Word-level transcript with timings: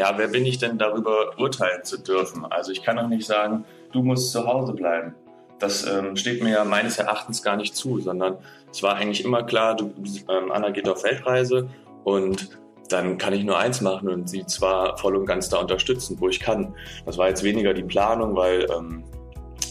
Ja, 0.00 0.16
wer 0.16 0.28
bin 0.28 0.46
ich 0.46 0.58
denn 0.58 0.78
darüber 0.78 1.36
urteilen 1.38 1.82
zu 1.82 1.98
dürfen? 1.98 2.44
Also 2.44 2.70
ich 2.70 2.84
kann 2.84 3.00
auch 3.00 3.08
nicht 3.08 3.26
sagen, 3.26 3.64
du 3.90 4.00
musst 4.00 4.30
zu 4.30 4.46
Hause 4.46 4.72
bleiben. 4.72 5.12
Das 5.58 5.84
ähm, 5.88 6.14
steht 6.14 6.40
mir 6.40 6.52
ja 6.52 6.64
meines 6.64 6.98
Erachtens 6.98 7.42
gar 7.42 7.56
nicht 7.56 7.74
zu, 7.74 7.98
sondern 7.98 8.36
es 8.70 8.80
war 8.80 8.94
eigentlich 8.94 9.24
immer 9.24 9.42
klar, 9.42 9.74
du, 9.74 9.92
ähm, 10.28 10.52
Anna 10.52 10.70
geht 10.70 10.88
auf 10.88 11.02
Weltreise 11.02 11.68
und 12.04 12.48
dann 12.88 13.18
kann 13.18 13.32
ich 13.32 13.42
nur 13.42 13.58
eins 13.58 13.80
machen 13.80 14.08
und 14.08 14.30
sie 14.30 14.46
zwar 14.46 14.96
voll 14.98 15.16
und 15.16 15.26
ganz 15.26 15.48
da 15.48 15.58
unterstützen, 15.58 16.16
wo 16.20 16.28
ich 16.28 16.38
kann. 16.38 16.76
Das 17.04 17.18
war 17.18 17.28
jetzt 17.28 17.42
weniger 17.42 17.74
die 17.74 17.82
Planung, 17.82 18.36
weil 18.36 18.68
ähm, 18.70 19.02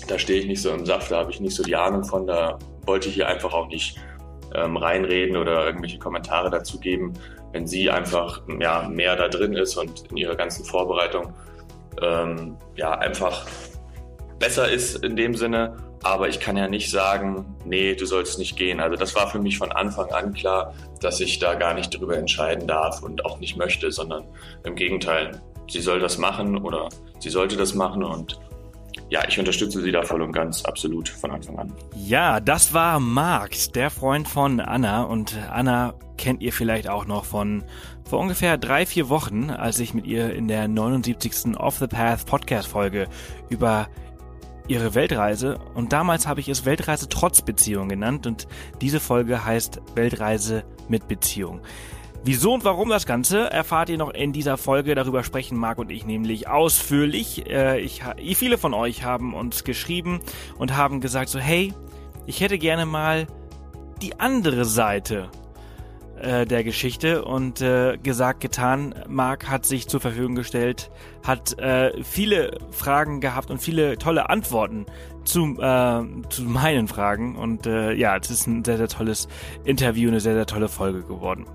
da 0.09 0.19
stehe 0.19 0.41
ich 0.41 0.47
nicht 0.47 0.61
so 0.61 0.71
im 0.71 0.85
Saft, 0.85 1.09
da 1.09 1.19
habe 1.19 1.31
ich 1.31 1.39
nicht 1.39 1.55
so 1.55 1.63
die 1.63 1.77
Ahnung 1.77 2.03
von, 2.03 2.27
da 2.27 2.59
wollte 2.85 3.07
ich 3.07 3.15
hier 3.15 3.29
einfach 3.29 3.53
auch 3.53 3.69
nicht 3.69 3.97
ähm, 4.57 4.75
reinreden 4.75 5.37
oder 5.37 5.65
irgendwelche 5.65 5.99
Kommentare 5.99 6.49
dazu 6.49 6.79
geben 6.79 7.13
wenn 7.51 7.67
sie 7.67 7.89
einfach 7.89 8.41
ja, 8.59 8.87
mehr 8.87 9.15
da 9.15 9.27
drin 9.27 9.53
ist 9.53 9.77
und 9.77 10.03
in 10.11 10.17
ihrer 10.17 10.35
ganzen 10.35 10.65
Vorbereitung 10.65 11.33
ähm, 12.01 12.57
ja 12.75 12.91
einfach 12.91 13.45
besser 14.39 14.69
ist 14.69 15.03
in 15.03 15.15
dem 15.15 15.35
Sinne. 15.35 15.75
Aber 16.03 16.29
ich 16.29 16.39
kann 16.39 16.55
ja 16.55 16.67
nicht 16.67 16.91
sagen, 16.91 17.55
nee, 17.65 17.95
du 17.95 18.05
sollst 18.05 18.37
nicht 18.37 18.55
gehen. 18.55 18.79
Also 18.79 18.95
das 18.95 19.15
war 19.15 19.27
für 19.27 19.39
mich 19.39 19.57
von 19.57 19.71
Anfang 19.71 20.11
an 20.11 20.33
klar, 20.33 20.75
dass 21.01 21.19
ich 21.19 21.39
da 21.39 21.55
gar 21.55 21.73
nicht 21.73 21.89
drüber 21.89 22.15
entscheiden 22.17 22.67
darf 22.67 23.01
und 23.01 23.25
auch 23.25 23.39
nicht 23.39 23.57
möchte, 23.57 23.91
sondern 23.91 24.25
im 24.63 24.75
Gegenteil, 24.75 25.41
sie 25.67 25.81
soll 25.81 25.99
das 25.99 26.19
machen 26.19 26.57
oder 26.63 26.89
sie 27.19 27.29
sollte 27.29 27.57
das 27.57 27.73
machen 27.73 28.03
und 28.03 28.39
ja, 29.09 29.21
ich 29.27 29.39
unterstütze 29.39 29.81
sie 29.81 29.91
da 29.91 30.03
voll 30.03 30.21
und 30.21 30.31
ganz, 30.31 30.63
absolut 30.65 31.09
von 31.09 31.31
Anfang 31.31 31.57
an. 31.57 31.73
Ja, 31.95 32.39
das 32.39 32.73
war 32.73 32.99
Marc, 32.99 33.73
der 33.73 33.89
Freund 33.89 34.27
von 34.27 34.59
Anna. 34.59 35.03
Und 35.03 35.37
Anna 35.51 35.93
kennt 36.17 36.41
ihr 36.41 36.51
vielleicht 36.51 36.89
auch 36.89 37.05
noch 37.05 37.25
von 37.25 37.63
vor 38.03 38.19
ungefähr 38.19 38.57
drei, 38.57 38.85
vier 38.85 39.09
Wochen, 39.09 39.49
als 39.49 39.79
ich 39.79 39.93
mit 39.93 40.05
ihr 40.07 40.33
in 40.33 40.47
der 40.47 40.67
79. 40.67 41.57
Off 41.57 41.77
the 41.77 41.87
Path 41.87 42.25
Podcast 42.25 42.67
Folge 42.67 43.07
über 43.49 43.87
ihre 44.67 44.95
Weltreise 44.95 45.59
und 45.75 45.93
damals 45.93 46.27
habe 46.27 46.39
ich 46.39 46.49
es 46.49 46.65
Weltreise 46.65 47.07
trotz 47.09 47.41
Beziehung 47.41 47.89
genannt 47.89 48.27
und 48.27 48.47
diese 48.81 48.99
Folge 48.99 49.45
heißt 49.45 49.81
Weltreise 49.95 50.63
mit 50.89 51.07
Beziehung. 51.07 51.61
Wieso 52.23 52.53
und 52.53 52.65
warum 52.65 52.89
das 52.89 53.05
Ganze 53.05 53.49
erfahrt 53.51 53.89
ihr 53.89 53.97
noch 53.97 54.13
in 54.13 54.33
dieser 54.33 54.57
Folge. 54.57 54.95
Darüber 54.95 55.23
sprechen 55.23 55.57
Marc 55.57 55.77
und 55.77 55.91
ich 55.91 56.05
nämlich 56.05 56.47
ausführlich. 56.47 57.49
Äh, 57.49 57.79
ich, 57.79 58.03
viele 58.35 58.57
von 58.57 58.73
euch 58.73 59.03
haben 59.03 59.33
uns 59.33 59.63
geschrieben 59.63 60.19
und 60.57 60.75
haben 60.75 60.99
gesagt 60.99 61.29
so, 61.29 61.39
hey, 61.39 61.73
ich 62.25 62.41
hätte 62.41 62.57
gerne 62.57 62.85
mal 62.85 63.27
die 64.01 64.19
andere 64.19 64.65
Seite 64.65 65.29
äh, 66.19 66.45
der 66.45 66.63
Geschichte 66.63 67.23
und 67.23 67.61
äh, 67.61 67.97
gesagt, 67.97 68.41
getan. 68.41 68.95
Marc 69.07 69.49
hat 69.49 69.65
sich 69.65 69.87
zur 69.87 69.99
Verfügung 69.99 70.35
gestellt, 70.35 70.89
hat 71.23 71.57
äh, 71.59 72.03
viele 72.03 72.57
Fragen 72.71 73.21
gehabt 73.21 73.51
und 73.51 73.59
viele 73.59 73.97
tolle 73.97 74.29
Antworten 74.29 74.85
zu, 75.25 75.57
äh, 75.59 76.03
zu 76.29 76.41
meinen 76.43 76.87
Fragen. 76.87 77.35
Und 77.35 77.67
äh, 77.67 77.93
ja, 77.93 78.17
es 78.17 78.31
ist 78.31 78.47
ein 78.47 78.65
sehr, 78.65 78.77
sehr 78.77 78.87
tolles 78.87 79.27
Interview, 79.63 80.09
eine 80.09 80.19
sehr, 80.19 80.33
sehr 80.33 80.47
tolle 80.47 80.69
Folge 80.69 81.03
geworden. 81.03 81.45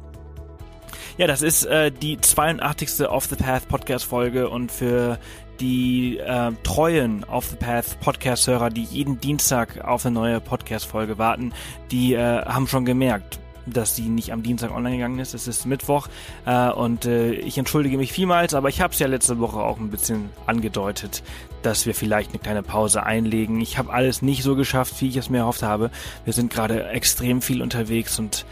Ja, 1.18 1.26
das 1.26 1.42
ist 1.42 1.64
äh, 1.64 1.92
die 1.92 2.18
82. 2.18 3.06
Off 3.06 3.26
the 3.26 3.36
Path 3.36 3.68
Podcast 3.68 4.06
Folge 4.06 4.48
und 4.48 4.72
für 4.72 5.18
die 5.60 6.16
äh, 6.16 6.52
treuen 6.62 7.24
Off 7.24 7.48
the 7.48 7.56
Path 7.56 8.00
Podcast-Hörer, 8.00 8.70
die 8.70 8.84
jeden 8.84 9.20
Dienstag 9.20 9.84
auf 9.84 10.06
eine 10.06 10.14
neue 10.14 10.40
Podcast-Folge 10.40 11.18
warten, 11.18 11.52
die 11.90 12.14
äh, 12.14 12.44
haben 12.46 12.66
schon 12.66 12.86
gemerkt, 12.86 13.38
dass 13.66 13.94
die 13.94 14.08
nicht 14.08 14.32
am 14.32 14.42
Dienstag 14.42 14.74
online 14.74 14.96
gegangen 14.96 15.18
ist. 15.18 15.34
Es 15.34 15.46
ist 15.46 15.66
Mittwoch 15.66 16.08
äh, 16.46 16.70
und 16.70 17.04
äh, 17.04 17.32
ich 17.32 17.58
entschuldige 17.58 17.98
mich 17.98 18.10
vielmals, 18.10 18.54
aber 18.54 18.70
ich 18.70 18.80
habe 18.80 18.94
es 18.94 18.98
ja 18.98 19.06
letzte 19.06 19.38
Woche 19.38 19.60
auch 19.60 19.78
ein 19.78 19.90
bisschen 19.90 20.30
angedeutet, 20.46 21.22
dass 21.62 21.84
wir 21.84 21.94
vielleicht 21.94 22.30
eine 22.30 22.38
kleine 22.38 22.62
Pause 22.62 23.04
einlegen. 23.04 23.60
Ich 23.60 23.76
habe 23.76 23.92
alles 23.92 24.22
nicht 24.22 24.42
so 24.42 24.56
geschafft, 24.56 24.94
wie 25.00 25.08
ich 25.08 25.16
es 25.18 25.28
mir 25.28 25.38
erhofft 25.38 25.62
habe. 25.62 25.90
Wir 26.24 26.32
sind 26.32 26.50
gerade 26.50 26.88
extrem 26.88 27.42
viel 27.42 27.60
unterwegs 27.60 28.18
und 28.18 28.46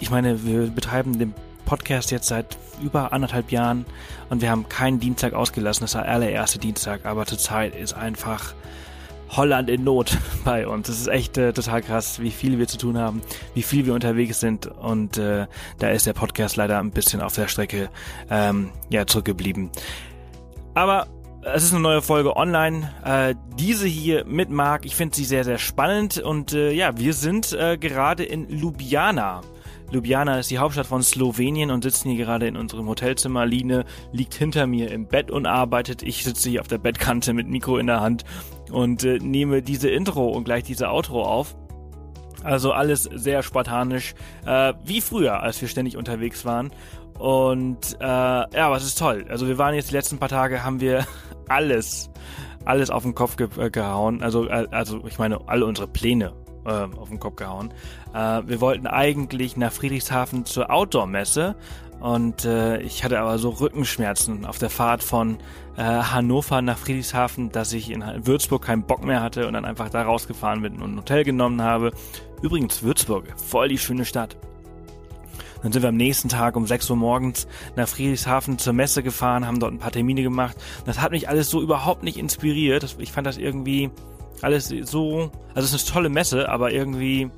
ich 0.00 0.10
meine, 0.10 0.44
wir 0.44 0.68
betreiben 0.68 1.18
den 1.18 1.34
Podcast 1.64 2.10
jetzt 2.10 2.28
seit 2.28 2.56
über 2.82 3.12
anderthalb 3.12 3.52
Jahren 3.52 3.84
und 4.30 4.40
wir 4.40 4.50
haben 4.50 4.68
keinen 4.68 5.00
Dienstag 5.00 5.34
ausgelassen. 5.34 5.84
Das 5.84 5.94
war 5.94 6.02
der 6.02 6.12
allererste 6.12 6.58
Dienstag, 6.58 7.04
aber 7.04 7.26
zurzeit 7.26 7.74
ist 7.74 7.92
einfach 7.92 8.54
Holland 9.30 9.68
in 9.68 9.84
Not 9.84 10.16
bei 10.44 10.66
uns. 10.66 10.86
Das 10.86 10.98
ist 10.98 11.08
echt 11.08 11.36
äh, 11.36 11.52
total 11.52 11.82
krass, 11.82 12.20
wie 12.20 12.30
viel 12.30 12.58
wir 12.58 12.68
zu 12.68 12.78
tun 12.78 12.96
haben, 12.96 13.20
wie 13.54 13.62
viel 13.62 13.84
wir 13.84 13.94
unterwegs 13.94 14.40
sind 14.40 14.66
und 14.66 15.18
äh, 15.18 15.46
da 15.78 15.90
ist 15.90 16.06
der 16.06 16.14
Podcast 16.14 16.56
leider 16.56 16.78
ein 16.78 16.90
bisschen 16.90 17.20
auf 17.20 17.34
der 17.34 17.48
Strecke 17.48 17.90
ähm, 18.30 18.70
ja 18.88 19.06
zurückgeblieben. 19.06 19.70
Aber 20.74 21.06
es 21.42 21.64
ist 21.64 21.72
eine 21.72 21.82
neue 21.82 22.02
Folge 22.02 22.36
online. 22.36 22.92
Äh, 23.04 23.34
diese 23.58 23.86
hier 23.86 24.24
mit 24.24 24.50
Marc. 24.50 24.84
Ich 24.84 24.96
finde 24.96 25.16
sie 25.16 25.24
sehr, 25.24 25.44
sehr 25.44 25.58
spannend. 25.58 26.18
Und 26.18 26.52
äh, 26.52 26.72
ja, 26.72 26.96
wir 26.98 27.14
sind 27.14 27.52
äh, 27.52 27.76
gerade 27.78 28.24
in 28.24 28.48
Ljubljana. 28.48 29.40
Ljubljana 29.90 30.38
ist 30.38 30.50
die 30.50 30.58
Hauptstadt 30.58 30.86
von 30.86 31.02
Slowenien 31.02 31.70
und 31.70 31.82
sitzen 31.82 32.10
hier 32.10 32.24
gerade 32.24 32.46
in 32.46 32.56
unserem 32.56 32.86
Hotelzimmer. 32.88 33.46
Line 33.46 33.86
liegt 34.12 34.34
hinter 34.34 34.66
mir 34.66 34.90
im 34.90 35.06
Bett 35.06 35.30
und 35.30 35.46
arbeitet. 35.46 36.02
Ich 36.02 36.24
sitze 36.24 36.50
hier 36.50 36.60
auf 36.60 36.68
der 36.68 36.78
Bettkante 36.78 37.32
mit 37.32 37.48
Mikro 37.48 37.78
in 37.78 37.86
der 37.86 38.00
Hand 38.00 38.24
und 38.70 39.04
äh, 39.04 39.18
nehme 39.18 39.62
diese 39.62 39.88
Intro 39.88 40.28
und 40.28 40.44
gleich 40.44 40.64
diese 40.64 40.90
Outro 40.90 41.22
auf. 41.22 41.56
Also 42.44 42.72
alles 42.72 43.04
sehr 43.04 43.42
spartanisch, 43.42 44.14
äh, 44.44 44.74
wie 44.84 45.00
früher, 45.00 45.42
als 45.42 45.60
wir 45.60 45.68
ständig 45.68 45.96
unterwegs 45.96 46.44
waren. 46.44 46.70
Und 47.18 47.96
äh, 47.98 48.04
ja, 48.04 48.66
aber 48.66 48.76
es 48.76 48.84
ist 48.84 48.98
toll. 48.98 49.24
Also 49.28 49.48
wir 49.48 49.56
waren 49.56 49.74
jetzt 49.74 49.90
die 49.90 49.94
letzten 49.94 50.18
paar 50.18 50.28
Tage, 50.28 50.64
haben 50.64 50.80
wir 50.80 51.06
alles, 51.48 52.10
alles 52.66 52.90
auf 52.90 53.04
den 53.04 53.14
Kopf 53.14 53.36
ge 53.36 53.48
äh, 53.58 53.70
gehauen. 53.70 54.22
Also, 54.22 54.46
äh, 54.48 54.68
also 54.70 55.02
ich 55.06 55.18
meine, 55.18 55.40
alle 55.48 55.64
unsere 55.64 55.88
Pläne 55.88 56.34
äh, 56.68 56.96
auf 56.96 57.08
den 57.08 57.18
Kopf 57.18 57.36
gehauen. 57.36 57.72
Äh, 58.14 58.42
wir 58.46 58.60
wollten 58.60 58.86
eigentlich 58.86 59.56
nach 59.56 59.72
Friedrichshafen 59.72 60.44
zur 60.44 60.70
Outdoor-Messe 60.70 61.56
und 62.00 62.44
äh, 62.44 62.80
ich 62.80 63.02
hatte 63.02 63.18
aber 63.18 63.38
so 63.38 63.50
Rückenschmerzen 63.50 64.44
auf 64.44 64.58
der 64.58 64.70
Fahrt 64.70 65.02
von 65.02 65.38
äh, 65.76 65.82
Hannover 65.82 66.62
nach 66.62 66.78
Friedrichshafen, 66.78 67.50
dass 67.50 67.72
ich 67.72 67.90
in 67.90 68.04
Würzburg 68.24 68.62
keinen 68.62 68.82
Bock 68.82 69.04
mehr 69.04 69.20
hatte 69.20 69.48
und 69.48 69.54
dann 69.54 69.64
einfach 69.64 69.88
da 69.88 70.02
rausgefahren 70.02 70.62
bin 70.62 70.80
und 70.80 70.94
ein 70.94 70.98
Hotel 70.98 71.24
genommen 71.24 71.62
habe. 71.62 71.92
Übrigens 72.40 72.82
Würzburg, 72.82 73.24
voll 73.36 73.68
die 73.68 73.78
schöne 73.78 74.04
Stadt. 74.04 74.36
Dann 75.62 75.72
sind 75.72 75.82
wir 75.82 75.88
am 75.88 75.96
nächsten 75.96 76.28
Tag 76.28 76.54
um 76.54 76.66
6 76.66 76.88
Uhr 76.90 76.96
morgens 76.96 77.48
nach 77.74 77.88
Friedrichshafen 77.88 78.58
zur 78.58 78.74
Messe 78.74 79.02
gefahren, 79.02 79.44
haben 79.44 79.58
dort 79.58 79.72
ein 79.72 79.80
paar 79.80 79.90
Termine 79.90 80.22
gemacht. 80.22 80.56
Das 80.86 81.00
hat 81.00 81.10
mich 81.10 81.28
alles 81.28 81.50
so 81.50 81.60
überhaupt 81.60 82.04
nicht 82.04 82.16
inspiriert. 82.16 82.96
Ich 83.00 83.10
fand 83.10 83.26
das 83.26 83.38
irgendwie 83.38 83.90
alles 84.44 84.68
so, 84.68 85.30
also 85.54 85.60
es 85.60 85.74
ist 85.74 85.88
eine 85.88 85.94
tolle 85.94 86.08
Messe, 86.08 86.48
aber 86.48 86.72
irgendwie, 86.72 87.30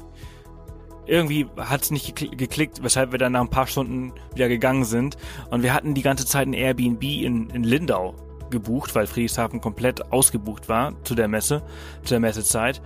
irgendwie 1.06 1.46
hat 1.56 1.82
es 1.82 1.90
nicht 1.90 2.16
geklickt, 2.16 2.82
weshalb 2.82 3.12
wir 3.12 3.18
dann 3.18 3.32
nach 3.32 3.40
ein 3.40 3.50
paar 3.50 3.66
Stunden 3.66 4.12
wieder 4.34 4.48
gegangen 4.48 4.84
sind. 4.84 5.16
Und 5.50 5.62
wir 5.62 5.74
hatten 5.74 5.94
die 5.94 6.02
ganze 6.02 6.26
Zeit 6.26 6.46
ein 6.46 6.52
Airbnb 6.52 7.02
in, 7.02 7.50
in 7.50 7.64
Lindau 7.64 8.14
gebucht, 8.50 8.94
weil 8.94 9.06
Friedrichshafen 9.06 9.60
komplett 9.60 10.12
ausgebucht 10.12 10.68
war 10.68 10.92
zu 11.04 11.14
der 11.14 11.28
Messe, 11.28 11.62
zu 12.02 12.10
der 12.10 12.20
Messezeit. 12.20 12.82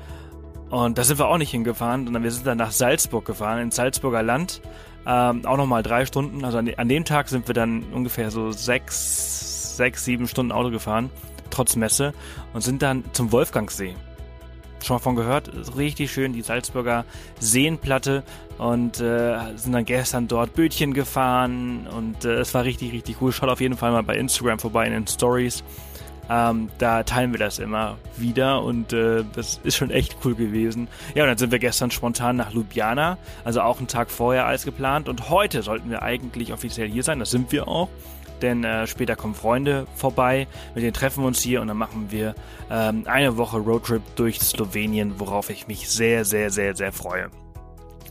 Und 0.71 0.99
da 0.99 1.05
sind 1.05 1.19
wir 1.19 1.29
auch 1.29 1.39
nicht 1.39 1.51
hingefahren, 1.51 2.05
sondern 2.05 2.23
wir 2.23 2.31
sind 2.31 2.47
dann 2.47 2.59
nach 2.59 2.73
Salzburg 2.73 3.25
gefahren, 3.25 3.61
ins 3.61 3.77
Salzburger 3.77 4.23
Land. 4.23 4.61
Ähm, 5.07 5.45
auch 5.45 5.57
nochmal 5.57 5.83
drei 5.83 6.07
Stunden. 6.07 6.45
Also 6.45 6.59
an, 6.59 6.71
an, 6.77 6.89
dem 6.89 7.05
Tag 7.05 7.29
sind 7.29 7.47
wir 7.47 7.55
dann 7.55 7.85
ungefähr 7.93 8.31
so 8.31 8.51
sechs, 8.51 9.77
sechs, 9.77 10.05
sieben 10.05 10.27
Stunden 10.27 10.53
Auto 10.53 10.71
gefahren 10.71 11.11
trotz 11.55 11.77
Messe 11.77 12.13
und 12.53 12.63
sind 12.63 12.83
dann 12.83 13.05
zum 13.13 13.33
Wolfgangsee. 13.33 13.95
Schon 14.83 14.97
mal 14.97 15.01
von 15.01 15.17
gehört, 15.17 15.51
richtig 15.77 16.13
schön, 16.13 16.35
die 16.35 16.43
Salzburger 16.43 17.07
Seenplatte 17.41 18.23
und 18.59 19.01
äh, 19.01 19.39
sind 19.57 19.73
dann 19.73 19.87
gestern 19.87 20.29
dort 20.29 20.55
Bötchen 20.55 20.93
gefahren 20.93 21.87
und 21.87 22.25
äh, 22.25 22.35
es 22.35 22.53
war 22.53 22.65
richtig, 22.65 22.93
richtig 22.93 23.17
cool. 23.21 23.33
Schaut 23.33 23.49
auf 23.49 23.61
jeden 23.61 23.77
Fall 23.77 23.93
mal 23.93 24.03
bei 24.03 24.17
Instagram 24.17 24.59
vorbei 24.59 24.87
in 24.87 24.93
den 24.93 25.07
Stories. 25.07 25.65
Ähm, 26.29 26.71
da 26.79 27.03
teilen 27.03 27.33
wir 27.33 27.39
das 27.39 27.59
immer 27.59 27.97
wieder 28.17 28.63
und 28.63 28.93
äh, 28.93 29.25
das 29.35 29.61
ist 29.63 29.77
schon 29.77 29.91
echt 29.91 30.17
cool 30.25 30.35
gewesen. 30.35 30.89
Ja, 31.15 31.23
und 31.25 31.29
dann 31.29 31.39
sind 31.39 31.53
wir 31.53 31.59
gestern 31.59 31.91
spontan 31.91 32.37
nach 32.37 32.53
Ljubljana, 32.53 33.19
also 33.45 33.61
auch 33.61 33.79
einen 33.79 33.89
Tag 33.89 34.11
vorher 34.11 34.47
als 34.47 34.65
geplant 34.65 35.09
und 35.09 35.29
heute 35.29 35.63
sollten 35.63 35.91
wir 35.91 36.03
eigentlich 36.03 36.53
offiziell 36.53 36.89
hier 36.89 37.03
sein, 37.03 37.19
das 37.19 37.31
sind 37.31 37.53
wir 37.53 37.69
auch 37.69 37.89
denn 38.45 38.65
äh, 38.65 38.87
später 38.87 39.17
kommen 39.17 39.35
Freunde 39.35 39.87
vorbei, 39.97 40.47
mit 40.75 40.85
denen 40.85 40.93
treffen 40.93 41.25
wir 41.25 41.27
uns 41.27 41.41
hier 41.41 41.61
und 41.61 41.69
dann 41.69 41.77
machen 41.77 42.07
wir 42.11 42.35
ähm, 42.71 43.05
eine 43.07 43.37
Woche 43.37 43.59
Roadtrip 43.59 44.03
durch 44.17 44.41
Slowenien, 44.41 45.15
worauf 45.19 45.51
ich 45.51 45.67
mich 45.67 45.89
sehr, 45.89 46.25
sehr, 46.25 46.51
sehr, 46.51 46.77
sehr 46.77 46.93
freue. 46.93 47.31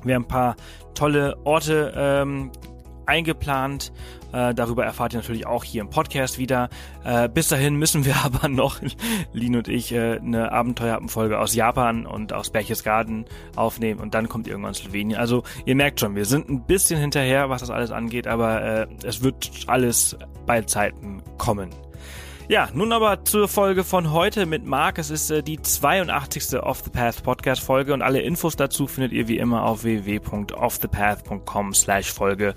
Wir 0.03 0.15
haben 0.15 0.23
ein 0.23 0.27
paar 0.27 0.55
tolle 0.93 1.37
Orte 1.45 1.93
ähm, 1.95 2.51
eingeplant. 3.05 3.91
Äh, 4.31 4.53
darüber 4.53 4.83
erfahrt 4.85 5.13
ihr 5.13 5.19
natürlich 5.19 5.45
auch 5.45 5.63
hier 5.63 5.81
im 5.81 5.89
Podcast 5.89 6.39
wieder. 6.39 6.69
Äh, 7.03 7.29
bis 7.29 7.49
dahin 7.49 7.75
müssen 7.75 8.05
wir 8.05 8.15
aber 8.23 8.47
noch, 8.47 8.79
Lin 9.31 9.55
und 9.55 9.67
ich, 9.67 9.91
äh, 9.91 10.17
eine 10.17 10.51
Abenteuerfolge 10.51 11.39
aus 11.39 11.53
Japan 11.53 12.05
und 12.05 12.33
aus 12.33 12.49
Berchtesgaden 12.49 13.25
aufnehmen 13.55 13.99
und 13.99 14.13
dann 14.13 14.29
kommt 14.29 14.47
irgendwann 14.47 14.73
Slowenien. 14.73 15.19
Also 15.19 15.43
ihr 15.65 15.75
merkt 15.75 15.99
schon, 15.99 16.15
wir 16.15 16.25
sind 16.25 16.49
ein 16.49 16.65
bisschen 16.65 16.99
hinterher, 16.99 17.49
was 17.49 17.61
das 17.61 17.69
alles 17.69 17.91
angeht, 17.91 18.27
aber 18.27 18.61
äh, 18.61 18.87
es 19.03 19.21
wird 19.21 19.51
alles 19.67 20.17
bei 20.45 20.61
Zeiten 20.61 21.21
kommen. 21.37 21.69
Ja, 22.49 22.67
nun 22.73 22.91
aber 22.91 23.23
zur 23.23 23.47
Folge 23.47 23.85
von 23.85 24.11
heute 24.11 24.45
mit 24.45 24.65
Marc. 24.65 24.97
Es 24.97 25.09
ist 25.09 25.31
äh, 25.31 25.41
die 25.41 25.61
82. 25.61 26.61
Off 26.61 26.81
the 26.83 26.89
Path 26.89 27.23
Podcast 27.23 27.63
Folge 27.63 27.93
und 27.93 28.01
alle 28.01 28.21
Infos 28.21 28.57
dazu 28.57 28.85
findet 28.85 29.13
ihr 29.13 29.29
wie 29.29 29.37
immer 29.37 29.63
auf 29.63 29.83
www.offthepath.com 29.83 31.73
slash 31.73 32.11
Folge 32.11 32.53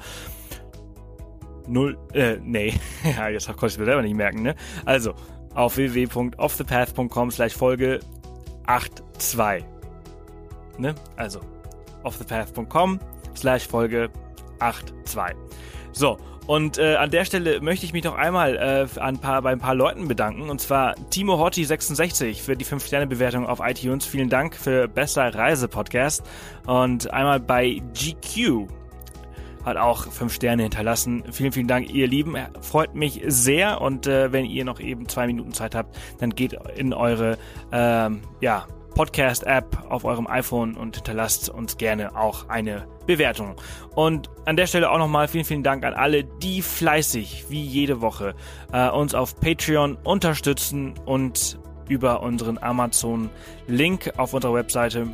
null, 1.69 1.99
äh, 2.13 2.37
nee, 2.43 2.75
ja, 3.05 3.29
jetzt 3.29 3.47
konnte 3.47 3.67
ich 3.67 3.79
mir 3.79 3.85
selber 3.85 4.03
nicht 4.03 4.17
merken, 4.17 4.43
ne? 4.43 4.55
Also, 4.85 5.15
auf 5.55 5.77
www.offthepath.com 5.77 7.31
slash 7.31 7.55
Folge 7.55 8.01
82. 8.67 9.65
Ne? 10.79 10.95
Also, 11.17 11.41
offthepath.com 12.03 13.01
slash 13.35 13.67
Folge 13.67 14.11
82. 14.59 15.37
So, 15.93 16.19
und 16.47 16.79
äh, 16.79 16.95
an 16.95 17.11
der 17.11 17.25
Stelle 17.25 17.61
möchte 17.61 17.87
ich 17.87 17.93
mich 17.93 18.05
noch 18.05 18.15
einmal 18.15 18.57
äh, 18.57 19.01
ein 19.01 19.19
paar, 19.19 19.43
bei 19.43 19.51
ein 19.51 19.59
paar 19.59 19.75
Leuten 19.75 20.07
bedanken. 20.07 20.49
Und 20.49 20.61
zwar 20.61 20.95
Timo 21.11 21.35
Hotti66 21.35 22.41
für 22.41 22.57
die 22.57 22.65
5-Sterne-Bewertung 22.65 23.47
auf 23.47 23.61
iTunes. 23.61 24.07
Vielen 24.07 24.29
Dank 24.29 24.55
für 24.55 24.87
bester 24.87 25.35
Reise-Podcast. 25.35 26.23
Und 26.67 27.13
einmal 27.13 27.41
bei 27.41 27.83
GQ 27.95 28.69
hat 29.67 29.77
auch 29.77 30.11
5 30.11 30.33
Sterne 30.33 30.63
hinterlassen. 30.63 31.25
Vielen, 31.33 31.53
vielen 31.53 31.67
Dank, 31.67 31.93
ihr 31.93 32.07
Lieben. 32.07 32.37
Freut 32.63 32.95
mich 32.95 33.21
sehr. 33.27 33.81
Und 33.81 34.07
äh, 34.07 34.33
wenn 34.33 34.47
ihr 34.47 34.65
noch 34.65 34.81
eben 34.81 35.09
zwei 35.09 35.27
Minuten 35.27 35.53
Zeit 35.53 35.75
habt, 35.75 35.99
dann 36.19 36.31
geht 36.31 36.57
in 36.77 36.95
eure 36.95 37.37
ähm, 37.73 38.23
ja, 38.41 38.67
Podcast-App 38.95 39.91
auf 39.91 40.05
eurem 40.05 40.27
iPhone 40.27 40.75
und 40.77 40.97
hinterlasst 40.97 41.51
uns 41.51 41.77
gerne 41.77 42.17
auch 42.17 42.49
eine 42.49 42.87
Bewertung. 43.07 43.57
Und 43.95 44.31
an 44.47 44.57
der 44.57 44.67
Stelle 44.67 44.91
auch 44.91 44.99
nochmal 44.99 45.29
vielen, 45.29 45.45
vielen 45.45 45.63
Dank 45.63 45.85
an 45.85 45.95
alle, 45.95 46.25
die 46.25 46.63
fleißig, 46.63 47.47
wie 47.49 47.63
jede 47.63 48.01
Woche, 48.01 48.35
äh, 48.73 48.89
uns 48.89 49.15
auf 49.15 49.39
Patreon 49.39 49.99
unterstützen 50.03 50.95
und 51.05 51.59
über 51.89 52.23
unseren 52.23 52.57
Amazon-Link 52.59 54.13
auf 54.17 54.33
unserer 54.33 54.55
Webseite 54.55 55.09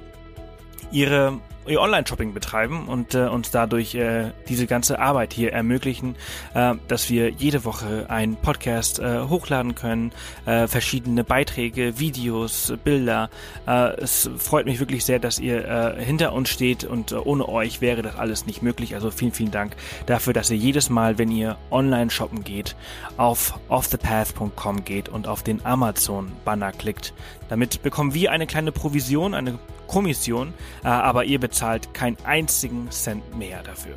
ihre 0.92 1.40
ihr 1.66 1.80
Online-Shopping 1.80 2.34
betreiben 2.34 2.88
und 2.88 3.14
äh, 3.14 3.26
uns 3.26 3.50
dadurch 3.50 3.94
äh, 3.94 4.32
diese 4.48 4.66
ganze 4.66 4.98
Arbeit 4.98 5.32
hier 5.32 5.52
ermöglichen, 5.52 6.16
äh, 6.54 6.74
dass 6.88 7.08
wir 7.08 7.30
jede 7.30 7.64
Woche 7.64 8.06
einen 8.08 8.36
Podcast 8.36 8.98
äh, 8.98 9.22
hochladen 9.22 9.74
können, 9.74 10.12
äh, 10.44 10.66
verschiedene 10.66 11.24
Beiträge, 11.24 11.98
Videos, 11.98 12.72
Bilder. 12.82 13.30
Äh, 13.66 14.00
es 14.00 14.28
freut 14.38 14.66
mich 14.66 14.80
wirklich 14.80 15.04
sehr, 15.04 15.18
dass 15.18 15.38
ihr 15.38 15.64
äh, 15.66 16.04
hinter 16.04 16.32
uns 16.32 16.48
steht 16.48 16.84
und 16.84 17.12
äh, 17.12 17.16
ohne 17.16 17.48
euch 17.48 17.80
wäre 17.80 18.02
das 18.02 18.16
alles 18.16 18.46
nicht 18.46 18.62
möglich. 18.62 18.94
Also 18.94 19.10
vielen, 19.10 19.32
vielen 19.32 19.50
Dank 19.50 19.76
dafür, 20.06 20.32
dass 20.32 20.50
ihr 20.50 20.56
jedes 20.56 20.90
Mal, 20.90 21.18
wenn 21.18 21.30
ihr 21.30 21.56
online 21.70 22.10
shoppen 22.10 22.44
geht, 22.44 22.76
auf 23.16 23.58
offthepath.com 23.68 24.84
geht 24.84 25.08
und 25.08 25.28
auf 25.28 25.42
den 25.42 25.64
Amazon-Banner 25.64 26.72
klickt. 26.72 27.14
Damit 27.48 27.82
bekommen 27.82 28.14
wir 28.14 28.32
eine 28.32 28.46
kleine 28.46 28.72
Provision, 28.72 29.34
eine 29.34 29.58
Kommission, 29.86 30.54
äh, 30.84 30.88
aber 30.88 31.24
ihr 31.24 31.38
bezahlt 31.38 31.94
keinen 31.94 32.16
einzigen 32.24 32.90
Cent 32.90 33.36
mehr 33.36 33.62
dafür. 33.62 33.96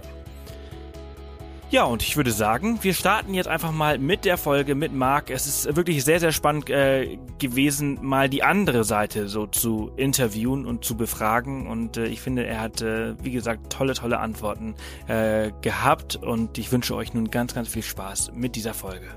Ja, 1.72 1.84
und 1.84 2.04
ich 2.04 2.16
würde 2.16 2.32
sagen, 2.32 2.80
wir 2.84 2.94
starten 2.94 3.34
jetzt 3.34 3.48
einfach 3.48 3.72
mal 3.72 3.98
mit 3.98 4.24
der 4.24 4.38
Folge 4.38 4.76
mit 4.76 4.94
Marc. 4.94 5.32
Es 5.32 5.48
ist 5.48 5.76
wirklich 5.76 6.06
sehr, 6.06 6.20
sehr 6.20 6.32
spannend 6.32 6.70
äh, 6.70 7.18
gewesen, 7.40 7.98
mal 8.02 8.30
die 8.30 8.44
andere 8.44 8.84
Seite 8.84 9.28
so 9.28 9.48
zu 9.48 9.92
interviewen 9.98 10.66
und 10.68 10.86
zu 10.86 10.96
befragen. 10.96 11.68
Und 11.68 11.98
äh, 11.98 12.06
ich 12.06 12.22
finde, 12.22 12.46
er 12.46 12.62
hat, 12.62 12.82
äh, 12.82 13.16
wie 13.24 13.32
gesagt, 13.32 13.72
tolle, 13.74 13.94
tolle 13.94 14.20
Antworten 14.20 14.76
äh, 15.08 15.52
gehabt. 15.62 16.18
Und 16.18 16.60
ich 16.60 16.72
wünsche 16.72 16.96
euch 16.96 17.14
nun 17.14 17.32
ganz, 17.32 17.56
ganz 17.56 17.68
viel 17.68 17.84
Spaß 17.84 18.32
mit 18.34 18.56
dieser 18.56 18.76
Folge. 18.76 19.08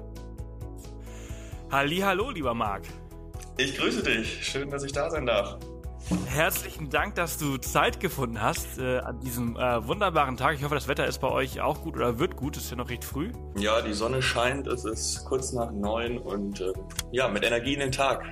Halli, 1.70 1.98
hallo, 1.98 2.30
lieber 2.30 2.54
Marc. 2.54 2.82
Ich 3.58 3.76
grüße 3.76 4.02
dich. 4.02 4.44
Schön, 4.44 4.70
dass 4.70 4.82
ich 4.84 4.92
da 4.92 5.10
sein 5.10 5.26
darf. 5.26 5.58
Herzlichen 6.26 6.88
Dank, 6.88 7.16
dass 7.16 7.36
du 7.36 7.58
Zeit 7.58 8.00
gefunden 8.00 8.40
hast 8.40 8.78
äh, 8.78 8.98
an 8.98 9.20
diesem 9.20 9.56
äh, 9.56 9.86
wunderbaren 9.86 10.38
Tag. 10.38 10.54
Ich 10.54 10.64
hoffe, 10.64 10.74
das 10.74 10.88
Wetter 10.88 11.06
ist 11.06 11.18
bei 11.18 11.28
euch 11.28 11.60
auch 11.60 11.82
gut 11.82 11.96
oder 11.96 12.18
wird 12.18 12.34
gut. 12.34 12.56
Es 12.56 12.64
ist 12.64 12.70
ja 12.70 12.76
noch 12.76 12.88
recht 12.88 13.04
früh. 13.04 13.30
Ja, 13.58 13.82
die 13.82 13.92
Sonne 13.92 14.22
scheint. 14.22 14.66
Es 14.68 14.86
ist 14.86 15.26
kurz 15.26 15.52
nach 15.52 15.70
neun 15.70 16.16
und 16.16 16.62
äh, 16.62 16.72
ja, 17.12 17.28
mit 17.28 17.44
Energie 17.44 17.74
in 17.74 17.80
den 17.80 17.92
Tag. 17.92 18.24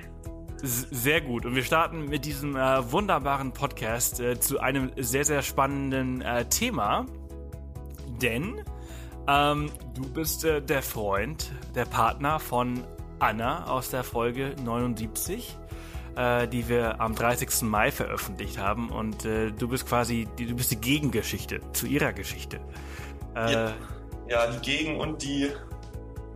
Sehr 0.63 1.21
gut. 1.21 1.45
Und 1.45 1.53
wir 1.53 1.63
starten 1.63 2.05
mit 2.05 2.25
diesem 2.25 2.55
äh, 2.55 2.91
wunderbaren 2.91 3.53
Podcast 3.53 4.19
äh, 4.21 4.39
zu 4.39 4.59
einem 4.59 4.91
sehr, 4.97 5.23
sehr 5.23 5.43
spannenden 5.43 6.21
äh, 6.21 6.45
Thema. 6.45 7.05
Denn 8.19 8.63
ähm, 9.27 9.69
du 9.93 10.09
bist 10.09 10.43
der 10.43 10.81
Freund, 10.81 11.51
der 11.75 11.85
Partner 11.85 12.39
von 12.39 12.83
Anna 13.19 13.65
aus 13.65 13.91
der 13.91 14.03
Folge 14.03 14.55
79 14.63 15.55
äh, 16.17 16.47
die 16.47 16.67
wir 16.67 16.99
am 16.99 17.13
30. 17.15 17.61
Mai 17.61 17.91
veröffentlicht 17.91 18.57
haben. 18.57 18.89
Und 18.89 19.23
äh, 19.25 19.51
du 19.51 19.67
bist 19.67 19.87
quasi, 19.87 20.27
die, 20.37 20.47
du 20.47 20.55
bist 20.55 20.71
die 20.71 20.81
Gegengeschichte 20.81 21.61
zu 21.73 21.85
ihrer 21.85 22.11
Geschichte. 22.11 22.59
Äh, 23.35 23.53
ja. 23.53 23.73
ja, 24.27 24.47
die 24.47 24.59
Gegen- 24.59 24.99
und 24.99 25.21
die 25.21 25.51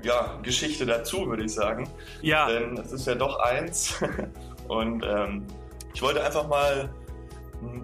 ja, 0.04 0.40
Geschichte 0.44 0.86
dazu, 0.86 1.28
würde 1.28 1.44
ich 1.44 1.54
sagen. 1.54 1.90
Ja. 2.22 2.48
Denn 2.48 2.78
es 2.78 2.92
ist 2.92 3.08
ja 3.08 3.16
doch 3.16 3.40
eins. 3.40 3.96
und 4.68 5.04
ähm, 5.04 5.46
ich 5.94 6.02
wollte 6.02 6.24
einfach 6.24 6.48
mal 6.48 6.90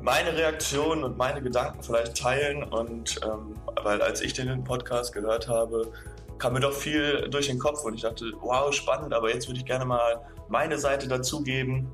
meine 0.02 0.36
Reaktion 0.36 1.04
und 1.04 1.18
meine 1.18 1.42
Gedanken 1.42 1.82
vielleicht 1.82 2.18
teilen. 2.18 2.64
Und 2.64 3.20
ähm, 3.24 3.56
weil 3.84 4.02
als 4.02 4.22
ich 4.22 4.34
den 4.34 4.64
Podcast 4.64 5.14
gehört 5.14 5.48
habe, 5.48 5.92
kam 6.38 6.54
mir 6.54 6.60
doch 6.60 6.74
viel 6.74 7.28
durch 7.30 7.48
den 7.48 7.58
Kopf 7.58 7.84
und 7.84 7.96
ich 7.96 8.02
dachte, 8.02 8.26
wow, 8.42 8.72
spannend, 8.72 9.14
aber 9.14 9.34
jetzt 9.34 9.48
würde 9.48 9.60
ich 9.60 9.66
gerne 9.66 9.86
mal 9.86 10.22
meine 10.50 10.78
Seite 10.78 11.08
dazugeben 11.08 11.92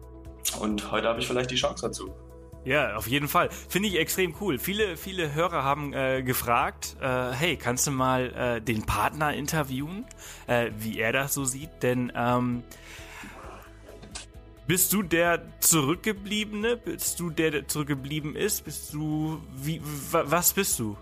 und 0.60 0.92
heute 0.92 1.08
habe 1.08 1.20
ich 1.20 1.28
vielleicht 1.28 1.52
die 1.52 1.56
Chance 1.56 1.88
dazu. 1.88 2.14
Ja, 2.66 2.96
auf 2.96 3.08
jeden 3.08 3.28
Fall. 3.28 3.50
Finde 3.68 3.90
ich 3.90 4.00
extrem 4.00 4.36
cool. 4.40 4.58
Viele, 4.58 4.96
viele 4.96 5.34
Hörer 5.34 5.64
haben 5.64 5.94
äh, 5.94 6.24
gefragt, 6.24 6.96
äh, 7.02 7.32
hey, 7.32 7.58
kannst 7.58 7.88
du 7.88 7.92
mal 7.92 8.32
äh, 8.34 8.62
den 8.62 8.86
Partner 8.86 9.34
interviewen, 9.34 10.06
äh, 10.48 10.72
wie 10.80 10.98
er 10.98 11.12
das 11.12 11.34
so 11.34 11.44
sieht? 11.44 11.70
Denn 11.82 12.14
ähm, 12.16 12.64
bist 14.66 14.94
du 14.94 15.04
der 15.04 15.42
Zurückgebliebene? 15.60 16.78
Bist 16.78 17.20
du 17.20 17.30
der, 17.30 17.52
der 17.52 17.68
zurückgeblieben 17.68 18.34
ist? 18.36 18.64
Bist 18.64 18.94
du, 18.94 19.42
wie, 19.58 19.82
was 20.12 20.54
bist 20.54 20.80
du? 20.80 20.96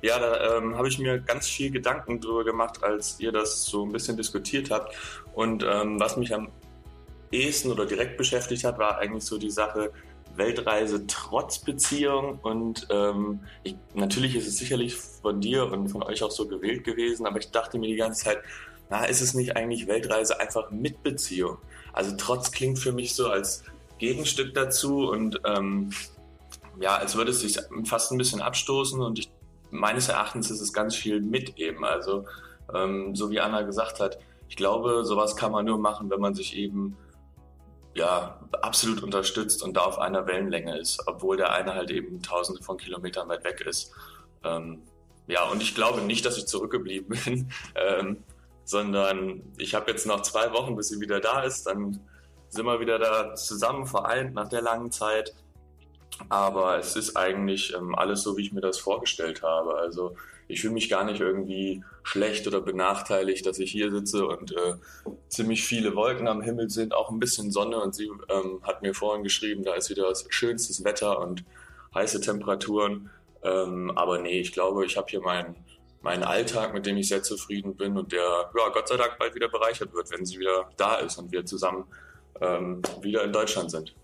Ja, 0.00 0.18
da 0.18 0.56
ähm, 0.56 0.76
habe 0.76 0.88
ich 0.88 0.98
mir 0.98 1.20
ganz 1.20 1.46
viel 1.46 1.70
Gedanken 1.70 2.20
drüber 2.20 2.44
gemacht, 2.44 2.82
als 2.82 3.20
ihr 3.20 3.30
das 3.30 3.66
so 3.66 3.84
ein 3.84 3.92
bisschen 3.92 4.16
diskutiert 4.16 4.72
habt. 4.72 4.96
Und 5.32 5.62
ähm, 5.62 6.00
was 6.00 6.16
mich 6.16 6.34
am 6.34 6.48
ehesten 7.32 7.70
oder 7.70 7.86
direkt 7.86 8.16
beschäftigt 8.16 8.64
hat, 8.64 8.78
war 8.78 8.98
eigentlich 8.98 9.24
so 9.24 9.38
die 9.38 9.50
Sache 9.50 9.92
Weltreise 10.36 11.06
trotz 11.06 11.58
Beziehung. 11.58 12.38
Und 12.42 12.86
ähm, 12.90 13.40
ich, 13.64 13.76
natürlich 13.94 14.36
ist 14.36 14.46
es 14.46 14.58
sicherlich 14.58 14.94
von 14.96 15.40
dir 15.40 15.70
und 15.70 15.88
von 15.88 16.02
euch 16.02 16.22
auch 16.22 16.30
so 16.30 16.46
gewählt 16.46 16.84
gewesen, 16.84 17.26
aber 17.26 17.38
ich 17.38 17.50
dachte 17.50 17.78
mir 17.78 17.88
die 17.88 17.96
ganze 17.96 18.24
Zeit, 18.24 18.38
na, 18.90 19.04
ist 19.04 19.20
es 19.20 19.34
nicht 19.34 19.56
eigentlich 19.56 19.86
Weltreise 19.86 20.38
einfach 20.38 20.70
mit 20.70 21.02
Beziehung? 21.02 21.58
Also 21.92 22.14
trotz 22.16 22.50
klingt 22.50 22.78
für 22.78 22.92
mich 22.92 23.14
so 23.14 23.28
als 23.28 23.64
Gegenstück 23.98 24.54
dazu 24.54 25.10
und 25.10 25.40
ähm, 25.44 25.90
ja, 26.80 26.96
als 26.96 27.16
würde 27.16 27.30
es 27.30 27.40
sich 27.40 27.58
fast 27.84 28.10
ein 28.10 28.18
bisschen 28.18 28.40
abstoßen 28.40 29.00
und 29.00 29.18
ich 29.18 29.30
meines 29.70 30.08
Erachtens 30.08 30.50
ist 30.50 30.60
es 30.60 30.72
ganz 30.72 30.94
viel 30.94 31.20
mit 31.20 31.58
eben. 31.58 31.84
Also 31.84 32.26
ähm, 32.74 33.16
so 33.16 33.30
wie 33.30 33.40
Anna 33.40 33.62
gesagt 33.62 34.00
hat, 34.00 34.18
ich 34.48 34.56
glaube, 34.56 35.04
sowas 35.04 35.34
kann 35.34 35.50
man 35.50 35.64
nur 35.64 35.78
machen, 35.78 36.10
wenn 36.10 36.20
man 36.20 36.34
sich 36.34 36.56
eben 36.56 36.96
ja 37.94 38.40
absolut 38.62 39.02
unterstützt 39.02 39.62
und 39.62 39.76
da 39.76 39.82
auf 39.82 39.98
einer 39.98 40.26
Wellenlänge 40.26 40.78
ist, 40.78 41.02
obwohl 41.06 41.36
der 41.36 41.52
eine 41.52 41.74
halt 41.74 41.90
eben 41.90 42.22
tausende 42.22 42.62
von 42.62 42.76
Kilometern 42.76 43.28
weit 43.28 43.44
weg 43.44 43.60
ist. 43.60 43.92
Ähm, 44.44 44.82
ja, 45.26 45.48
und 45.48 45.62
ich 45.62 45.74
glaube 45.74 46.00
nicht, 46.00 46.24
dass 46.24 46.38
ich 46.38 46.46
zurückgeblieben 46.46 47.18
bin, 47.24 47.52
ähm, 47.74 48.24
sondern 48.64 49.42
ich 49.58 49.74
habe 49.74 49.90
jetzt 49.90 50.06
noch 50.06 50.22
zwei 50.22 50.52
Wochen, 50.52 50.76
bis 50.76 50.88
sie 50.88 51.00
wieder 51.00 51.20
da 51.20 51.42
ist. 51.42 51.66
Dann 51.66 52.00
sind 52.48 52.66
wir 52.66 52.80
wieder 52.80 52.98
da 52.98 53.34
zusammen 53.34 53.86
vereint 53.86 54.34
nach 54.34 54.48
der 54.48 54.62
langen 54.62 54.90
Zeit. 54.90 55.34
Aber 56.28 56.78
es 56.78 56.94
ist 56.96 57.16
eigentlich 57.16 57.74
ähm, 57.74 57.94
alles 57.94 58.22
so, 58.22 58.36
wie 58.36 58.42
ich 58.42 58.52
mir 58.52 58.60
das 58.60 58.78
vorgestellt 58.78 59.42
habe. 59.42 59.76
Also 59.76 60.14
ich 60.52 60.60
fühle 60.60 60.74
mich 60.74 60.90
gar 60.90 61.04
nicht 61.04 61.20
irgendwie 61.20 61.82
schlecht 62.02 62.46
oder 62.46 62.60
benachteiligt, 62.60 63.46
dass 63.46 63.58
ich 63.58 63.72
hier 63.72 63.90
sitze 63.90 64.26
und 64.26 64.52
äh, 64.52 64.74
ziemlich 65.28 65.64
viele 65.64 65.96
Wolken 65.96 66.28
am 66.28 66.42
Himmel 66.42 66.68
sind, 66.68 66.94
auch 66.94 67.10
ein 67.10 67.18
bisschen 67.18 67.50
Sonne. 67.50 67.80
Und 67.80 67.94
sie 67.94 68.10
ähm, 68.28 68.60
hat 68.62 68.82
mir 68.82 68.94
vorhin 68.94 69.24
geschrieben, 69.24 69.62
da 69.62 69.74
ist 69.74 69.88
wieder 69.88 70.08
das 70.08 70.26
schönstes 70.28 70.84
Wetter 70.84 71.18
und 71.20 71.44
heiße 71.94 72.20
Temperaturen. 72.20 73.10
Ähm, 73.42 73.90
aber 73.96 74.18
nee, 74.18 74.40
ich 74.40 74.52
glaube, 74.52 74.84
ich 74.84 74.96
habe 74.96 75.06
hier 75.08 75.20
mein, 75.20 75.56
meinen 76.02 76.22
Alltag, 76.22 76.74
mit 76.74 76.84
dem 76.84 76.98
ich 76.98 77.08
sehr 77.08 77.22
zufrieden 77.22 77.74
bin 77.76 77.96
und 77.96 78.12
der, 78.12 78.50
ja, 78.56 78.68
Gott 78.68 78.88
sei 78.88 78.96
Dank 78.96 79.16
bald 79.18 79.34
wieder 79.34 79.48
bereichert 79.48 79.94
wird, 79.94 80.10
wenn 80.10 80.26
sie 80.26 80.38
wieder 80.38 80.70
da 80.76 80.96
ist 80.96 81.16
und 81.18 81.32
wir 81.32 81.46
zusammen 81.46 81.84
ähm, 82.40 82.82
wieder 83.00 83.24
in 83.24 83.32
Deutschland 83.32 83.70
sind. 83.70 83.94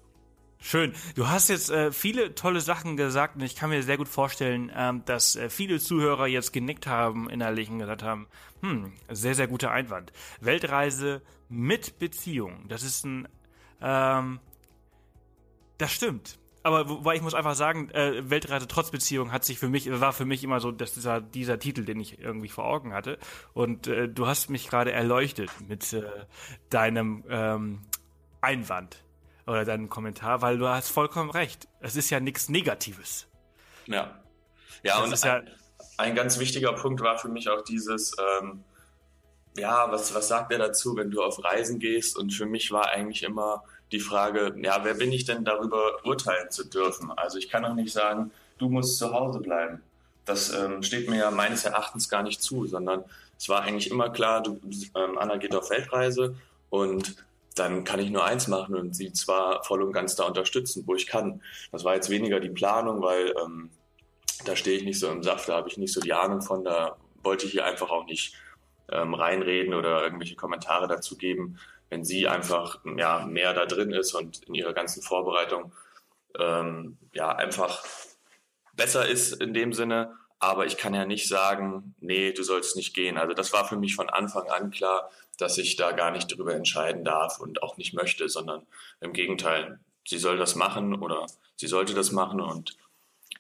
Schön. 0.61 0.93
Du 1.15 1.29
hast 1.29 1.49
jetzt 1.49 1.71
äh, 1.71 1.93
viele 1.93 2.35
tolle 2.35 2.61
Sachen 2.61 2.97
gesagt 2.97 3.37
und 3.37 3.43
ich 3.43 3.55
kann 3.55 3.71
mir 3.71 3.83
sehr 3.83 3.97
gut 3.97 4.09
vorstellen, 4.09 4.73
ähm, 4.75 5.05
dass 5.05 5.37
äh, 5.37 5.51
viele 5.51 5.79
Zuhörer 5.79 6.27
jetzt 6.27 6.53
genickt 6.53 6.87
haben 6.87 7.31
innerlich 7.31 7.71
und 7.71 7.79
gesagt 7.79 8.03
haben, 8.03 8.27
hm, 8.61 8.93
sehr, 9.09 9.37
sehr 9.37 9.47
guter 9.47 9.71
Einwand. 9.71 10.13
Weltreise 10.41 11.23
mit 11.49 11.99
Beziehung. 12.01 12.67
Das 12.69 12.83
ist 12.83 13.05
ein, 13.05 13.29
ähm, 13.81 14.41
das 15.79 15.93
stimmt. 15.93 16.39
Aber 16.65 16.89
wobei 16.89 17.15
ich 17.15 17.23
muss 17.23 17.35
einfach 17.35 17.55
sagen, 17.55 17.89
äh, 17.91 18.29
Weltreise 18.29 18.67
trotz 18.67 18.91
Beziehung 18.91 19.31
hat 19.31 19.45
sich 19.45 19.61
für 19.61 19.69
mich, 19.69 19.89
war 20.01 20.13
für 20.13 20.27
mich 20.27 20.43
immer 20.43 20.59
so, 20.59 20.73
dass 20.73 20.93
dieser, 20.93 21.21
dieser 21.21 21.61
Titel, 21.61 21.85
den 21.85 22.01
ich 22.01 22.19
irgendwie 22.19 22.49
vor 22.49 22.65
Augen 22.65 22.93
hatte. 22.93 23.19
Und 23.55 23.87
äh, 23.87 24.09
du 24.09 24.27
hast 24.27 24.51
mich 24.51 24.69
gerade 24.69 24.91
erleuchtet 24.91 25.51
mit 25.69 25.93
äh, 25.93 26.03
deinem 26.69 27.25
ähm, 27.31 27.83
Einwand 28.41 29.05
oder 29.49 29.65
deinem 29.65 29.89
Kommentar, 29.89 30.43
weil 30.43 30.59
du 30.59 30.69
hast 30.69 30.91
vollkommen 30.91 31.31
recht. 31.31 31.69
Es 31.81 31.97
ist 31.97 32.11
ja 32.11 32.21
nichts 32.21 32.49
Negatives. 32.49 33.27
Ja. 33.87 34.21
Ja, 34.83 35.01
das 35.01 35.23
und 35.23 35.31
ein, 35.31 35.47
ja 35.47 35.53
ein, 35.97 36.15
ganz 36.15 36.39
wichtiger 36.39 36.73
Punkt 36.75 37.01
war 37.01 37.19
für 37.19 37.29
mich 37.29 37.49
auch 37.49 37.63
dieses, 37.63 38.15
ähm, 38.41 38.63
ja, 39.57 39.91
was, 39.91 40.15
was 40.15 40.29
sagt 40.29 40.53
er 40.53 40.59
dazu, 40.59 40.97
wenn 40.97 41.11
du 41.11 41.23
auf 41.23 41.43
Reisen 41.43 41.79
gehst? 41.79 42.17
Und 42.17 42.33
für 42.33 42.47
mich 42.47 42.71
war 42.71 42.91
eigentlich 42.91 43.23
immer 43.23 43.65
die 43.91 44.01
Frage, 44.01 44.55
ja, 44.63 44.85
wer 44.85 44.95
bin 44.95 45.11
ich 45.11 45.25
denn 45.25 45.45
darüber 45.45 46.05
urteilen 46.05 46.51
zu 46.51 46.65
dürfen? 46.65 47.11
Also 47.13 47.39
ich 47.39 47.49
kann 47.49 47.65
auch 47.65 47.75
nicht 47.75 47.93
sagen, 47.93 48.31
du 48.59 48.69
musst 48.69 48.99
zu 48.99 49.13
Hause 49.13 49.41
bleiben. 49.41 49.81
Das 50.27 50.53
ähm, 50.53 50.83
steht 50.83 51.09
mir 51.09 51.19
ja 51.19 51.31
meines 51.31 51.65
Erachtens 51.65 52.09
gar 52.09 52.23
nicht 52.23 52.43
zu, 52.43 52.67
sondern 52.67 53.03
es 53.39 53.49
war 53.49 53.63
eigentlich 53.63 53.91
immer 53.91 54.11
klar, 54.11 54.43
du, 54.43 54.61
ähm, 54.95 55.17
Anna 55.17 55.39
geht 55.39 55.55
auf 55.55 55.71
Weltreise 55.71 56.37
und 56.69 57.17
dann 57.59 57.85
kann 57.85 58.01
ich 58.01 58.11
nur 58.11 58.25
eins 58.25 58.49
machen 58.49 58.75
und 58.75 58.95
sie 58.95 59.13
zwar 59.13 59.63
voll 59.65 59.83
und 59.83 59.93
ganz 59.93 60.17
da 60.17 60.25
unterstützen, 60.25 60.85
wo 60.87 60.95
ich 60.95 61.07
kann. 61.07 61.43
Das 61.73 61.85
war 61.85 61.95
jetzt 61.95 62.11
weniger 62.11 62.41
die 62.41 62.51
Planung, 62.51 63.03
weil 63.03 63.35
ähm, 63.43 63.71
da 64.45 64.57
stehe 64.57 64.77
ich 64.77 64.85
nicht 64.85 64.99
so 64.99 65.09
im 65.11 65.23
Saft, 65.23 65.49
da 65.49 65.57
habe 65.57 65.69
ich 65.69 65.79
nicht 65.79 65.93
so 65.93 66.01
die 66.01 66.13
Ahnung 66.13 66.43
von, 66.43 66.65
da 66.65 66.97
wollte 67.23 67.47
ich 67.47 67.53
hier 67.53 67.65
einfach 67.65 67.91
auch 67.91 68.07
nicht 68.07 68.35
ähm, 68.91 69.15
reinreden 69.15 69.75
oder 69.75 70.03
irgendwelche 70.03 70.37
Kommentare 70.37 70.89
dazu 70.89 71.17
geben, 71.17 71.59
wenn 71.91 72.05
sie 72.05 72.29
einfach 72.29 72.81
ja, 72.97 73.27
mehr 73.27 73.55
da 73.55 73.67
drin 73.67 73.91
ist 73.91 74.15
und 74.15 74.45
in 74.45 74.55
ihrer 74.55 74.73
ganzen 74.73 75.03
Vorbereitung 75.03 75.73
ähm, 76.39 76.99
ja 77.13 77.35
einfach 77.35 77.85
besser 78.75 79.07
ist 79.07 79.41
in 79.41 79.55
dem 79.55 79.73
Sinne. 79.73 80.15
Aber 80.39 80.67
ich 80.67 80.77
kann 80.77 80.95
ja 80.95 81.05
nicht 81.05 81.27
sagen, 81.27 81.95
nee, 81.99 82.33
du 82.33 82.45
sollst 82.45 82.77
nicht 82.77 82.95
gehen. 82.95 83.19
Also 83.19 83.35
das 83.35 83.53
war 83.53 83.67
für 83.67 83.77
mich 83.77 83.97
von 83.97 84.09
Anfang 84.09 84.49
an 84.49 84.71
klar, 84.71 85.11
dass 85.39 85.57
ich 85.59 85.77
da 85.77 85.93
gar 85.93 86.11
nicht 86.11 86.27
drüber 86.29 86.55
entscheiden 86.55 87.05
darf 87.05 87.41
und 87.41 87.63
auch 87.63 87.77
nicht 87.79 87.95
möchte, 87.95 88.29
sondern 88.29 88.67
im 89.01 89.13
Gegenteil, 89.13 89.81
sie 90.07 90.19
soll 90.19 90.37
das 90.37 90.55
machen 90.55 90.95
oder 90.95 91.27
sie 91.57 91.67
sollte 91.67 91.95
das 91.95 92.13
machen 92.13 92.41
und 92.41 92.77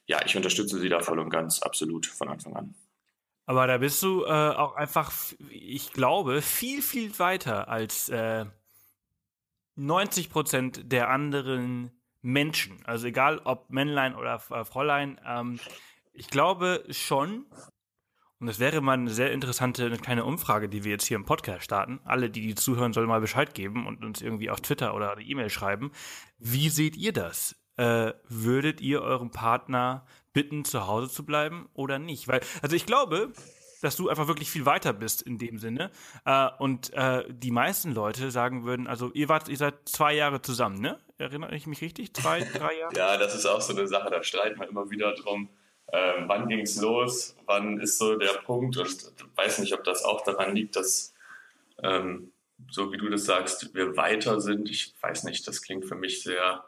ja, 0.06 0.24
ich 0.24 0.36
unterstütze 0.36 0.78
sie 0.78 0.88
da 0.88 1.00
voll 1.00 1.18
und 1.18 1.28
ganz 1.28 1.60
absolut 1.60 2.06
von 2.06 2.28
Anfang 2.28 2.56
an. 2.56 2.74
Aber 3.44 3.66
da 3.66 3.78
bist 3.78 4.02
du 4.02 4.24
äh, 4.24 4.28
auch 4.28 4.74
einfach, 4.74 5.12
ich 5.50 5.92
glaube, 5.92 6.42
viel, 6.42 6.82
viel 6.82 7.18
weiter 7.18 7.68
als 7.68 8.08
äh, 8.08 8.44
90 9.76 10.30
Prozent 10.30 10.92
der 10.92 11.08
anderen 11.08 11.92
Menschen. 12.20 12.84
Also 12.84 13.06
egal 13.06 13.40
ob 13.44 13.70
Männlein 13.70 14.14
oder 14.14 14.42
äh, 14.50 14.64
Fräulein. 14.64 15.20
Ähm, 15.24 15.60
ich 16.12 16.28
glaube 16.28 16.84
schon, 16.90 17.46
und 18.40 18.46
das 18.46 18.60
wäre 18.60 18.80
mal 18.80 18.92
eine 18.92 19.10
sehr 19.10 19.32
interessante 19.32 19.84
eine 19.86 19.98
kleine 19.98 20.24
Umfrage, 20.24 20.68
die 20.68 20.84
wir 20.84 20.92
jetzt 20.92 21.06
hier 21.06 21.16
im 21.16 21.24
Podcast 21.24 21.64
starten. 21.64 22.00
Alle, 22.04 22.30
die, 22.30 22.40
die 22.42 22.54
zuhören, 22.54 22.92
sollen 22.92 23.08
mal 23.08 23.20
Bescheid 23.20 23.54
geben 23.54 23.86
und 23.86 24.04
uns 24.04 24.22
irgendwie 24.22 24.50
auf 24.50 24.60
Twitter 24.60 24.94
oder 24.94 25.12
eine 25.12 25.22
E-Mail 25.22 25.50
schreiben. 25.50 25.90
Wie 26.38 26.68
seht 26.68 26.96
ihr 26.96 27.12
das? 27.12 27.56
Äh, 27.76 28.12
würdet 28.28 28.80
ihr 28.80 29.02
eurem 29.02 29.30
Partner 29.30 30.06
bitten, 30.32 30.64
zu 30.64 30.86
Hause 30.86 31.08
zu 31.08 31.24
bleiben 31.24 31.68
oder 31.74 31.98
nicht? 31.98 32.28
Weil, 32.28 32.40
also 32.62 32.76
ich 32.76 32.86
glaube, 32.86 33.32
dass 33.80 33.96
du 33.96 34.08
einfach 34.08 34.28
wirklich 34.28 34.50
viel 34.50 34.66
weiter 34.66 34.92
bist 34.92 35.22
in 35.22 35.38
dem 35.38 35.58
Sinne. 35.58 35.90
Äh, 36.24 36.48
und 36.58 36.92
äh, 36.94 37.24
die 37.28 37.50
meisten 37.50 37.92
Leute 37.92 38.30
sagen 38.30 38.64
würden, 38.64 38.86
also 38.86 39.10
ihr 39.14 39.28
wart, 39.28 39.48
ihr 39.48 39.56
seid 39.56 39.88
zwei 39.88 40.14
Jahre 40.14 40.42
zusammen, 40.42 40.80
ne? 40.80 40.98
Erinnere 41.18 41.56
ich 41.56 41.66
mich 41.66 41.80
richtig? 41.80 42.14
Zwei, 42.14 42.40
drei 42.40 42.78
Jahre? 42.78 42.94
ja, 42.96 43.16
das 43.16 43.34
ist 43.34 43.46
auch 43.46 43.60
so 43.60 43.72
eine 43.72 43.88
Sache, 43.88 44.10
da 44.10 44.22
streiten 44.22 44.60
wir 44.60 44.68
immer 44.68 44.90
wieder 44.90 45.14
drum 45.14 45.48
äh, 45.88 46.14
wann 46.26 46.48
ging 46.48 46.60
es 46.60 46.80
los, 46.80 47.36
wann 47.46 47.80
ist 47.80 47.98
so 47.98 48.16
der 48.16 48.34
Punkt 48.44 48.76
und 48.76 48.86
ich 48.88 49.36
weiß 49.36 49.58
nicht, 49.60 49.72
ob 49.72 49.84
das 49.84 50.04
auch 50.04 50.22
daran 50.22 50.54
liegt, 50.54 50.76
dass, 50.76 51.14
ähm, 51.82 52.32
so 52.70 52.92
wie 52.92 52.98
du 52.98 53.08
das 53.08 53.24
sagst, 53.24 53.74
wir 53.74 53.96
weiter 53.96 54.40
sind. 54.40 54.68
Ich 54.68 54.94
weiß 55.00 55.24
nicht, 55.24 55.46
das 55.46 55.62
klingt 55.62 55.86
für 55.86 55.94
mich 55.94 56.22
sehr. 56.22 56.64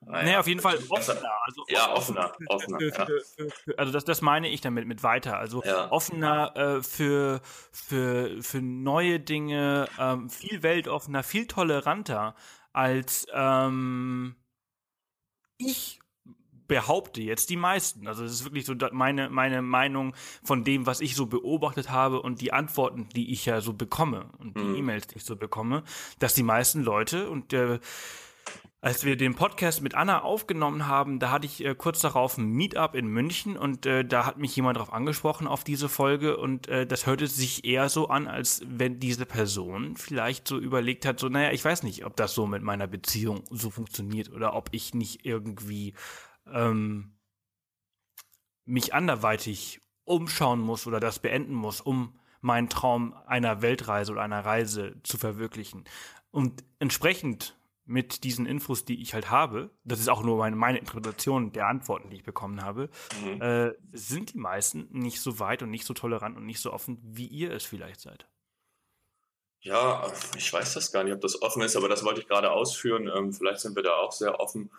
Naja, 0.00 0.24
nee, 0.24 0.36
auf 0.36 0.46
jeden 0.46 0.60
Fall 0.60 0.78
offener. 0.90 1.32
Also 1.46 1.64
ja, 1.68 1.92
offener. 1.92 2.32
offener 2.48 2.78
für, 2.78 2.92
für, 2.92 3.50
für, 3.50 3.78
also 3.78 3.92
das, 3.92 4.04
das 4.04 4.20
meine 4.20 4.48
ich 4.48 4.60
damit 4.60 4.86
mit 4.86 5.02
weiter. 5.02 5.38
Also 5.38 5.62
ja. 5.64 5.90
offener 5.90 6.54
äh, 6.56 6.82
für, 6.82 7.40
für, 7.72 8.42
für 8.42 8.60
neue 8.60 9.18
Dinge, 9.18 9.88
ähm, 9.98 10.28
viel 10.28 10.62
weltoffener, 10.62 11.22
viel 11.22 11.46
toleranter 11.46 12.34
als 12.72 13.26
ähm, 13.32 14.36
ich 15.56 16.00
behaupte 16.68 17.22
jetzt 17.22 17.50
die 17.50 17.56
meisten. 17.56 18.06
Also 18.06 18.24
es 18.24 18.32
ist 18.32 18.44
wirklich 18.44 18.64
so 18.66 18.74
meine, 18.92 19.30
meine 19.30 19.62
Meinung 19.62 20.14
von 20.42 20.64
dem, 20.64 20.86
was 20.86 21.00
ich 21.00 21.14
so 21.14 21.26
beobachtet 21.26 21.90
habe 21.90 22.22
und 22.22 22.40
die 22.40 22.52
Antworten, 22.52 23.08
die 23.14 23.32
ich 23.32 23.46
ja 23.46 23.60
so 23.60 23.72
bekomme 23.72 24.30
und 24.38 24.56
die 24.56 24.62
mhm. 24.62 24.76
E-Mails, 24.76 25.06
die 25.06 25.16
ich 25.16 25.24
so 25.24 25.36
bekomme, 25.36 25.82
dass 26.18 26.34
die 26.34 26.42
meisten 26.42 26.82
Leute 26.82 27.30
und 27.30 27.52
äh, 27.52 27.78
als 28.86 29.04
wir 29.04 29.16
den 29.16 29.34
Podcast 29.34 29.82
mit 29.82 29.96
Anna 29.96 30.22
aufgenommen 30.22 30.86
haben, 30.86 31.18
da 31.18 31.32
hatte 31.32 31.46
ich 31.46 31.64
äh, 31.64 31.74
kurz 31.74 32.00
darauf 32.00 32.38
ein 32.38 32.50
Meetup 32.50 32.94
in 32.94 33.08
München 33.08 33.56
und 33.56 33.84
äh, 33.84 34.04
da 34.04 34.26
hat 34.26 34.38
mich 34.38 34.54
jemand 34.54 34.76
darauf 34.76 34.92
angesprochen 34.92 35.48
auf 35.48 35.64
diese 35.64 35.88
Folge 35.88 36.36
und 36.36 36.68
äh, 36.68 36.86
das 36.86 37.04
hörte 37.04 37.26
sich 37.26 37.64
eher 37.64 37.88
so 37.88 38.08
an, 38.08 38.28
als 38.28 38.62
wenn 38.64 39.00
diese 39.00 39.26
Person 39.26 39.96
vielleicht 39.96 40.46
so 40.46 40.58
überlegt 40.58 41.04
hat, 41.04 41.18
so 41.18 41.28
naja, 41.28 41.50
ich 41.50 41.64
weiß 41.64 41.82
nicht, 41.82 42.04
ob 42.04 42.14
das 42.14 42.34
so 42.34 42.46
mit 42.46 42.62
meiner 42.62 42.86
Beziehung 42.86 43.42
so 43.50 43.70
funktioniert 43.70 44.30
oder 44.30 44.54
ob 44.54 44.68
ich 44.70 44.94
nicht 44.94 45.24
irgendwie 45.24 45.94
ähm, 46.52 47.16
mich 48.64 48.94
anderweitig 48.94 49.80
umschauen 50.04 50.60
muss 50.60 50.86
oder 50.86 51.00
das 51.00 51.18
beenden 51.18 51.54
muss, 51.54 51.80
um 51.80 52.18
meinen 52.40 52.68
Traum 52.68 53.14
einer 53.26 53.62
Weltreise 53.62 54.12
oder 54.12 54.22
einer 54.22 54.44
Reise 54.44 54.96
zu 55.02 55.18
verwirklichen. 55.18 55.84
Und 56.30 56.64
entsprechend 56.78 57.56
mit 57.86 58.24
diesen 58.24 58.46
Infos, 58.46 58.84
die 58.84 59.00
ich 59.00 59.14
halt 59.14 59.30
habe, 59.30 59.70
das 59.84 60.00
ist 60.00 60.08
auch 60.08 60.22
nur 60.22 60.38
meine, 60.38 60.56
meine 60.56 60.78
Interpretation 60.78 61.52
der 61.52 61.68
Antworten, 61.68 62.10
die 62.10 62.16
ich 62.16 62.24
bekommen 62.24 62.62
habe, 62.62 62.90
mhm. 63.22 63.40
äh, 63.40 63.72
sind 63.92 64.34
die 64.34 64.38
meisten 64.38 64.88
nicht 64.90 65.20
so 65.20 65.38
weit 65.38 65.62
und 65.62 65.70
nicht 65.70 65.86
so 65.86 65.94
tolerant 65.94 66.36
und 66.36 66.44
nicht 66.44 66.60
so 66.60 66.72
offen, 66.72 66.98
wie 67.02 67.26
ihr 67.26 67.52
es 67.52 67.64
vielleicht 67.64 68.00
seid. 68.00 68.26
Ja, 69.60 70.12
ich 70.36 70.52
weiß 70.52 70.74
das 70.74 70.92
gar 70.92 71.04
nicht, 71.04 71.14
ob 71.14 71.20
das 71.20 71.40
offen 71.42 71.62
ist, 71.62 71.76
aber 71.76 71.88
das 71.88 72.04
wollte 72.04 72.20
ich 72.20 72.28
gerade 72.28 72.50
ausführen. 72.50 73.10
Ähm, 73.12 73.32
vielleicht 73.32 73.60
sind 73.60 73.74
wir 73.74 73.82
da 73.82 73.94
auch 73.94 74.12
sehr 74.12 74.38
offen 74.38 74.70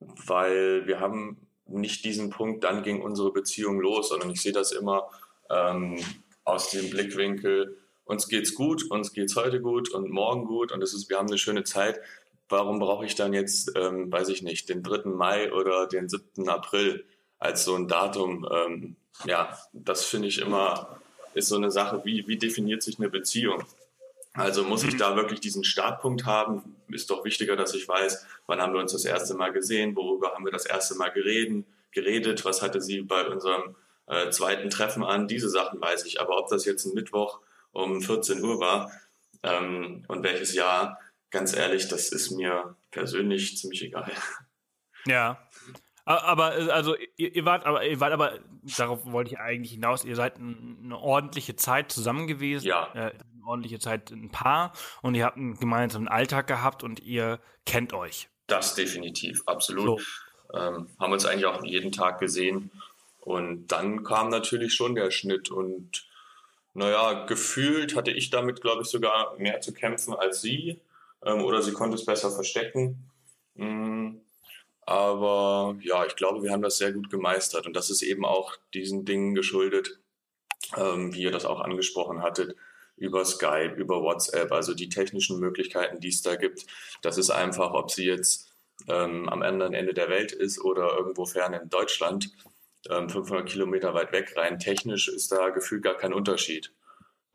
weil 0.00 0.86
wir 0.86 1.00
haben 1.00 1.38
nicht 1.66 2.04
diesen 2.04 2.30
Punkt, 2.30 2.64
dann 2.64 2.82
ging 2.82 3.00
unsere 3.00 3.32
Beziehung 3.32 3.80
los, 3.80 4.10
sondern 4.10 4.30
ich 4.30 4.42
sehe 4.42 4.52
das 4.52 4.72
immer 4.72 5.08
ähm, 5.50 5.98
aus 6.44 6.70
dem 6.70 6.90
Blickwinkel, 6.90 7.78
uns 8.04 8.28
geht's 8.28 8.54
gut, 8.54 8.90
uns 8.90 9.12
geht's 9.12 9.34
heute 9.36 9.60
gut 9.60 9.90
und 9.90 10.10
morgen 10.10 10.44
gut 10.44 10.72
und 10.72 10.82
es 10.82 10.92
ist, 10.92 11.08
wir 11.08 11.18
haben 11.18 11.28
eine 11.28 11.38
schöne 11.38 11.64
Zeit. 11.64 12.00
Warum 12.50 12.78
brauche 12.78 13.06
ich 13.06 13.14
dann 13.14 13.32
jetzt, 13.32 13.72
ähm, 13.76 14.12
weiß 14.12 14.28
ich 14.28 14.42
nicht, 14.42 14.68
den 14.68 14.82
3. 14.82 15.08
Mai 15.08 15.52
oder 15.52 15.86
den 15.86 16.08
7. 16.08 16.48
April 16.48 17.04
als 17.38 17.64
so 17.64 17.74
ein 17.74 17.88
Datum? 17.88 18.46
Ähm, 18.52 18.96
ja, 19.24 19.58
das 19.72 20.04
finde 20.04 20.28
ich 20.28 20.38
immer, 20.40 21.00
ist 21.32 21.48
so 21.48 21.56
eine 21.56 21.70
Sache, 21.70 22.02
wie, 22.04 22.28
wie 22.28 22.36
definiert 22.36 22.82
sich 22.82 22.98
eine 22.98 23.08
Beziehung? 23.08 23.64
Also 24.34 24.64
muss 24.64 24.82
ich 24.82 24.94
mhm. 24.94 24.98
da 24.98 25.16
wirklich 25.16 25.40
diesen 25.40 25.64
Startpunkt 25.64 26.26
haben? 26.26 26.76
Ist 26.88 27.08
doch 27.10 27.24
wichtiger, 27.24 27.56
dass 27.56 27.72
ich 27.74 27.88
weiß, 27.88 28.26
wann 28.46 28.60
haben 28.60 28.72
wir 28.72 28.80
uns 28.80 28.92
das 28.92 29.04
erste 29.04 29.34
Mal 29.34 29.52
gesehen, 29.52 29.94
worüber 29.94 30.32
haben 30.34 30.44
wir 30.44 30.52
das 30.52 30.66
erste 30.66 30.96
Mal 30.96 31.10
gereden, 31.10 31.64
geredet, 31.92 32.44
was 32.44 32.60
hatte 32.60 32.80
sie 32.80 33.02
bei 33.02 33.26
unserem 33.28 33.76
äh, 34.06 34.30
zweiten 34.30 34.70
Treffen 34.70 35.04
an, 35.04 35.28
diese 35.28 35.48
Sachen 35.48 35.80
weiß 35.80 36.04
ich. 36.04 36.20
Aber 36.20 36.36
ob 36.38 36.48
das 36.48 36.64
jetzt 36.64 36.84
ein 36.84 36.94
Mittwoch 36.94 37.40
um 37.72 38.00
14 38.00 38.42
Uhr 38.42 38.58
war 38.58 38.90
ähm, 39.44 40.04
und 40.08 40.24
welches 40.24 40.52
Jahr, 40.52 40.98
ganz 41.30 41.54
ehrlich, 41.54 41.88
das 41.88 42.08
ist 42.10 42.32
mir 42.32 42.76
persönlich 42.90 43.56
ziemlich 43.56 43.82
egal. 43.84 44.10
Ja, 45.06 45.38
aber 46.06 46.58
äh, 46.58 46.70
also 46.70 46.96
ihr, 47.16 47.34
ihr, 47.34 47.44
wart 47.44 47.66
aber 47.66 47.86
ihr 47.86 48.00
wart 48.00 48.12
aber 48.12 48.38
darauf 48.76 49.04
wollte 49.04 49.32
ich 49.32 49.38
eigentlich 49.38 49.72
hinaus. 49.72 50.04
Ihr 50.04 50.16
seid 50.16 50.38
eine 50.38 50.98
ordentliche 50.98 51.56
Zeit 51.56 51.92
zusammen 51.92 52.26
gewesen, 52.26 52.66
ja. 52.66 52.92
Äh, 52.94 53.12
ordentliche 53.46 53.78
Zeit 53.78 54.10
ein 54.10 54.30
Paar 54.30 54.72
und 55.02 55.14
ihr 55.14 55.24
habt 55.24 55.36
einen 55.36 55.58
gemeinsamen 55.58 56.08
Alltag 56.08 56.46
gehabt 56.46 56.82
und 56.82 57.00
ihr 57.00 57.40
kennt 57.66 57.92
euch. 57.92 58.28
Das 58.46 58.74
definitiv, 58.74 59.42
absolut. 59.46 60.00
So. 60.00 60.58
Ähm, 60.58 60.88
haben 61.00 61.12
uns 61.12 61.24
eigentlich 61.24 61.46
auch 61.46 61.64
jeden 61.64 61.92
Tag 61.92 62.20
gesehen 62.20 62.70
Und 63.20 63.68
dann 63.68 64.04
kam 64.04 64.28
natürlich 64.28 64.74
schon 64.74 64.94
der 64.94 65.10
Schnitt 65.10 65.50
und 65.50 66.06
naja, 66.74 67.24
gefühlt 67.24 67.96
hatte 67.96 68.10
ich 68.10 68.30
damit, 68.30 68.60
glaube 68.60 68.82
ich, 68.82 68.88
sogar 68.88 69.36
mehr 69.38 69.60
zu 69.60 69.72
kämpfen 69.72 70.12
als 70.12 70.42
sie 70.42 70.80
ähm, 71.24 71.42
oder 71.42 71.62
sie 71.62 71.72
konnte 71.72 71.96
es 71.96 72.04
besser 72.04 72.30
verstecken. 72.30 73.10
Mm, 73.54 74.16
aber 74.82 75.76
ja, 75.80 76.04
ich 76.04 76.16
glaube, 76.16 76.42
wir 76.42 76.52
haben 76.52 76.62
das 76.62 76.78
sehr 76.78 76.92
gut 76.92 77.10
gemeistert 77.10 77.66
und 77.66 77.74
das 77.74 77.90
ist 77.90 78.02
eben 78.02 78.24
auch 78.24 78.56
diesen 78.74 79.04
Dingen 79.04 79.34
geschuldet, 79.34 79.98
ähm, 80.76 81.14
wie 81.14 81.22
ihr 81.22 81.30
das 81.30 81.46
auch 81.46 81.60
angesprochen 81.60 82.22
hattet, 82.22 82.56
über 82.96 83.24
Skype, 83.24 83.74
über 83.76 84.02
WhatsApp, 84.02 84.52
also 84.52 84.74
die 84.74 84.88
technischen 84.88 85.40
Möglichkeiten, 85.40 86.00
die 86.00 86.08
es 86.08 86.22
da 86.22 86.36
gibt. 86.36 86.66
Das 87.02 87.18
ist 87.18 87.30
einfach, 87.30 87.72
ob 87.72 87.90
sie 87.90 88.04
jetzt 88.04 88.52
ähm, 88.88 89.28
am 89.28 89.42
anderen 89.42 89.74
Ende 89.74 89.94
der 89.94 90.08
Welt 90.08 90.32
ist 90.32 90.60
oder 90.60 90.96
irgendwo 90.96 91.26
fern 91.26 91.54
in 91.54 91.68
Deutschland, 91.68 92.30
ähm, 92.90 93.08
500 93.08 93.48
Kilometer 93.48 93.94
weit 93.94 94.12
weg, 94.12 94.34
rein 94.36 94.58
technisch 94.58 95.08
ist 95.08 95.32
da 95.32 95.50
gefühlt 95.50 95.82
gar 95.82 95.94
kein 95.94 96.12
Unterschied. 96.12 96.72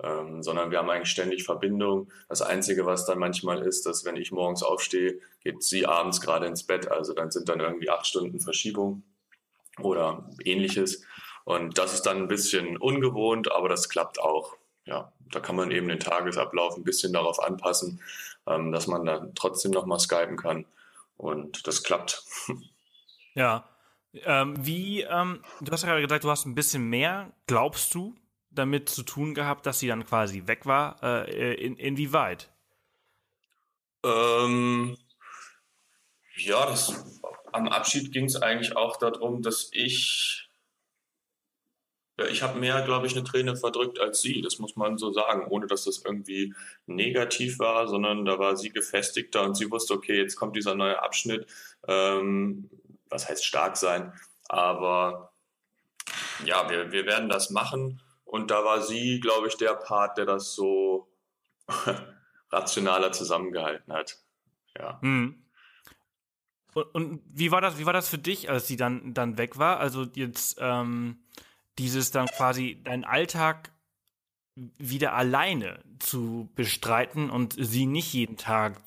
Ähm, 0.02 0.42
sondern 0.42 0.72
wir 0.72 0.78
haben 0.78 0.90
eigentlich 0.90 1.10
ständig 1.10 1.44
Verbindung. 1.44 2.10
Das 2.30 2.42
Einzige, 2.42 2.86
was 2.86 3.06
dann 3.06 3.20
manchmal 3.20 3.68
ist, 3.68 3.86
dass 3.86 4.06
wenn 4.06 4.16
ich 4.16 4.32
morgens 4.32 4.64
aufstehe, 4.64 5.20
geht 5.44 5.62
sie 5.62 5.86
abends 5.86 6.22
gerade 6.22 6.46
ins 6.46 6.64
Bett. 6.64 6.90
Also 6.90 7.14
dann 7.14 7.32
sind 7.32 7.50
dann 7.50 7.60
irgendwie 7.60 7.90
acht 7.90 8.08
Stunden 8.08 8.40
Verschiebung 8.40 9.04
oder 9.82 10.30
ähnliches. 10.46 11.04
Und 11.44 11.78
das 11.78 11.94
ist 11.94 12.04
dann 12.04 12.18
ein 12.18 12.28
bisschen 12.30 12.78
ungewohnt, 12.78 13.52
aber 13.52 13.68
das 13.68 13.90
klappt 13.90 14.22
auch. 14.22 14.56
Ja, 14.90 15.14
da 15.32 15.40
kann 15.40 15.56
man 15.56 15.70
eben 15.70 15.88
den 15.88 16.00
Tagesablauf 16.00 16.76
ein 16.76 16.84
bisschen 16.84 17.14
darauf 17.14 17.40
anpassen, 17.40 18.02
ähm, 18.48 18.72
dass 18.72 18.88
man 18.88 19.06
dann 19.06 19.36
trotzdem 19.36 19.72
nochmal 19.72 20.00
skypen 20.00 20.36
kann. 20.36 20.66
Und 21.18 21.68
das 21.68 21.84
klappt. 21.84 22.24
Ja. 23.36 23.70
Ähm, 24.26 24.56
wie, 24.66 25.04
ähm, 25.04 25.44
du 25.62 25.72
hast 25.72 25.84
ja 25.84 25.90
gerade 25.90 26.02
gesagt, 26.02 26.24
du 26.24 26.32
hast 26.32 26.46
ein 26.46 26.56
bisschen 26.56 26.90
mehr, 26.90 27.32
glaubst 27.46 27.94
du, 27.94 28.16
damit 28.50 28.90
zu 28.90 29.04
tun 29.04 29.36
gehabt, 29.36 29.68
dass 29.68 29.80
sie 29.80 29.88
dann 29.88 30.04
quasi 30.04 30.48
weg 30.48 30.66
war? 30.66 31.02
Äh, 31.04 31.54
in, 31.54 31.78
inwieweit? 31.78 32.50
Ähm, 34.04 34.98
ja, 36.38 36.66
das, 36.66 37.22
am 37.54 37.68
Abschied 37.68 38.12
ging 38.12 38.26
es 38.26 38.36
eigentlich 38.36 38.76
auch 38.76 38.98
darum, 38.98 39.44
dass 39.44 39.70
ich 39.72 40.49
ja, 42.20 42.28
ich 42.28 42.44
habe 42.44 42.60
mehr, 42.60 42.82
glaube 42.82 43.08
ich, 43.08 43.16
eine 43.16 43.24
Träne 43.24 43.56
verdrückt 43.56 44.00
als 44.00 44.22
sie, 44.22 44.42
das 44.42 44.60
muss 44.60 44.76
man 44.76 44.98
so 44.98 45.12
sagen, 45.12 45.48
ohne 45.50 45.68
dass 45.68 45.86
das 45.86 46.04
irgendwie 46.04 46.54
negativ 46.86 47.60
war, 47.60 47.88
sondern 47.88 48.26
da 48.26 48.40
war 48.40 48.58
sie 48.58 48.70
gefestigter 48.70 49.44
und 49.44 49.56
sie 49.56 49.72
wusste, 49.72 49.94
okay, 49.94 50.18
jetzt 50.18 50.36
kommt 50.36 50.56
dieser 50.56 50.76
neue 50.76 51.02
Abschnitt, 51.02 51.48
ähm, 51.88 52.70
was 53.10 53.30
heißt 53.30 53.46
stark 53.46 53.78
sein, 53.78 54.14
aber 54.48 55.34
ja, 56.46 56.70
wir, 56.70 56.92
wir 56.92 57.06
werden 57.06 57.30
das 57.30 57.50
machen 57.50 58.02
und 58.26 58.52
da 58.52 58.64
war 58.64 58.82
sie, 58.82 59.20
glaube 59.20 59.48
ich, 59.48 59.58
der 59.58 59.74
Part, 59.74 60.18
der 60.18 60.26
das 60.26 60.54
so 60.54 61.08
rationaler 62.52 63.12
zusammengehalten 63.12 63.94
hat. 63.94 64.18
Ja. 64.78 65.00
Hm. 65.02 65.46
Und, 66.74 66.96
und, 66.96 67.22
wie 67.26 67.52
war 67.52 67.62
das? 67.62 67.80
Wie 67.80 67.86
war 67.86 67.94
das 67.94 68.08
für 68.10 68.18
dich, 68.18 68.50
als 68.50 68.68
sie 68.68 68.78
dann 68.78 69.14
dann 69.14 69.38
weg 69.38 69.58
war? 69.58 69.80
Also 69.80 70.06
jetzt 70.14 70.58
ähm, 70.60 71.24
dieses 71.80 72.12
dann 72.12 72.28
quasi 72.28 72.80
deinen 72.84 73.06
Alltag 73.06 73.72
wieder 74.78 75.14
alleine 75.14 75.80
zu 76.00 76.50
bestreiten 76.56 77.30
und 77.30 77.56
sie 77.58 77.86
nicht 77.86 78.14
jeden 78.14 78.38
Tag 78.38 78.82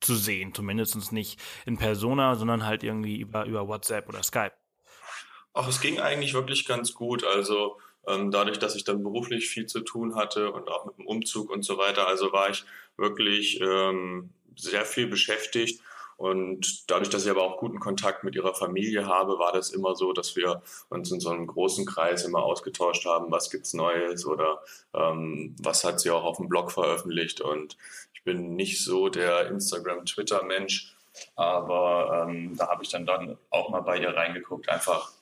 zu 0.00 0.14
sehen, 0.14 0.54
zumindest 0.54 1.10
nicht 1.10 1.40
in 1.64 1.78
Persona, 1.78 2.36
sondern 2.36 2.66
halt 2.66 2.84
irgendwie 2.84 3.18
über 3.18 3.46
über 3.46 3.66
WhatsApp 3.66 4.08
oder 4.08 4.22
Skype. 4.22 4.52
Ach, 5.54 5.66
es 5.66 5.80
ging 5.80 5.98
eigentlich 5.98 6.34
wirklich 6.34 6.66
ganz 6.66 6.92
gut. 6.92 7.24
Also 7.24 7.80
ähm, 8.06 8.30
dadurch, 8.30 8.58
dass 8.58 8.76
ich 8.76 8.84
dann 8.84 9.02
beruflich 9.02 9.48
viel 9.48 9.66
zu 9.66 9.80
tun 9.80 10.14
hatte 10.14 10.52
und 10.52 10.68
auch 10.68 10.84
mit 10.84 10.98
dem 10.98 11.06
Umzug 11.06 11.50
und 11.50 11.62
so 11.62 11.78
weiter, 11.78 12.06
also 12.06 12.32
war 12.32 12.50
ich 12.50 12.64
wirklich 12.98 13.60
ähm, 13.60 14.30
sehr 14.54 14.84
viel 14.84 15.06
beschäftigt. 15.06 15.80
Und 16.16 16.90
dadurch, 16.90 17.10
dass 17.10 17.24
ich 17.24 17.30
aber 17.30 17.42
auch 17.42 17.58
guten 17.58 17.78
Kontakt 17.78 18.24
mit 18.24 18.34
ihrer 18.34 18.54
Familie 18.54 19.06
habe, 19.06 19.38
war 19.38 19.52
das 19.52 19.70
immer 19.70 19.94
so, 19.94 20.12
dass 20.12 20.34
wir 20.34 20.62
uns 20.88 21.10
in 21.10 21.20
so 21.20 21.30
einem 21.30 21.46
großen 21.46 21.84
Kreis 21.84 22.24
immer 22.24 22.42
ausgetauscht 22.42 23.04
haben, 23.04 23.30
was 23.30 23.50
gibt's 23.50 23.74
Neues 23.74 24.24
oder 24.26 24.62
ähm, 24.94 25.54
was 25.60 25.84
hat 25.84 26.00
sie 26.00 26.10
auch 26.10 26.24
auf 26.24 26.38
dem 26.38 26.48
Blog 26.48 26.72
veröffentlicht. 26.72 27.42
Und 27.42 27.76
ich 28.14 28.24
bin 28.24 28.56
nicht 28.56 28.82
so 28.82 29.08
der 29.10 29.48
Instagram-Twitter-Mensch, 29.48 30.96
aber 31.34 32.26
ähm, 32.28 32.56
da 32.56 32.68
habe 32.68 32.82
ich 32.82 32.88
dann, 32.88 33.04
dann 33.04 33.36
auch 33.50 33.68
mal 33.68 33.80
bei 33.80 33.98
ihr 33.98 34.16
reingeguckt, 34.16 34.70
einfach 34.70 35.12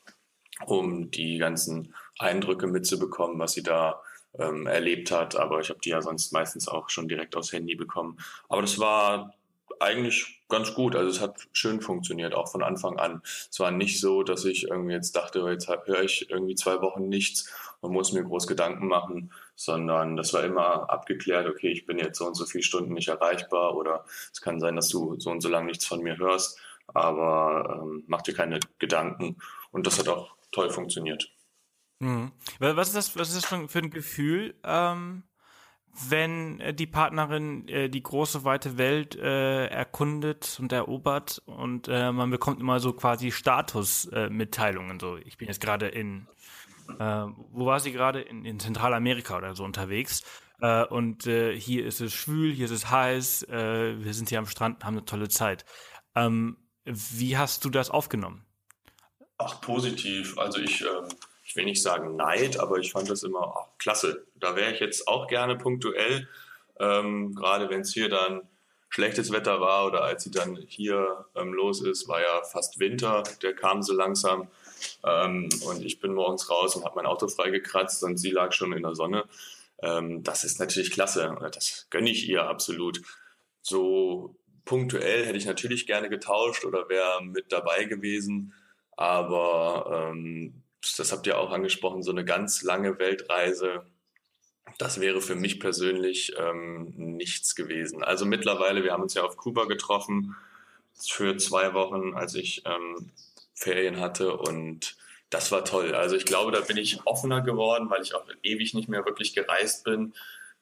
um 0.67 1.11
die 1.11 1.39
ganzen 1.39 1.95
Eindrücke 2.19 2.69
mitzubekommen, 2.69 3.39
was 3.41 3.53
sie 3.53 3.65
da 3.65 4.01
ähm, 4.39 4.67
erlebt 4.69 5.11
hat. 5.11 5.37
Aber 5.37 5.61
ich 5.61 5.71
habe 5.71 5.81
die 5.81 5.91
ja 5.91 6.03
sonst 6.03 6.33
meistens 6.33 6.69
auch 6.69 6.89
schon 6.89 7.09
direkt 7.09 7.37
aufs 7.37 7.53
Handy 7.53 7.75
bekommen. 7.75 8.19
Aber 8.49 8.63
das 8.63 8.79
war 8.79 9.35
eigentlich 9.81 10.45
ganz 10.49 10.75
gut. 10.75 10.95
Also 10.95 11.11
es 11.11 11.21
hat 11.21 11.37
schön 11.53 11.81
funktioniert, 11.81 12.35
auch 12.35 12.51
von 12.51 12.63
Anfang 12.63 12.99
an. 12.99 13.23
Es 13.25 13.59
war 13.61 13.71
nicht 13.71 14.01
so, 14.01 14.23
dass 14.23 14.45
ich 14.45 14.69
irgendwie 14.69 14.93
jetzt 14.93 15.17
dachte, 15.17 15.43
oh, 15.43 15.49
jetzt 15.49 15.69
höre 15.69 16.03
ich 16.03 16.31
irgendwie 16.31 16.55
zwei 16.55 16.81
Wochen 16.81 17.09
nichts 17.09 17.51
und 17.81 17.93
muss 17.93 18.13
mir 18.13 18.23
groß 18.23 18.47
Gedanken 18.47 18.87
machen, 18.87 19.33
sondern 19.57 20.17
das 20.17 20.33
war 20.33 20.45
immer 20.45 20.91
abgeklärt, 20.91 21.49
okay, 21.49 21.71
ich 21.71 21.87
bin 21.87 21.99
jetzt 21.99 22.19
so 22.19 22.27
und 22.27 22.35
so 22.35 22.47
viele 22.47 22.65
Stunden 22.65 22.95
nicht 22.95 23.09
erreichbar 23.09 23.77
oder 23.77 24.05
es 24.33 24.41
kann 24.41 24.61
sein, 24.61 24.77
dass 24.77 24.89
du 24.89 25.19
so 25.19 25.31
und 25.31 25.41
so 25.41 25.49
lange 25.49 25.67
nichts 25.67 25.87
von 25.87 26.03
mir 26.03 26.17
hörst, 26.19 26.59
aber 26.89 27.81
ähm, 27.83 28.05
mach 28.07 28.23
dir 28.23 28.35
keine 28.35 28.61
Gedanken. 28.79 29.37
Und 29.71 29.87
das 29.87 29.99
hat 29.99 30.09
auch 30.09 30.35
toll 30.53 30.71
funktioniert. 30.71 31.31
Mhm. 32.01 32.33
Was 32.59 32.89
ist 32.89 32.97
das, 32.97 33.17
was 33.19 33.35
ist 33.35 33.51
das 33.51 33.71
für 33.71 33.79
ein 33.79 33.91
Gefühl, 33.91 34.55
ähm, 34.65 35.25
wenn 36.09 36.61
äh, 36.61 36.75
die 36.75 36.87
Partnerin 36.87 37.69
äh, 37.69 37.89
die 37.89 38.03
große 38.03 38.45
weite 38.45 38.79
Welt 38.79 39.17
äh, 39.17 39.67
erkundet 39.67 40.59
und 40.61 40.73
erobert 40.73 41.43
und 41.47 41.89
äh, 41.89 42.11
man 42.13 42.31
bekommt 42.31 42.61
immer 42.61 42.81
so 42.81 42.93
quasi 42.93 43.31
Statusmitteilungen. 43.31 44.99
So, 44.99 45.17
ich 45.17 45.37
bin 45.37 45.49
jetzt 45.49 45.61
gerade 45.61 45.89
in, 45.89 46.27
äh, 46.99 47.27
wo 47.53 47.67
war 47.67 47.81
sie 47.81 47.93
gerade? 47.93 48.21
In, 48.21 48.45
in 48.45 48.59
Zentralamerika 48.59 49.37
oder 49.37 49.55
so 49.55 49.65
unterwegs. 49.65 50.23
Äh, 50.61 50.85
und 50.85 51.25
hier 51.25 51.87
ist 51.87 52.01
es 52.01 52.13
schwül, 52.13 52.53
hier 52.53 52.67
ist 52.67 52.71
es 52.71 52.91
heiß, 52.91 53.47
wir 53.49 54.15
sind 54.15 54.29
hier 54.29 54.39
am 54.39 54.47
Strand, 54.47 54.85
haben 54.85 54.95
eine 54.95 55.05
tolle 55.05 55.29
Zeit. 55.29 55.65
Ähm, 56.15 56.57
wie 56.85 57.37
hast 57.37 57.65
du 57.65 57.71
das 57.71 57.91
aufgenommen? 57.91 58.45
Ach, 59.39 59.61
positiv. 59.61 60.39
Also 60.39 60.61
ich, 60.61 60.83
ähm, 60.83 61.09
ich 61.55 61.57
will 61.57 61.67
nicht 61.67 61.83
sagen 61.85 62.17
Neid, 62.17 62.59
aber 62.59 62.79
ich 62.79 62.91
fand 62.91 63.09
das 63.09 63.23
immer 63.23 63.55
ach, 63.57 63.79
klasse. 63.79 64.27
Da 64.35 64.57
wäre 64.57 64.73
ich 64.73 64.81
jetzt 64.81 65.07
auch 65.07 65.29
gerne 65.29 65.57
punktuell, 65.57 66.29
ähm, 66.81 67.33
gerade 67.33 67.71
wenn 67.71 67.83
es 67.83 67.93
hier 67.93 68.09
dann 68.09 68.43
schlechtes 68.89 69.31
Wetter 69.31 69.61
war 69.61 69.87
oder 69.87 70.03
als 70.03 70.25
sie 70.25 70.33
dann 70.33 70.57
hier 70.57 71.27
ähm, 71.37 71.53
los 71.53 71.81
ist, 71.81 72.09
war 72.09 72.21
ja 72.21 72.43
fast 72.43 72.81
Winter, 72.81 73.23
der 73.43 73.55
kam 73.55 73.83
so 73.83 73.95
langsam. 73.95 74.49
Ähm, 75.05 75.49
und 75.65 75.85
ich 75.85 76.01
bin 76.01 76.13
morgens 76.13 76.51
raus 76.51 76.75
und 76.75 76.85
habe 76.85 76.97
mein 76.97 77.07
Auto 77.07 77.29
freigekratzt 77.29 78.03
und 78.03 78.17
sie 78.17 78.33
lag 78.33 78.53
schon 78.53 78.73
in 78.73 78.83
der 78.83 78.97
Sonne. 78.97 79.25
Ähm, 79.81 80.25
das 80.25 80.43
ist 80.43 80.59
natürlich 80.59 80.91
klasse. 80.91 81.37
Das 81.53 81.87
gönne 81.89 82.11
ich 82.11 82.29
ihr 82.29 82.49
absolut. 82.49 83.01
So 83.63 84.35
punktuell 84.65 85.25
hätte 85.25 85.39
ich 85.39 85.47
natürlich 85.47 85.87
gerne 85.87 86.09
getauscht 86.09 86.65
oder 86.65 86.89
wäre 86.89 87.23
mit 87.23 87.53
dabei 87.53 87.85
gewesen. 87.85 88.55
Aber 88.97 90.11
ähm, 90.11 90.64
das 90.97 91.13
habt 91.13 91.27
ihr 91.27 91.39
auch 91.39 91.51
angesprochen, 91.51 92.03
so 92.03 92.11
eine 92.11 92.25
ganz 92.25 92.63
lange 92.63 92.99
Weltreise, 92.99 93.87
das 94.79 95.01
wäre 95.01 95.21
für 95.21 95.35
mich 95.35 95.61
persönlich 95.61 96.35
ähm, 96.39 96.93
nichts 96.97 97.55
gewesen. 97.55 98.03
Also 98.03 98.27
mittlerweile, 98.27 98.83
wir 98.83 98.93
haben 98.93 99.03
uns 99.03 99.15
ja 99.15 99.23
auf 99.23 99.37
Kuba 99.37 99.65
getroffen 99.65 100.35
für 100.95 101.37
zwei 101.37 101.75
Wochen, 101.75 102.15
als 102.15 102.35
ich 102.35 102.63
ähm, 102.67 103.11
Ferien 103.55 104.01
hatte 104.01 104.37
und 104.37 104.97
das 105.31 105.51
war 105.51 105.65
toll. 105.65 105.95
Also 105.95 106.17
ich 106.17 106.27
glaube, 106.27 106.53
da 106.53 106.61
bin 106.61 106.77
ich 106.77 107.05
offener 107.07 107.41
geworden, 107.41 107.91
weil 107.91 108.03
ich 108.03 108.15
auch 108.15 108.25
ewig 108.43 108.75
nicht 108.75 108.89
mehr 108.89 109.05
wirklich 109.05 109.35
gereist 109.35 109.85
bin. 109.85 110.15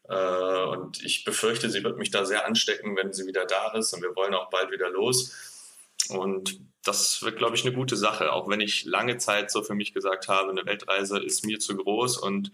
Äh, 0.08 0.64
und 0.64 1.02
ich 1.02 1.24
befürchte, 1.24 1.68
sie 1.68 1.84
wird 1.84 1.98
mich 1.98 2.10
da 2.10 2.24
sehr 2.24 2.46
anstecken, 2.46 2.96
wenn 2.96 3.12
sie 3.12 3.26
wieder 3.26 3.44
da 3.44 3.72
ist. 3.72 3.92
Und 3.92 4.02
wir 4.02 4.16
wollen 4.16 4.34
auch 4.34 4.48
bald 4.50 4.70
wieder 4.70 4.88
los. 4.88 5.82
Und 6.08 6.58
das 6.84 7.22
wird, 7.22 7.38
glaube 7.38 7.56
ich, 7.56 7.64
eine 7.64 7.74
gute 7.74 7.96
Sache, 7.96 8.32
auch 8.32 8.48
wenn 8.48 8.60
ich 8.60 8.84
lange 8.84 9.18
Zeit 9.18 9.50
so 9.50 9.62
für 9.62 9.74
mich 9.74 9.94
gesagt 9.94 10.28
habe, 10.28 10.50
eine 10.50 10.66
Weltreise 10.66 11.18
ist 11.18 11.44
mir 11.44 11.60
zu 11.60 11.76
groß 11.76 12.18
und 12.18 12.52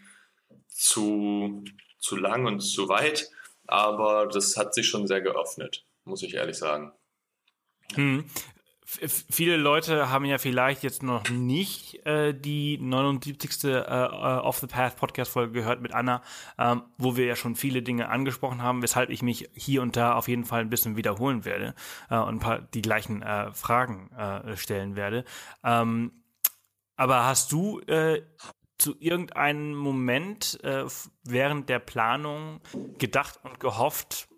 zu, 0.69 1.65
zu 1.99 2.17
lang 2.17 2.47
und 2.47 2.61
zu 2.61 2.89
weit. 2.89 3.31
Aber 3.67 4.27
das 4.27 4.57
hat 4.57 4.75
sich 4.75 4.89
schon 4.89 5.07
sehr 5.07 5.21
geöffnet, 5.21 5.85
muss 6.05 6.23
ich 6.23 6.35
ehrlich 6.35 6.57
sagen. 6.57 6.93
Hm 7.95 8.25
viele 8.89 9.59
Leute 9.59 10.09
haben 10.09 10.25
ja 10.25 10.39
vielleicht 10.39 10.83
jetzt 10.83 11.03
noch 11.03 11.29
nicht 11.29 12.07
äh, 12.07 12.33
die 12.33 12.79
79. 12.79 13.65
Äh, 13.65 13.81
äh, 13.81 13.83
Off 13.83 14.61
the 14.61 14.67
Path 14.67 14.97
Podcast 14.97 15.31
Folge 15.31 15.53
gehört 15.53 15.83
mit 15.83 15.93
Anna, 15.93 16.23
ähm, 16.59 16.83
wo 16.97 17.15
wir 17.15 17.27
ja 17.27 17.37
schon 17.37 17.55
viele 17.55 17.83
Dinge 17.83 18.09
angesprochen 18.09 18.63
haben, 18.63 18.81
weshalb 18.81 19.11
ich 19.11 19.21
mich 19.21 19.51
hier 19.55 19.83
und 19.83 19.97
da 19.97 20.15
auf 20.15 20.27
jeden 20.27 20.47
Fall 20.47 20.63
ein 20.63 20.71
bisschen 20.71 20.97
wiederholen 20.97 21.45
werde 21.45 21.75
äh, 22.09 22.17
und 22.17 22.37
ein 22.37 22.39
paar 22.39 22.61
die 22.61 22.81
gleichen 22.81 23.21
äh, 23.21 23.53
Fragen 23.53 24.11
äh, 24.13 24.57
stellen 24.57 24.97
werde. 24.97 25.25
Ähm, 25.63 26.25
Aber 26.97 27.27
hast 27.27 27.53
du 27.53 27.81
äh, 27.81 28.23
zu 28.79 28.97
irgendeinem 29.01 29.75
Moment 29.75 30.65
äh, 30.65 30.87
während 31.25 31.69
der 31.69 31.79
Planung 31.79 32.61
gedacht 32.97 33.39
und 33.43 33.61
gehofft, 33.61 34.29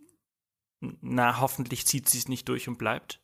na, 0.80 1.38
hoffentlich 1.40 1.86
zieht 1.86 2.08
sie 2.08 2.18
es 2.18 2.26
nicht 2.26 2.48
durch 2.48 2.66
und 2.66 2.78
bleibt? 2.78 3.20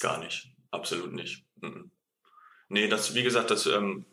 Gar 0.00 0.18
nicht. 0.18 0.50
Absolut 0.70 1.12
nicht. 1.12 1.44
Mhm. 1.60 1.90
Nee, 2.68 2.88
das, 2.88 3.14
wie 3.14 3.22
gesagt, 3.22 3.50
das 3.50 3.66
ähm, 3.66 4.04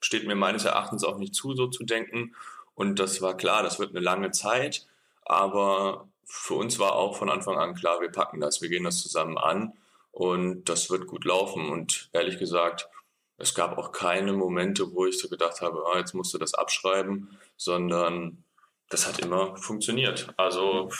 steht 0.00 0.26
mir 0.26 0.34
meines 0.34 0.64
Erachtens 0.64 1.04
auch 1.04 1.18
nicht 1.18 1.34
zu, 1.34 1.54
so 1.54 1.66
zu 1.66 1.84
denken. 1.84 2.34
Und 2.74 2.98
das 2.98 3.20
war 3.22 3.36
klar, 3.36 3.62
das 3.62 3.78
wird 3.78 3.90
eine 3.90 4.00
lange 4.00 4.30
Zeit. 4.30 4.86
Aber 5.24 6.08
für 6.24 6.54
uns 6.54 6.78
war 6.78 6.92
auch 6.92 7.16
von 7.16 7.30
Anfang 7.30 7.58
an 7.58 7.74
klar, 7.74 8.00
wir 8.00 8.10
packen 8.10 8.40
das, 8.40 8.62
wir 8.62 8.68
gehen 8.68 8.84
das 8.84 9.00
zusammen 9.02 9.38
an 9.38 9.72
und 10.12 10.68
das 10.68 10.90
wird 10.90 11.06
gut 11.06 11.24
laufen. 11.24 11.68
Und 11.68 12.08
ehrlich 12.12 12.38
gesagt, 12.38 12.88
es 13.38 13.54
gab 13.54 13.76
auch 13.76 13.92
keine 13.92 14.32
Momente, 14.32 14.92
wo 14.92 15.06
ich 15.06 15.18
so 15.18 15.28
gedacht 15.28 15.60
habe, 15.60 15.84
ah, 15.92 15.98
jetzt 15.98 16.14
musst 16.14 16.32
du 16.32 16.38
das 16.38 16.54
abschreiben, 16.54 17.36
sondern 17.56 18.42
das 18.88 19.06
hat 19.06 19.18
immer 19.18 19.56
funktioniert. 19.56 20.28
Also 20.36 20.90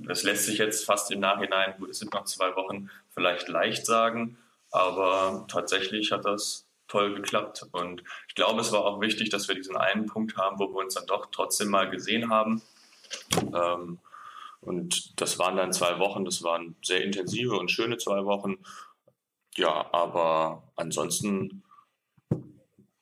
das 0.00 0.22
lässt 0.22 0.46
sich 0.46 0.58
jetzt 0.58 0.84
fast 0.84 1.10
im 1.12 1.20
Nachhinein, 1.20 1.74
gut, 1.78 1.90
es 1.90 1.98
sind 2.00 2.12
noch 2.12 2.24
zwei 2.24 2.54
Wochen, 2.56 2.90
vielleicht 3.14 3.48
leicht 3.48 3.86
sagen, 3.86 4.38
aber 4.74 5.46
tatsächlich 5.48 6.10
hat 6.10 6.24
das 6.24 6.66
toll 6.88 7.14
geklappt. 7.14 7.64
Und 7.70 8.02
ich 8.28 8.34
glaube, 8.34 8.60
es 8.60 8.72
war 8.72 8.84
auch 8.84 9.00
wichtig, 9.00 9.30
dass 9.30 9.46
wir 9.46 9.54
diesen 9.54 9.76
einen 9.76 10.06
Punkt 10.06 10.36
haben, 10.36 10.58
wo 10.58 10.68
wir 10.68 10.82
uns 10.82 10.94
dann 10.94 11.06
doch 11.06 11.26
trotzdem 11.30 11.68
mal 11.68 11.88
gesehen 11.88 12.28
haben. 12.28 12.60
Ähm, 13.54 14.00
und 14.60 15.20
das 15.20 15.38
waren 15.38 15.56
dann 15.56 15.72
zwei 15.72 16.00
Wochen, 16.00 16.24
das 16.24 16.42
waren 16.42 16.74
sehr 16.82 17.04
intensive 17.04 17.56
und 17.56 17.70
schöne 17.70 17.98
zwei 17.98 18.24
Wochen. 18.24 18.56
Ja, 19.54 19.92
aber 19.92 20.64
ansonsten, 20.74 21.62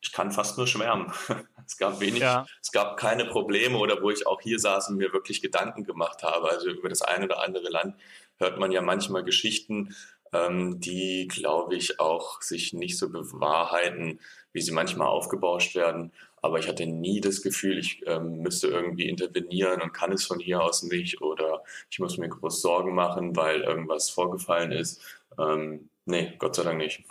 ich 0.02 0.12
kann 0.12 0.30
fast 0.30 0.58
nur 0.58 0.66
schwärmen. 0.66 1.12
Es 1.64 1.76
gab 1.78 2.00
wenig, 2.00 2.20
ja. 2.20 2.44
es 2.60 2.72
gab 2.72 2.96
keine 2.96 3.24
Probleme 3.24 3.78
oder 3.78 4.02
wo 4.02 4.10
ich 4.10 4.26
auch 4.26 4.40
hier 4.40 4.58
saß 4.58 4.88
und 4.88 4.96
mir 4.96 5.12
wirklich 5.12 5.40
Gedanken 5.40 5.84
gemacht 5.84 6.24
habe. 6.24 6.50
Also 6.50 6.68
über 6.68 6.88
das 6.88 7.02
eine 7.02 7.26
oder 7.26 7.40
andere 7.40 7.68
Land 7.68 7.94
hört 8.36 8.58
man 8.58 8.72
ja 8.72 8.82
manchmal 8.82 9.22
Geschichten, 9.22 9.94
ähm, 10.32 10.80
die, 10.80 11.28
glaube 11.28 11.76
ich, 11.76 12.00
auch 12.00 12.40
sich 12.42 12.72
nicht 12.72 12.98
so 12.98 13.10
bewahrheiten, 13.10 14.20
wie 14.52 14.60
sie 14.60 14.72
manchmal 14.72 15.08
aufgebauscht 15.08 15.74
werden. 15.74 16.12
Aber 16.40 16.58
ich 16.58 16.66
hatte 16.66 16.86
nie 16.86 17.20
das 17.20 17.42
Gefühl, 17.42 17.78
ich 17.78 18.02
ähm, 18.06 18.38
müsste 18.38 18.66
irgendwie 18.66 19.08
intervenieren 19.08 19.80
und 19.80 19.92
kann 19.92 20.12
es 20.12 20.26
von 20.26 20.40
hier 20.40 20.60
aus 20.60 20.82
nicht 20.82 21.22
oder 21.22 21.62
ich 21.88 22.00
muss 22.00 22.18
mir 22.18 22.28
groß 22.28 22.60
Sorgen 22.60 22.94
machen, 22.94 23.36
weil 23.36 23.60
irgendwas 23.60 24.10
vorgefallen 24.10 24.72
ist. 24.72 25.00
Ähm, 25.38 25.88
nee, 26.04 26.34
Gott 26.38 26.56
sei 26.56 26.64
Dank 26.64 26.78
nicht. 26.78 27.04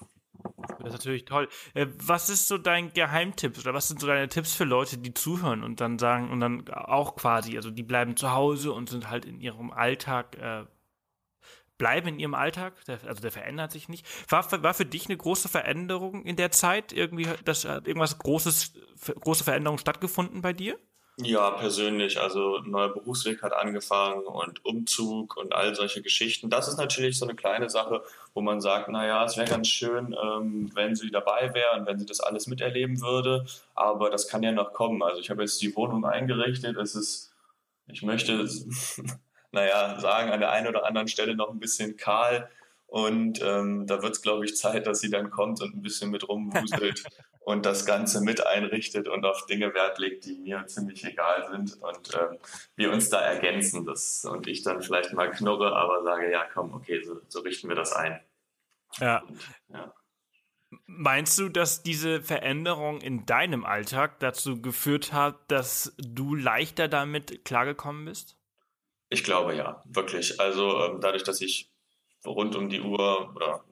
Das 0.80 0.88
ist 0.88 0.94
natürlich 0.94 1.26
toll. 1.26 1.48
Äh, 1.74 1.88
was 2.04 2.30
ist 2.30 2.48
so 2.48 2.58
dein 2.58 2.92
Geheimtipp 2.92 3.58
oder 3.58 3.74
was 3.74 3.88
sind 3.88 4.02
so 4.02 4.08
deine 4.08 4.28
Tipps 4.28 4.54
für 4.54 4.66
Leute, 4.66 4.98
die 4.98 5.14
zuhören 5.14 5.64
und 5.64 5.80
dann 5.80 5.98
sagen 5.98 6.30
und 6.30 6.40
dann 6.40 6.68
auch 6.70 7.16
quasi, 7.16 7.56
also 7.56 7.72
die 7.72 7.84
bleiben 7.84 8.18
zu 8.18 8.32
Hause 8.32 8.74
und 8.74 8.90
sind 8.90 9.10
halt 9.10 9.26
in 9.26 9.40
ihrem 9.40 9.72
Alltag 9.72 10.38
äh, 10.38 10.66
bleiben 11.82 12.10
in 12.10 12.20
ihrem 12.20 12.36
Alltag, 12.36 12.74
also 13.08 13.24
der 13.24 13.32
verändert 13.32 13.72
sich 13.72 13.89
nicht. 13.89 14.06
War, 14.30 14.46
war 14.62 14.76
für 14.76 14.86
dich 14.86 15.08
eine 15.08 15.17
große 15.17 15.50
Veränderung 15.50 16.24
in 16.26 16.36
der 16.36 16.52
Zeit? 16.52 16.94
Irgendwie, 16.94 17.28
dass 17.44 17.65
irgendwas 17.65 18.20
Großes, 18.20 18.74
große 19.20 19.44
Veränderungen 19.44 19.80
stattgefunden 19.80 20.44
bei 20.44 20.54
dir? 20.54 20.78
Ja, 21.17 21.50
persönlich. 21.50 22.20
Also 22.20 22.58
ein 22.58 22.70
neuer 22.70 22.94
Berufsweg 22.94 23.41
hat 23.41 23.54
angefangen 23.54 24.28
und 24.28 24.63
Umzug 24.63 25.38
und 25.38 25.54
all 25.54 25.74
solche 25.74 26.04
Geschichten. 26.04 26.52
Das 26.52 26.67
ist 26.67 26.78
natürlich 26.78 27.17
so 27.17 27.26
eine 27.26 27.36
kleine 27.36 27.67
Sache, 27.67 28.04
wo 28.36 28.41
man 28.41 28.62
sagt, 28.62 28.89
naja, 28.89 29.26
es 29.26 29.36
wäre 29.36 29.50
ganz 29.50 29.67
schön, 29.67 30.15
ähm, 30.24 30.70
wenn 30.76 30.96
sie 30.96 31.10
dabei 31.10 31.52
wäre 31.56 31.80
und 31.80 31.88
wenn 31.88 31.98
sie 31.98 32.06
das 32.06 32.20
alles 32.20 32.46
miterleben 32.46 33.02
würde. 33.02 33.48
Aber 33.74 34.12
das 34.12 34.28
kann 34.28 34.44
ja 34.44 34.52
noch 34.52 34.74
kommen. 34.74 35.02
Also 35.02 35.20
ich 35.20 35.32
habe 35.32 35.41
jetzt 35.41 35.60
die 35.63 35.76
Wohnung 35.76 36.06
eingerichtet. 36.06 36.78
Es 36.78 36.94
ist, 36.94 37.34
ich 37.88 38.04
möchte 38.04 38.48
naja, 39.52 40.00
sagen, 40.00 40.32
an 40.32 40.40
der 40.40 40.52
einen 40.52 40.68
oder 40.68 40.86
anderen 40.86 41.08
Stelle 41.08 41.36
noch 41.36 41.50
ein 41.50 41.60
bisschen 41.60 41.98
kahl. 41.98 42.50
Und 42.88 43.42
ähm, 43.42 43.88
da 43.88 44.02
wird 44.02 44.16
es, 44.16 44.22
glaube 44.22 44.44
ich, 44.44 44.58
Zeit, 44.58 44.86
dass 44.86 45.00
sie 45.00 45.10
dann 45.10 45.32
kommt 45.32 45.62
und 45.62 45.74
ein 45.74 45.82
bisschen 45.82 46.12
mit 46.12 46.28
rumwuselt 46.28 47.04
und 47.40 47.66
das 47.66 47.86
Ganze 47.86 48.20
mit 48.20 48.46
einrichtet 48.46 49.08
und 49.08 49.26
auf 49.26 49.46
Dinge 49.46 49.74
Wert 49.74 49.98
legt, 49.98 50.26
die 50.26 50.38
mir 50.38 50.66
ziemlich 50.68 51.06
egal 51.06 51.48
sind. 51.50 51.82
Und 51.82 52.14
ähm, 52.16 52.38
wir 52.76 52.92
uns 52.92 53.10
da 53.10 53.22
ergänzen. 53.22 53.86
Das, 53.86 54.26
und 54.26 54.48
ich 54.48 54.64
dann 54.64 54.82
vielleicht 54.82 55.14
mal 55.14 55.32
knurre, 55.32 55.74
aber 55.74 56.04
sage, 56.04 56.30
ja, 56.30 56.46
komm, 56.54 56.74
okay, 56.74 57.02
so, 57.02 57.22
so 57.30 57.40
richten 57.40 57.70
wir 57.70 57.78
das 57.78 57.94
ein. 57.94 58.20
Ja. 59.00 59.20
Und, 59.20 59.40
ja. 59.70 59.94
Meinst 60.86 61.38
du, 61.40 61.50
dass 61.50 61.84
diese 61.84 62.22
Veränderung 62.22 63.02
in 63.02 63.26
deinem 63.26 63.66
Alltag 63.66 64.20
dazu 64.20 64.62
geführt 64.62 65.14
hat, 65.14 65.50
dass 65.50 65.94
du 65.98 66.36
leichter 66.36 66.88
damit 66.88 67.46
klargekommen 67.46 68.06
bist? 68.06 68.38
Ich 69.12 69.26
glaube 69.26 69.54
ja, 69.54 69.84
wirklich. 69.86 70.39
Also 70.39 70.86
ähm, 70.86 71.02
dadurch, 71.02 71.24
dass 71.24 71.41
ich 71.41 71.69
rund 72.26 72.56
um 72.56 72.69
die 72.69 72.80
Uhr 72.80 73.36
oder 73.36 73.65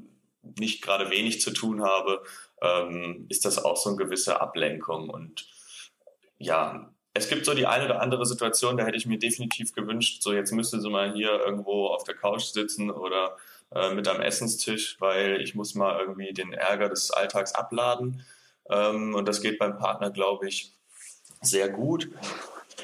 nicht 0.60 0.82
gerade 0.82 1.10
wenig 1.10 1.40
zu 1.40 1.52
tun 1.52 1.82
habe, 1.82 2.22
ähm, 2.62 3.26
ist 3.30 3.46
das 3.46 3.64
auch 3.64 3.78
so 3.78 3.90
eine 3.90 3.98
gewisse 3.98 4.42
Ablenkung. 4.42 5.10
Und 5.10 5.48
ja, 6.38 6.92
es 7.14 7.30
gibt 7.30 7.46
so 7.46 7.54
die 7.54 7.68
eine 7.68 7.86
oder 7.86 8.02
andere 8.02 8.26
Situation, 8.26 8.76
da 8.76 8.86
hätte 8.86 8.98
ich 8.98 9.06
mir 9.06 9.18
definitiv 9.18 9.74
gewünscht, 9.74 10.22
so 10.22 10.34
jetzt 10.34 10.52
müsste 10.52 10.82
sie 10.82 10.90
mal 10.90 11.14
hier 11.14 11.32
irgendwo 11.40 11.88
auf 11.88 12.04
der 12.04 12.16
Couch 12.16 12.44
sitzen 12.44 12.92
oder 12.92 13.38
äh, 13.74 13.94
mit 13.94 14.10
am 14.10 14.20
Essenstisch, 14.20 14.98
weil 15.00 15.42
ich 15.42 15.56
muss 15.56 15.74
mal 15.74 16.02
irgendwie 16.02 16.34
den 16.34 16.52
Ärger 16.52 16.90
des 16.90 17.12
Alltags 17.12 17.56
abladen. 17.56 18.26
Ähm, 18.70 19.16
und 19.16 19.26
das 19.26 19.42
geht 19.42 19.58
beim 19.58 19.78
Partner, 19.78 20.12
glaube 20.12 20.50
ich, 20.50 20.74
sehr 21.42 21.70
gut. 21.70 22.10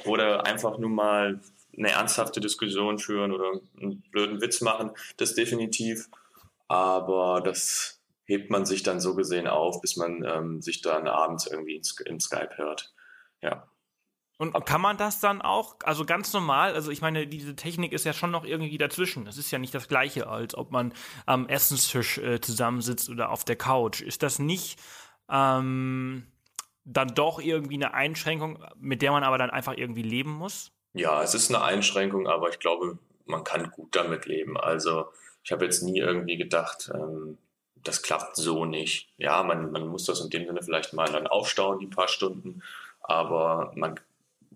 Oder 0.06 0.46
einfach 0.46 0.78
nur 0.78 0.90
mal 0.90 1.42
eine 1.78 1.92
ernsthafte 1.92 2.40
Diskussion 2.40 3.00
führen 3.00 3.32
oder 3.32 3.60
einen 3.80 4.02
blöden 4.12 4.42
Witz 4.42 4.62
machen, 4.62 4.92
das 5.18 5.36
definitiv. 5.36 6.10
Aber 6.68 7.42
das 7.42 8.02
hebt 8.26 8.50
man 8.50 8.66
sich 8.66 8.84
dann 8.84 9.00
so 9.00 9.16
gesehen 9.16 9.48
auf, 9.48 9.82
bis 9.82 9.98
man 9.98 10.24
ähm, 10.24 10.62
sich 10.62 10.82
dann 10.82 11.08
abends 11.08 11.48
irgendwie 11.48 11.82
im 12.06 12.20
Skype 12.20 12.58
hört. 12.58 12.94
Ja. 13.42 13.68
Und 14.38 14.66
kann 14.66 14.82
man 14.82 14.98
das 14.98 15.22
dann 15.22 15.42
auch, 15.42 15.78
also 15.84 16.04
ganz 16.04 16.34
normal, 16.34 16.74
also 16.74 16.92
ich 16.92 17.02
meine, 17.02 17.26
diese 17.26 17.56
Technik 17.56 17.94
ist 17.94 18.04
ja 18.04 18.12
schon 18.12 18.32
noch 18.32 18.44
irgendwie 18.44 18.78
dazwischen. 18.78 19.24
Das 19.24 19.38
ist 19.38 19.50
ja 19.50 19.60
nicht 19.60 19.74
das 19.74 19.88
gleiche, 19.88 20.28
als 20.28 20.56
ob 20.56 20.72
man 20.72 20.94
am 21.26 21.48
Essenstisch 21.48 22.18
äh, 22.18 22.42
zusammensitzt 22.42 23.10
oder 23.10 23.30
auf 23.30 23.46
der 23.46 23.56
Couch. 23.56 24.02
Ist 24.02 24.24
das 24.24 24.38
nicht 24.38 24.78
ähm, 25.30 26.28
dann 26.84 27.16
doch 27.16 27.40
irgendwie 27.40 27.76
eine 27.76 27.94
Einschränkung, 27.94 28.62
mit 28.78 29.02
der 29.02 29.12
man 29.12 29.24
aber 29.24 29.38
dann 29.38 29.52
einfach 29.52 29.78
irgendwie 29.78 30.04
leben 30.04 30.32
muss? 30.32 30.75
Ja, 30.96 31.22
es 31.22 31.36
ist 31.36 31.50
eine 31.50 31.62
Einschränkung, 31.62 32.26
aber 32.26 32.50
ich 32.50 32.60
glaube, 32.60 32.98
man 33.26 33.44
kann 33.44 33.70
gut 33.72 33.94
damit 33.96 34.26
leben. 34.28 34.58
Also 34.58 35.08
ich 35.44 35.52
habe 35.52 35.66
jetzt 35.66 35.84
nie 35.84 36.00
irgendwie 36.00 36.38
gedacht, 36.38 36.90
ähm, 36.94 37.38
das 37.76 38.02
klappt 38.02 38.38
so 38.38 38.64
nicht. 38.64 39.10
Ja, 39.18 39.44
man, 39.44 39.72
man 39.72 39.88
muss 39.88 40.06
das 40.06 40.22
in 40.22 40.30
dem 40.30 40.48
Sinne 40.48 40.64
vielleicht 40.64 40.94
mal 40.94 41.12
dann 41.12 41.28
aufstauen, 41.28 41.80
die 41.80 41.88
paar 41.88 42.08
Stunden, 42.08 42.64
aber 43.02 43.74
man 43.76 44.00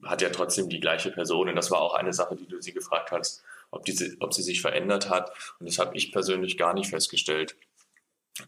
hat 0.04 0.22
ja 0.22 0.30
trotzdem 0.30 0.70
die 0.70 0.80
gleiche 0.80 1.12
Person. 1.12 1.50
Und 1.50 1.58
das 1.58 1.72
war 1.72 1.82
auch 1.82 1.94
eine 1.94 2.14
Sache, 2.14 2.38
die 2.38 2.48
du 2.48 2.62
sie 2.62 2.72
gefragt 2.74 3.12
hast, 3.12 3.44
ob, 3.70 3.84
diese, 3.84 4.16
ob 4.22 4.34
sie 4.34 4.42
sich 4.42 4.62
verändert 4.62 5.10
hat. 5.10 5.32
Und 5.60 5.68
das 5.68 5.78
habe 5.78 5.98
ich 5.98 6.14
persönlich 6.14 6.58
gar 6.58 6.74
nicht 6.74 6.90
festgestellt. 6.90 7.58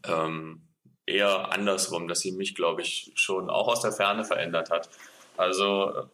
Ähm, 0.07 0.61
eher 1.05 1.51
andersrum, 1.51 2.07
dass 2.07 2.21
sie 2.21 2.31
mich, 2.31 2.55
glaube 2.55 2.83
ich, 2.83 3.11
schon 3.15 3.49
auch 3.49 3.67
aus 3.67 3.81
der 3.81 3.91
Ferne 3.91 4.23
verändert 4.23 4.71
hat. 4.71 4.89
Also 5.35 6.09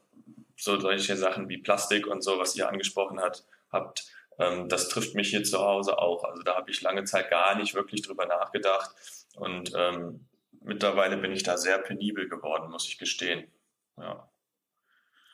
so 0.58 0.80
solche 0.80 1.15
Sachen 1.15 1.48
wie 1.50 1.60
Plastik 1.60 2.08
und 2.08 2.24
so, 2.24 2.39
was 2.39 2.56
ihr 2.56 2.67
angesprochen 2.67 3.22
hat, 3.22 3.46
habt, 3.72 4.08
ähm, 4.39 4.67
das 4.70 4.89
trifft 4.89 5.15
mich 5.15 5.30
hier 5.30 5.43
zu 5.43 5.60
Hause 5.60 6.00
auch. 6.00 6.24
Also 6.24 6.43
da 6.43 6.56
habe 6.56 6.70
ich 6.72 6.82
lange 6.82 7.06
Zeit 7.06 7.30
gar 7.30 7.56
nicht 7.56 7.74
wirklich 7.74 8.02
drüber 8.02 8.26
nachgedacht. 8.26 8.91
Und 9.36 9.72
ähm, 9.76 10.28
mittlerweile 10.62 11.17
bin 11.17 11.32
ich 11.32 11.43
da 11.43 11.58
sehr 11.58 11.78
penibel 11.78 12.28
geworden, 12.28 12.72
muss 12.72 12.88
ich 12.88 12.98
gestehen. 12.98 13.48
Ja. 13.98 14.30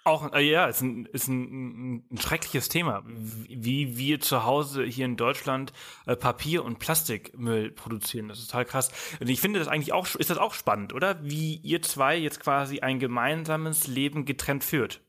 Auch, 0.05 0.33
äh, 0.33 0.41
ja, 0.41 0.65
ist 0.65 0.81
ein, 0.81 1.05
ist 1.05 1.29
ein, 1.29 2.03
ein 2.11 2.17
schreckliches 2.17 2.67
Thema, 2.67 3.03
wie 3.05 3.97
wir 3.97 4.19
zu 4.19 4.43
Hause 4.43 4.83
hier 4.83 5.05
in 5.05 5.15
Deutschland 5.15 5.71
äh, 6.05 6.17
Papier- 6.17 6.65
und 6.65 6.79
Plastikmüll 6.79 7.71
produzieren. 7.71 8.27
Das 8.27 8.39
ist 8.39 8.47
total 8.47 8.65
krass. 8.65 8.91
Und 9.21 9.29
ich 9.29 9.39
finde 9.39 9.59
das 9.59 9.69
eigentlich 9.69 9.93
auch, 9.93 10.13
ist 10.15 10.29
das 10.29 10.37
auch 10.37 10.53
spannend, 10.53 10.91
oder? 10.91 11.23
Wie 11.23 11.55
ihr 11.55 11.81
zwei 11.81 12.17
jetzt 12.17 12.41
quasi 12.41 12.81
ein 12.81 12.99
gemeinsames 12.99 13.87
Leben 13.87 14.25
getrennt 14.25 14.65
führt. 14.65 15.01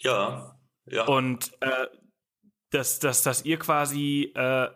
Ja, 0.00 0.58
ja. 0.86 1.04
Und 1.04 1.52
äh, 1.60 1.86
dass, 2.70 2.98
dass, 2.98 3.22
dass 3.22 3.44
ihr 3.44 3.58
quasi 3.58 4.32
äh, 4.34 4.68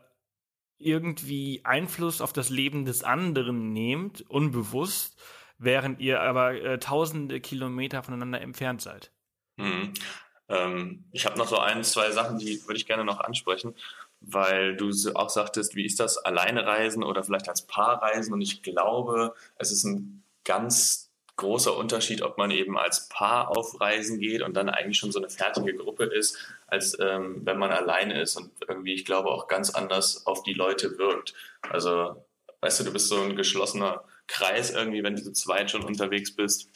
irgendwie 0.78 1.60
Einfluss 1.64 2.20
auf 2.20 2.32
das 2.32 2.50
Leben 2.50 2.84
des 2.84 3.04
anderen 3.04 3.72
nehmt, 3.72 4.28
unbewusst, 4.28 5.20
während 5.58 6.00
ihr 6.00 6.20
aber 6.20 6.54
äh, 6.54 6.78
tausende 6.78 7.40
Kilometer 7.40 8.02
voneinander 8.02 8.40
entfernt 8.40 8.82
seid. 8.82 9.12
Mhm. 9.56 9.94
Ähm, 10.48 11.04
ich 11.12 11.24
habe 11.26 11.38
noch 11.38 11.48
so 11.48 11.58
ein, 11.58 11.82
zwei 11.84 12.10
Sachen, 12.10 12.38
die 12.38 12.60
würde 12.64 12.76
ich 12.76 12.86
gerne 12.86 13.04
noch 13.04 13.20
ansprechen, 13.20 13.74
weil 14.20 14.76
du 14.76 14.90
auch 15.14 15.30
sagtest, 15.30 15.74
wie 15.74 15.86
ist 15.86 16.00
das, 16.00 16.18
alleine 16.18 16.66
reisen 16.66 17.02
oder 17.02 17.24
vielleicht 17.24 17.48
als 17.48 17.66
Paar 17.66 18.02
reisen? 18.02 18.32
Und 18.32 18.40
ich 18.40 18.62
glaube, 18.62 19.34
es 19.56 19.70
ist 19.70 19.84
ein 19.84 20.24
ganz 20.44 21.03
großer 21.36 21.76
Unterschied, 21.76 22.22
ob 22.22 22.38
man 22.38 22.50
eben 22.50 22.78
als 22.78 23.08
Paar 23.08 23.56
auf 23.56 23.80
Reisen 23.80 24.20
geht 24.20 24.42
und 24.42 24.54
dann 24.54 24.68
eigentlich 24.68 24.98
schon 24.98 25.12
so 25.12 25.18
eine 25.18 25.30
fertige 25.30 25.74
Gruppe 25.74 26.04
ist, 26.04 26.38
als 26.66 26.96
ähm, 27.00 27.40
wenn 27.44 27.58
man 27.58 27.70
alleine 27.70 28.20
ist 28.20 28.36
und 28.36 28.52
irgendwie, 28.68 28.94
ich 28.94 29.04
glaube, 29.04 29.30
auch 29.30 29.48
ganz 29.48 29.70
anders 29.70 30.26
auf 30.26 30.42
die 30.42 30.54
Leute 30.54 30.96
wirkt. 30.98 31.34
Also, 31.62 32.24
weißt 32.60 32.80
du, 32.80 32.84
du 32.84 32.92
bist 32.92 33.08
so 33.08 33.20
ein 33.20 33.36
geschlossener 33.36 34.04
Kreis 34.26 34.70
irgendwie, 34.70 35.02
wenn 35.02 35.16
du 35.16 35.22
zu 35.22 35.32
zweit 35.32 35.70
schon 35.70 35.84
unterwegs 35.84 36.34
bist. 36.34 36.70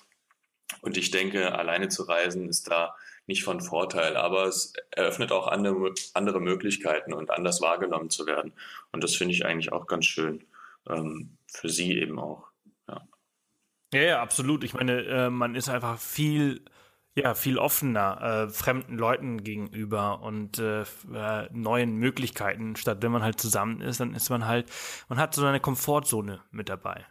Und 0.82 0.96
ich 0.96 1.10
denke, 1.10 1.54
alleine 1.54 1.88
zu 1.88 2.02
reisen 2.02 2.48
ist 2.48 2.70
da 2.70 2.94
nicht 3.26 3.44
von 3.44 3.60
Vorteil, 3.60 4.16
aber 4.16 4.46
es 4.46 4.72
eröffnet 4.90 5.32
auch 5.32 5.46
andere, 5.46 5.94
andere 6.14 6.40
Möglichkeiten 6.40 7.12
und 7.12 7.30
anders 7.30 7.60
wahrgenommen 7.60 8.10
zu 8.10 8.26
werden. 8.26 8.52
Und 8.90 9.04
das 9.04 9.14
finde 9.14 9.34
ich 9.34 9.44
eigentlich 9.44 9.72
auch 9.72 9.86
ganz 9.86 10.06
schön 10.06 10.44
ähm, 10.88 11.36
für 11.46 11.68
sie 11.68 11.98
eben 11.98 12.18
auch. 12.18 12.47
Ja. 13.92 14.00
Ja, 14.00 14.22
absolut. 14.22 14.64
Ich 14.64 14.74
meine, 14.74 15.02
äh, 15.04 15.30
man 15.30 15.54
ist 15.54 15.68
einfach 15.68 15.98
viel, 15.98 16.64
ja, 17.14 17.34
viel 17.34 17.58
offener 17.58 18.46
äh, 18.48 18.50
fremden 18.50 18.96
Leuten 18.98 19.42
gegenüber 19.42 20.22
und 20.22 20.58
äh, 20.58 20.82
äh, 20.82 21.48
neuen 21.52 21.96
Möglichkeiten. 21.96 22.76
Statt 22.76 22.98
wenn 23.02 23.12
man 23.12 23.22
halt 23.22 23.40
zusammen 23.40 23.80
ist, 23.80 24.00
dann 24.00 24.14
ist 24.14 24.30
man 24.30 24.46
halt, 24.46 24.70
man 25.08 25.18
hat 25.18 25.34
so 25.34 25.44
eine 25.44 25.60
Komfortzone 25.60 26.42
mit 26.50 26.68
dabei. 26.68 27.06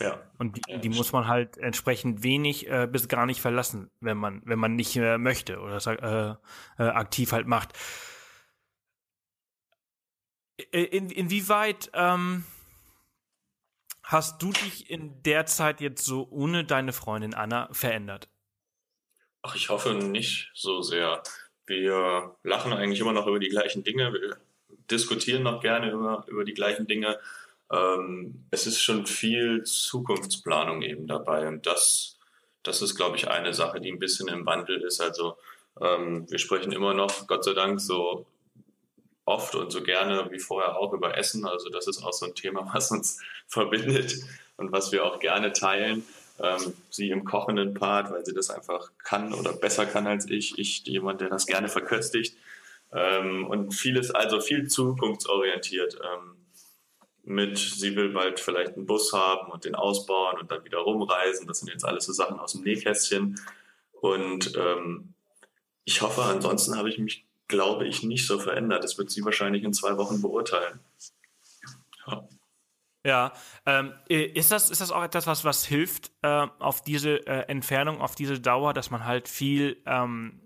Ja. 0.00 0.18
Und 0.38 0.56
die, 0.56 0.62
ja, 0.68 0.78
die 0.78 0.88
muss 0.90 1.12
man 1.12 1.26
halt 1.26 1.58
entsprechend 1.58 2.22
wenig 2.22 2.68
äh, 2.68 2.88
bis 2.90 3.08
gar 3.08 3.26
nicht 3.26 3.40
verlassen, 3.40 3.90
wenn 4.00 4.16
man, 4.16 4.42
wenn 4.44 4.58
man 4.58 4.76
nicht 4.76 4.96
äh, 4.96 5.18
möchte 5.18 5.58
oder 5.60 6.38
äh, 6.78 6.82
äh, 6.82 6.88
aktiv 6.88 7.32
halt 7.32 7.46
macht. 7.46 7.76
In, 10.72 11.10
inwieweit 11.10 11.90
ähm, 11.94 12.44
hast 14.08 14.42
du 14.42 14.52
dich 14.52 14.90
in 14.90 15.22
der 15.22 15.46
Zeit 15.46 15.80
jetzt 15.80 16.04
so 16.04 16.26
ohne 16.30 16.64
deine 16.64 16.92
Freundin 16.92 17.34
Anna 17.34 17.68
verändert? 17.72 18.28
Ach, 19.42 19.54
ich 19.54 19.68
hoffe 19.68 19.94
nicht 19.94 20.50
so 20.54 20.82
sehr. 20.82 21.22
Wir 21.66 22.36
lachen 22.42 22.72
eigentlich 22.72 23.00
immer 23.00 23.12
noch 23.12 23.26
über 23.26 23.38
die 23.38 23.48
gleichen 23.48 23.84
Dinge. 23.84 24.12
Wir 24.12 24.36
diskutieren 24.90 25.42
noch 25.42 25.62
gerne 25.62 25.90
über, 25.90 26.24
über 26.28 26.44
die 26.44 26.54
gleichen 26.54 26.86
Dinge 26.86 27.18
ähm, 27.70 28.44
es 28.50 28.66
ist 28.66 28.80
schon 28.80 29.06
viel 29.06 29.62
Zukunftsplanung 29.64 30.82
eben 30.82 31.06
dabei 31.06 31.48
und 31.48 31.66
das, 31.66 32.18
das 32.62 32.82
ist, 32.82 32.94
glaube 32.94 33.16
ich, 33.16 33.28
eine 33.28 33.52
Sache, 33.52 33.80
die 33.80 33.92
ein 33.92 33.98
bisschen 33.98 34.28
im 34.28 34.46
Wandel 34.46 34.82
ist. 34.82 35.00
Also 35.00 35.36
ähm, 35.80 36.30
wir 36.30 36.38
sprechen 36.38 36.72
immer 36.72 36.94
noch, 36.94 37.26
Gott 37.26 37.44
sei 37.44 37.52
Dank, 37.52 37.80
so 37.80 38.26
oft 39.28 39.54
und 39.54 39.70
so 39.70 39.82
gerne 39.82 40.28
wie 40.30 40.38
vorher 40.38 40.76
auch 40.78 40.92
über 40.92 41.16
Essen. 41.16 41.46
Also 41.46 41.68
das 41.68 41.86
ist 41.86 42.02
auch 42.02 42.12
so 42.12 42.26
ein 42.26 42.34
Thema, 42.34 42.68
was 42.72 42.90
uns 42.90 43.20
verbindet 43.46 44.16
und 44.56 44.72
was 44.72 44.90
wir 44.90 45.04
auch 45.04 45.20
gerne 45.20 45.52
teilen. 45.52 46.04
Ähm, 46.40 46.74
sie 46.90 47.10
im 47.10 47.24
kochenden 47.24 47.74
Part, 47.74 48.10
weil 48.10 48.24
sie 48.24 48.34
das 48.34 48.50
einfach 48.50 48.90
kann 49.04 49.34
oder 49.34 49.52
besser 49.52 49.86
kann 49.86 50.06
als 50.06 50.28
ich. 50.30 50.58
Ich 50.58 50.86
jemand, 50.86 51.20
der 51.20 51.28
das 51.28 51.46
gerne 51.46 51.68
verköstigt. 51.68 52.36
Ähm, 52.92 53.46
und 53.46 53.72
vieles, 53.72 54.10
also 54.10 54.40
viel 54.40 54.68
zukunftsorientiert. 54.68 55.96
Ähm, 55.96 56.36
mit, 57.24 57.58
sie 57.58 57.94
will 57.94 58.10
bald 58.10 58.40
vielleicht 58.40 58.76
einen 58.76 58.86
Bus 58.86 59.12
haben 59.12 59.52
und 59.52 59.66
den 59.66 59.74
ausbauen 59.74 60.38
und 60.38 60.50
dann 60.50 60.64
wieder 60.64 60.78
rumreisen. 60.78 61.46
Das 61.46 61.58
sind 61.58 61.68
jetzt 61.68 61.84
alles 61.84 62.06
so 62.06 62.12
Sachen 62.12 62.38
aus 62.38 62.52
dem 62.52 62.62
Nähkästchen. 62.62 63.38
Und 64.00 64.56
ähm, 64.56 65.12
ich 65.84 66.00
hoffe, 66.00 66.22
ansonsten 66.22 66.76
habe 66.76 66.88
ich 66.88 66.98
mich, 66.98 67.27
glaube 67.48 67.86
ich, 67.86 68.02
nicht 68.02 68.26
so 68.26 68.38
verändert. 68.38 68.84
Das 68.84 68.98
wird 68.98 69.10
sie 69.10 69.24
wahrscheinlich 69.24 69.64
in 69.64 69.72
zwei 69.72 69.96
Wochen 69.96 70.22
beurteilen. 70.22 70.80
Ja. 72.06 72.28
Ja, 73.06 73.32
ähm, 73.64 73.94
ist 74.08 74.50
das 74.50 74.70
ist 74.70 74.80
das 74.80 74.90
auch 74.90 75.02
etwas, 75.02 75.26
was 75.26 75.44
was 75.44 75.64
hilft 75.64 76.10
äh, 76.22 76.46
auf 76.58 76.82
diese 76.82 77.26
äh, 77.26 77.48
Entfernung, 77.48 78.00
auf 78.00 78.16
diese 78.16 78.40
Dauer, 78.40 78.74
dass 78.74 78.90
man 78.90 79.04
halt 79.04 79.28
viel 79.28 79.80
ähm, 79.86 80.40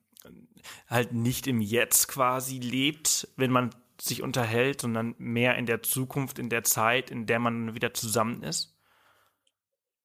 halt 0.89 1.13
nicht 1.13 1.47
im 1.47 1.61
Jetzt 1.61 2.09
quasi 2.09 2.59
lebt, 2.59 3.29
wenn 3.37 3.51
man 3.51 3.71
sich 4.01 4.23
unterhält, 4.23 4.81
sondern 4.81 5.15
mehr 5.19 5.57
in 5.57 5.67
der 5.67 5.83
Zukunft, 5.83 6.39
in 6.39 6.51
der 6.51 6.65
Zeit, 6.65 7.11
in 7.11 7.27
der 7.27 7.39
man 7.39 7.75
wieder 7.75 7.95
zusammen 7.95 8.43
ist? 8.43 8.77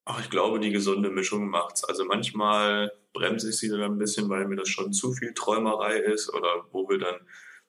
Ach, 0.10 0.22
ich 0.22 0.30
glaube, 0.30 0.62
die 0.62 0.72
gesunde 0.72 1.10
Mischung 1.10 1.50
macht's. 1.50 1.84
Also 1.84 2.06
manchmal 2.06 2.94
bremse 3.12 3.50
ich 3.50 3.58
sie 3.58 3.68
dann 3.68 3.82
ein 3.82 3.98
bisschen, 3.98 4.30
weil 4.30 4.48
mir 4.48 4.56
das 4.56 4.70
schon 4.70 4.94
zu 4.94 5.12
viel 5.12 5.34
Träumerei 5.34 5.98
ist 5.98 6.34
oder 6.34 6.66
wo 6.72 6.88
wir 6.88 6.98
dann 6.98 7.16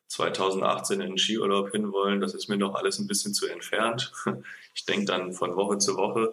2018 0.06 1.00
in 1.00 1.08
den 1.08 1.18
Skiurlaub 1.18 1.72
hinwollen, 1.72 2.20
das 2.20 2.34
ist 2.34 2.48
mir 2.48 2.56
noch 2.56 2.76
alles 2.76 3.00
ein 3.00 3.08
bisschen 3.08 3.34
zu 3.34 3.48
entfernt. 3.48 4.12
Ich 4.74 4.86
denke 4.86 5.06
dann 5.06 5.32
von 5.32 5.56
Woche 5.56 5.78
zu 5.78 5.96
Woche 5.96 6.32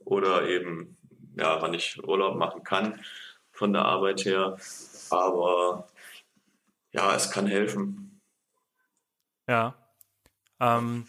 oder 0.00 0.46
eben, 0.46 0.98
ja, 1.38 1.62
wann 1.62 1.72
ich 1.72 1.98
Urlaub 2.06 2.36
machen 2.36 2.62
kann 2.62 3.00
von 3.50 3.72
der 3.72 3.86
Arbeit 3.86 4.26
her. 4.26 4.58
Aber 5.08 5.88
ja, 6.92 7.14
es 7.16 7.30
kann 7.30 7.46
helfen. 7.46 8.20
Ja. 9.48 9.74
Ähm, 10.60 11.06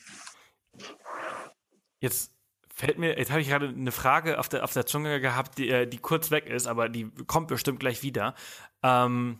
jetzt 2.00 2.32
fällt 2.74 2.98
mir, 2.98 3.18
jetzt 3.18 3.32
habe 3.32 3.42
ich 3.42 3.50
gerade 3.50 3.68
eine 3.68 3.92
Frage 3.92 4.40
auf 4.40 4.50
der, 4.50 4.64
auf 4.64 4.74
der 4.74 4.86
Zunge 4.86 5.20
gehabt, 5.20 5.58
die, 5.58 5.70
äh, 5.70 5.88
die 5.88 5.98
kurz 5.98 6.32
weg 6.32 6.48
ist, 6.48 6.68
aber 6.68 6.90
die 6.90 7.10
kommt 7.28 7.48
bestimmt 7.48 7.80
gleich 7.80 8.04
wieder. 8.04 8.36
Ähm, 8.84 9.40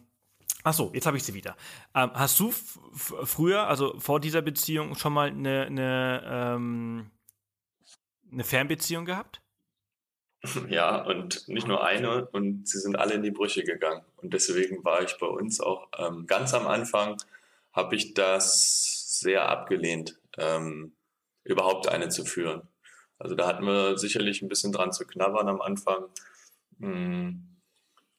Ach 0.64 0.74
so, 0.74 0.92
jetzt 0.94 1.08
habe 1.08 1.18
ich 1.18 1.24
sie 1.24 1.34
wieder. 1.34 1.56
Ähm, 1.96 2.12
hast 2.14 2.40
du 2.40 2.52
früher, 2.52 3.68
also 3.68 4.00
vor 4.00 4.20
dieser 4.20 4.42
Beziehung, 4.42 4.96
schon 4.96 5.14
mal 5.14 5.30
eine, 5.30 5.66
eine, 5.66 6.22
ähm, 6.26 7.12
eine 8.32 8.44
Fernbeziehung 8.44 9.06
gehabt? 9.06 9.42
Ja, 10.70 11.04
und 11.04 11.48
nicht 11.48 11.68
nur 11.68 11.84
eine, 11.84 12.26
und 12.26 12.68
sie 12.68 12.80
sind 12.80 12.98
alle 12.98 13.14
in 13.14 13.22
die 13.22 13.30
Brüche 13.30 13.64
gegangen. 13.64 14.04
Und 14.18 14.34
deswegen 14.34 14.84
war 14.84 15.04
ich 15.04 15.18
bei 15.20 15.28
uns 15.28 15.62
auch 15.62 15.88
ähm, 16.00 16.26
ganz 16.26 16.56
am 16.56 16.66
Anfang 16.66 17.18
habe 17.74 17.96
ich 17.96 18.16
das 18.16 19.20
sehr 19.20 19.48
abgelehnt, 19.48 20.20
ähm, 20.38 20.94
überhaupt 21.44 21.88
eine 21.88 22.10
zu 22.10 22.26
führen. 22.26 22.64
Also 23.22 23.36
da 23.36 23.48
hatten 23.48 23.66
wir 23.66 24.00
sicherlich 24.00 24.42
ein 24.42 24.50
bisschen 24.50 24.72
dran 24.72 24.92
zu 24.92 25.06
knabbern 25.06 25.48
am 25.48 25.62
Anfang, 25.62 26.06
hm, 26.80 27.48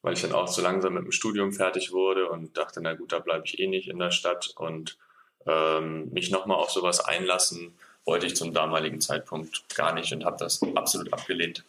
weil 0.01 0.15
ich 0.15 0.23
dann 0.23 0.33
auch 0.33 0.47
so 0.47 0.62
langsam 0.62 0.95
mit 0.95 1.05
dem 1.05 1.12
Studium 1.12 1.53
fertig 1.53 1.93
wurde 1.93 2.29
und 2.29 2.57
dachte, 2.57 2.81
na 2.81 2.95
gut, 2.95 3.11
da 3.11 3.19
bleibe 3.19 3.45
ich 3.45 3.59
eh 3.59 3.67
nicht 3.67 3.88
in 3.88 3.99
der 3.99 4.12
Stadt 4.12 4.55
und 4.57 4.99
ähm, 5.45 6.09
mich 6.12 6.31
nochmal 6.31 6.59
auf 6.59 6.71
sowas 6.71 7.01
einlassen 7.01 7.75
wollte 8.05 8.27
ich 8.27 8.37
zum 8.37 8.53
damaligen 8.53 9.01
Zeitpunkt 9.01 9.75
gar 9.77 9.93
nicht 9.93 10.12
und 10.12 10.25
habe 10.25 10.37
das 10.37 10.61
absolut 10.75 11.12
abgelehnt. 11.12 11.65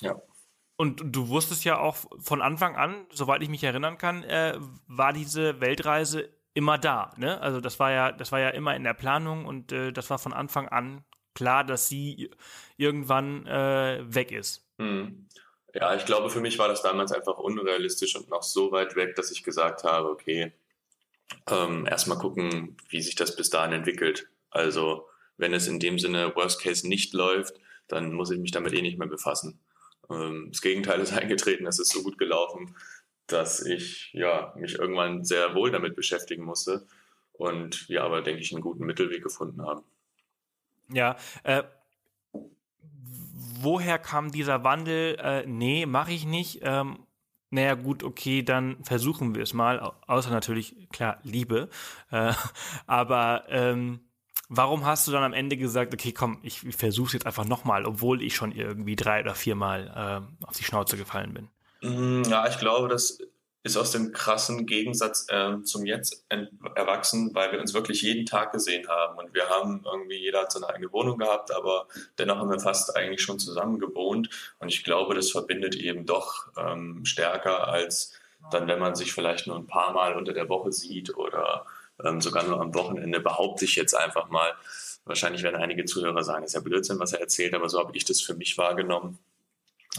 Ja. 0.00 0.20
Und 0.76 1.02
du 1.04 1.28
wusstest 1.28 1.64
ja 1.64 1.78
auch 1.78 1.96
von 2.18 2.42
Anfang 2.42 2.76
an, 2.76 3.06
soweit 3.12 3.42
ich 3.42 3.48
mich 3.48 3.64
erinnern 3.64 3.96
kann, 3.96 4.22
äh, 4.24 4.58
war 4.86 5.14
diese 5.14 5.60
Weltreise 5.60 6.28
immer 6.52 6.76
da. 6.76 7.12
Ne? 7.16 7.40
Also 7.40 7.60
das 7.60 7.78
war 7.78 7.90
ja, 7.92 8.12
das 8.12 8.30
war 8.32 8.40
ja 8.40 8.50
immer 8.50 8.76
in 8.76 8.84
der 8.84 8.94
Planung 8.94 9.46
und 9.46 9.72
äh, 9.72 9.92
das 9.92 10.10
war 10.10 10.18
von 10.18 10.34
Anfang 10.34 10.68
an 10.68 11.04
klar, 11.36 11.62
dass 11.62 11.88
sie 11.88 12.30
irgendwann 12.76 13.46
äh, 13.46 14.02
weg 14.02 14.32
ist. 14.32 14.66
Hm. 14.78 15.28
Ja, 15.74 15.94
ich 15.94 16.06
glaube, 16.06 16.30
für 16.30 16.40
mich 16.40 16.58
war 16.58 16.68
das 16.68 16.82
damals 16.82 17.12
einfach 17.12 17.38
unrealistisch 17.38 18.16
und 18.16 18.30
noch 18.30 18.42
so 18.42 18.72
weit 18.72 18.96
weg, 18.96 19.14
dass 19.14 19.30
ich 19.30 19.44
gesagt 19.44 19.84
habe, 19.84 20.10
okay, 20.10 20.52
ähm, 21.48 21.86
erstmal 21.86 22.18
gucken, 22.18 22.76
wie 22.88 23.02
sich 23.02 23.14
das 23.14 23.36
bis 23.36 23.50
dahin 23.50 23.72
entwickelt. 23.72 24.28
Also 24.50 25.06
wenn 25.36 25.52
es 25.52 25.68
in 25.68 25.78
dem 25.78 25.98
Sinne 25.98 26.34
Worst 26.34 26.62
Case 26.62 26.88
nicht 26.88 27.12
läuft, 27.12 27.60
dann 27.88 28.12
muss 28.12 28.30
ich 28.30 28.38
mich 28.38 28.52
damit 28.52 28.72
eh 28.72 28.80
nicht 28.80 28.98
mehr 28.98 29.08
befassen. 29.08 29.60
Ähm, 30.08 30.48
das 30.50 30.62
Gegenteil 30.62 31.00
ist 31.02 31.12
eingetreten, 31.12 31.66
es 31.66 31.78
ist 31.78 31.92
so 31.92 32.02
gut 32.02 32.16
gelaufen, 32.16 32.74
dass 33.26 33.60
ich 33.60 34.10
ja 34.14 34.54
mich 34.56 34.78
irgendwann 34.78 35.24
sehr 35.24 35.54
wohl 35.54 35.70
damit 35.70 35.94
beschäftigen 35.94 36.44
musste 36.44 36.86
und 37.32 37.88
wir 37.90 38.02
aber, 38.02 38.22
denke 38.22 38.40
ich, 38.40 38.52
einen 38.52 38.62
guten 38.62 38.86
Mittelweg 38.86 39.22
gefunden 39.22 39.62
haben. 39.62 39.84
Ja, 40.88 41.16
äh, 41.42 41.62
woher 43.60 43.98
kam 43.98 44.30
dieser 44.30 44.64
Wandel? 44.64 45.16
Äh, 45.16 45.46
nee, 45.46 45.86
mache 45.86 46.12
ich 46.12 46.24
nicht. 46.26 46.60
Ähm, 46.62 47.06
naja, 47.50 47.74
gut, 47.74 48.02
okay, 48.02 48.42
dann 48.42 48.82
versuchen 48.84 49.34
wir 49.34 49.42
es 49.42 49.54
mal. 49.54 49.80
Außer 50.06 50.30
natürlich, 50.30 50.88
klar, 50.90 51.18
Liebe. 51.22 51.68
Äh, 52.10 52.32
aber 52.86 53.44
ähm, 53.48 54.00
warum 54.48 54.84
hast 54.84 55.06
du 55.06 55.12
dann 55.12 55.22
am 55.22 55.32
Ende 55.32 55.56
gesagt, 55.56 55.94
okay, 55.94 56.12
komm, 56.12 56.38
ich, 56.42 56.66
ich 56.66 56.76
versuche 56.76 57.08
es 57.08 57.12
jetzt 57.14 57.26
einfach 57.26 57.44
nochmal, 57.44 57.86
obwohl 57.86 58.22
ich 58.22 58.34
schon 58.34 58.52
irgendwie 58.52 58.96
drei 58.96 59.20
oder 59.20 59.34
viermal 59.34 60.26
äh, 60.42 60.46
auf 60.46 60.56
die 60.56 60.64
Schnauze 60.64 60.96
gefallen 60.96 61.34
bin? 61.34 61.48
Mm, 61.82 62.28
ja, 62.28 62.48
ich 62.48 62.58
glaube, 62.58 62.88
das 62.88 63.18
ist 63.66 63.76
aus 63.76 63.90
dem 63.90 64.12
krassen 64.12 64.64
Gegensatz 64.64 65.26
äh, 65.28 65.60
zum 65.62 65.84
Jetzt 65.84 66.24
erwachsen, 66.74 67.34
weil 67.34 67.50
wir 67.50 67.60
uns 67.60 67.74
wirklich 67.74 68.00
jeden 68.00 68.24
Tag 68.24 68.52
gesehen 68.52 68.86
haben 68.88 69.18
und 69.18 69.34
wir 69.34 69.48
haben 69.48 69.82
irgendwie 69.84 70.16
jeder 70.16 70.42
hat 70.42 70.52
seine 70.52 70.68
eigene 70.68 70.92
Wohnung 70.92 71.18
gehabt, 71.18 71.52
aber 71.52 71.88
dennoch 72.16 72.38
haben 72.38 72.50
wir 72.50 72.60
fast 72.60 72.96
eigentlich 72.96 73.22
schon 73.22 73.40
zusammen 73.40 73.78
gewohnt 73.80 74.30
und 74.60 74.68
ich 74.68 74.84
glaube, 74.84 75.14
das 75.14 75.32
verbindet 75.32 75.74
eben 75.74 76.06
doch 76.06 76.46
ähm, 76.56 77.04
stärker 77.04 77.66
als 77.66 78.12
dann, 78.52 78.68
wenn 78.68 78.78
man 78.78 78.94
sich 78.94 79.12
vielleicht 79.12 79.48
nur 79.48 79.56
ein 79.56 79.66
paar 79.66 79.92
Mal 79.92 80.16
unter 80.16 80.32
der 80.32 80.48
Woche 80.48 80.70
sieht 80.70 81.16
oder 81.16 81.66
ähm, 82.04 82.20
sogar 82.20 82.44
nur 82.44 82.60
am 82.60 82.72
Wochenende, 82.74 83.18
behaupte 83.18 83.64
ich 83.64 83.74
jetzt 83.74 83.94
einfach 83.94 84.28
mal. 84.28 84.54
Wahrscheinlich 85.04 85.42
werden 85.42 85.56
einige 85.56 85.84
Zuhörer 85.84 86.22
sagen, 86.22 86.44
ist 86.44 86.54
ja 86.54 86.60
Blödsinn, 86.60 87.00
was 87.00 87.12
er 87.12 87.20
erzählt, 87.20 87.54
aber 87.54 87.68
so 87.68 87.80
habe 87.80 87.96
ich 87.96 88.04
das 88.04 88.20
für 88.20 88.34
mich 88.34 88.58
wahrgenommen. 88.58 89.18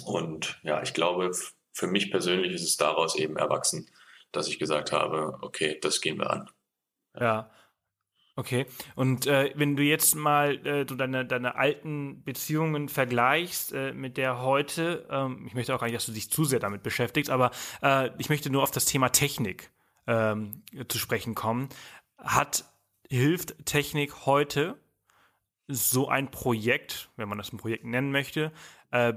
Und 0.05 0.57
ja, 0.63 0.81
ich 0.81 0.93
glaube, 0.93 1.31
für 1.77 1.87
mich 1.87 2.09
persönlich 2.09 2.53
ist 2.53 2.63
es 2.63 2.75
daraus 2.75 3.15
eben 3.15 3.37
erwachsen, 3.37 3.87
dass 4.31 4.47
ich 4.47 4.57
gesagt 4.57 4.91
habe, 4.91 5.37
okay, 5.41 5.77
das 5.79 6.01
gehen 6.01 6.17
wir 6.17 6.31
an. 6.31 6.49
Ja. 7.13 7.51
Okay. 8.35 8.65
Und 8.95 9.27
äh, 9.27 9.51
wenn 9.55 9.75
du 9.75 9.83
jetzt 9.83 10.15
mal 10.15 10.65
äh, 10.65 10.85
du 10.85 10.95
deine, 10.95 11.25
deine 11.25 11.55
alten 11.55 12.23
Beziehungen 12.23 12.89
vergleichst 12.89 13.73
äh, 13.73 13.93
mit 13.93 14.17
der 14.17 14.41
heute, 14.41 15.07
ähm, 15.09 15.45
ich 15.47 15.53
möchte 15.53 15.73
auch 15.73 15.79
gar 15.79 15.87
nicht, 15.87 15.95
dass 15.95 16.07
du 16.07 16.11
dich 16.11 16.31
zu 16.31 16.45
sehr 16.45 16.59
damit 16.59 16.81
beschäftigst, 16.81 17.29
aber 17.29 17.51
äh, 17.83 18.09
ich 18.17 18.29
möchte 18.29 18.49
nur 18.49 18.63
auf 18.63 18.71
das 18.71 18.85
Thema 18.85 19.09
Technik 19.09 19.71
ähm, 20.07 20.63
zu 20.87 20.97
sprechen 20.97 21.35
kommen. 21.35 21.69
Hat 22.17 22.65
hilft 23.07 23.65
Technik 23.65 24.25
heute 24.25 24.79
so 25.67 26.07
ein 26.07 26.31
Projekt, 26.31 27.09
wenn 27.17 27.29
man 27.29 27.37
das 27.37 27.53
ein 27.53 27.57
Projekt 27.57 27.85
nennen 27.85 28.11
möchte, 28.11 28.51
äh, 28.91 29.13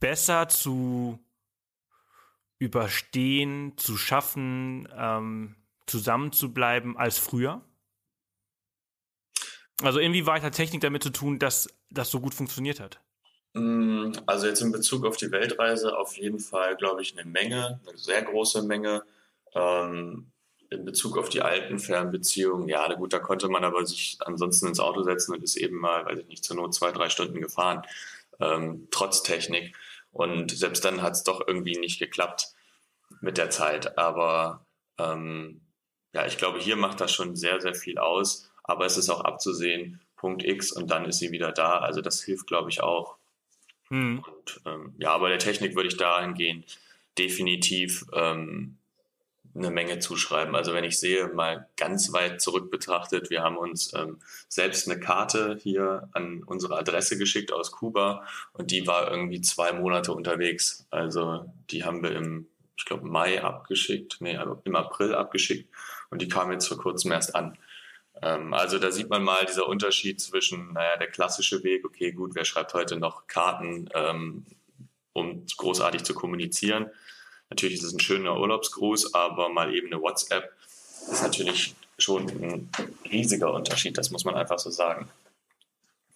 besser 0.00 0.48
zu 0.48 1.20
überstehen, 2.62 3.76
zu 3.76 3.96
schaffen, 3.96 4.88
ähm, 4.96 5.56
zusammenzubleiben 5.86 6.96
als 6.96 7.18
früher? 7.18 7.60
Also 9.82 9.98
inwieweit 9.98 10.42
hat 10.42 10.54
Technik 10.54 10.80
damit 10.80 11.02
zu 11.02 11.10
tun, 11.10 11.40
dass 11.40 11.68
das 11.90 12.10
so 12.10 12.20
gut 12.20 12.34
funktioniert 12.34 12.78
hat? 12.78 13.00
Mm, 13.54 14.12
also 14.26 14.46
jetzt 14.46 14.60
in 14.62 14.70
Bezug 14.70 15.04
auf 15.04 15.16
die 15.16 15.32
Weltreise 15.32 15.98
auf 15.98 16.16
jeden 16.16 16.38
Fall, 16.38 16.76
glaube 16.76 17.02
ich, 17.02 17.18
eine 17.18 17.28
Menge, 17.28 17.80
eine 17.84 17.98
sehr 17.98 18.22
große 18.22 18.62
Menge. 18.62 19.02
Ähm, 19.54 20.28
in 20.70 20.84
Bezug 20.84 21.18
auf 21.18 21.28
die 21.28 21.42
alten 21.42 21.78
Fernbeziehungen, 21.80 22.66
ja, 22.68 22.86
na 22.88 22.94
gut, 22.94 23.12
da 23.12 23.18
konnte 23.18 23.48
man 23.48 23.64
aber 23.64 23.84
sich 23.84 24.16
ansonsten 24.24 24.68
ins 24.68 24.80
Auto 24.80 25.02
setzen 25.02 25.34
und 25.34 25.42
ist 25.42 25.56
eben 25.56 25.76
mal, 25.76 26.06
weiß 26.06 26.20
ich 26.20 26.28
nicht, 26.28 26.44
zur 26.44 26.56
Not 26.56 26.74
zwei, 26.74 26.92
drei 26.92 27.10
Stunden 27.10 27.42
gefahren, 27.42 27.82
ähm, 28.40 28.88
trotz 28.90 29.22
Technik. 29.22 29.74
Und 30.12 30.50
selbst 30.50 30.84
dann 30.84 31.02
hat 31.02 31.14
es 31.14 31.24
doch 31.24 31.46
irgendwie 31.46 31.78
nicht 31.78 31.98
geklappt 31.98 32.48
mit 33.20 33.38
der 33.38 33.50
Zeit. 33.50 33.98
Aber 33.98 34.66
ähm, 34.98 35.62
ja, 36.14 36.26
ich 36.26 36.38
glaube, 36.38 36.58
hier 36.58 36.76
macht 36.76 37.00
das 37.00 37.12
schon 37.12 37.34
sehr, 37.34 37.60
sehr 37.60 37.74
viel 37.74 37.98
aus. 37.98 38.50
Aber 38.62 38.84
es 38.84 38.96
ist 38.96 39.10
auch 39.10 39.22
abzusehen, 39.22 40.00
Punkt 40.16 40.44
X 40.44 40.70
und 40.70 40.90
dann 40.90 41.06
ist 41.06 41.18
sie 41.18 41.32
wieder 41.32 41.52
da. 41.52 41.78
Also 41.78 42.00
das 42.00 42.22
hilft, 42.22 42.46
glaube 42.46 42.70
ich, 42.70 42.82
auch. 42.82 43.16
Hm. 43.88 44.22
Und 44.24 44.60
ähm, 44.66 44.94
ja, 44.98 45.12
aber 45.12 45.28
der 45.28 45.38
Technik 45.38 45.74
würde 45.74 45.88
ich 45.88 45.96
dahingehend 45.96 46.78
definitiv 47.18 48.06
ähm, 48.14 48.78
eine 49.54 49.70
Menge 49.70 49.98
zuschreiben. 49.98 50.54
Also 50.54 50.72
wenn 50.72 50.84
ich 50.84 50.98
sehe, 50.98 51.28
mal 51.28 51.68
ganz 51.76 52.12
weit 52.12 52.40
zurück 52.40 52.70
betrachtet, 52.70 53.30
wir 53.30 53.42
haben 53.42 53.56
uns 53.56 53.92
ähm, 53.94 54.20
selbst 54.48 54.88
eine 54.88 54.98
Karte 54.98 55.58
hier 55.60 56.08
an 56.12 56.42
unsere 56.44 56.78
Adresse 56.78 57.18
geschickt 57.18 57.52
aus 57.52 57.70
Kuba 57.70 58.26
und 58.52 58.70
die 58.70 58.86
war 58.86 59.10
irgendwie 59.10 59.40
zwei 59.40 59.72
Monate 59.72 60.12
unterwegs. 60.12 60.86
Also 60.90 61.52
die 61.70 61.84
haben 61.84 62.02
wir 62.02 62.12
im, 62.12 62.48
ich 62.76 62.86
glaube, 62.86 63.06
Mai 63.06 63.42
abgeschickt, 63.42 64.16
nee, 64.20 64.38
im 64.64 64.76
April 64.76 65.14
abgeschickt 65.14 65.68
und 66.10 66.22
die 66.22 66.28
kam 66.28 66.50
jetzt 66.50 66.68
vor 66.68 66.78
kurzem 66.78 67.12
erst 67.12 67.34
an. 67.34 67.58
Ähm, 68.22 68.54
also 68.54 68.78
da 68.78 68.90
sieht 68.90 69.10
man 69.10 69.22
mal 69.22 69.44
dieser 69.44 69.68
Unterschied 69.68 70.20
zwischen, 70.20 70.72
naja, 70.72 70.96
der 70.96 71.08
klassische 71.08 71.62
Weg, 71.62 71.84
okay, 71.84 72.12
gut, 72.12 72.34
wer 72.34 72.46
schreibt 72.46 72.72
heute 72.72 72.96
noch 72.96 73.26
Karten, 73.26 73.90
ähm, 73.94 74.46
um 75.12 75.44
großartig 75.58 76.04
zu 76.04 76.14
kommunizieren 76.14 76.90
Natürlich 77.52 77.80
ist 77.80 77.84
es 77.84 77.92
ein 77.92 78.00
schöner 78.00 78.40
Urlaubsgruß, 78.40 79.12
aber 79.12 79.50
mal 79.50 79.74
eben 79.74 79.88
eine 79.88 80.00
WhatsApp 80.00 80.50
ist 81.10 81.22
natürlich 81.22 81.74
schon 81.98 82.26
ein 82.26 82.70
riesiger 83.10 83.52
Unterschied, 83.52 83.98
das 83.98 84.10
muss 84.10 84.24
man 84.24 84.36
einfach 84.36 84.58
so 84.58 84.70
sagen. 84.70 85.10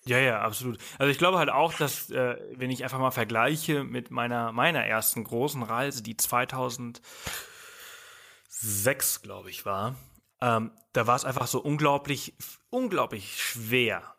Ja, 0.07 0.19
ja, 0.19 0.41
absolut. 0.41 0.79
Also 0.99 1.11
ich 1.11 1.19
glaube 1.19 1.37
halt 1.37 1.51
auch, 1.51 1.75
dass 1.75 2.09
äh, 2.11 2.39
wenn 2.55 2.71
ich 2.71 2.85
einfach 2.85 2.99
mal 2.99 3.11
vergleiche 3.11 3.85
mit 3.85 4.11
meiner 4.11 4.51
meiner 4.53 4.83
ersten 4.87 5.25
großen 5.25 5.63
Reise, 5.63 6.03
die 6.03 6.17
2006, 6.17 7.03
glaube 9.21 9.51
ich, 9.51 9.67
war, 9.67 9.95
ähm, 10.41 10.71
da 10.95 11.07
war 11.07 11.17
es 11.17 11.27
einfach 11.27 11.49
so 11.49 11.61
unglaublich, 11.61 12.33
unglaublich 12.71 13.43
schwer, 13.43 14.16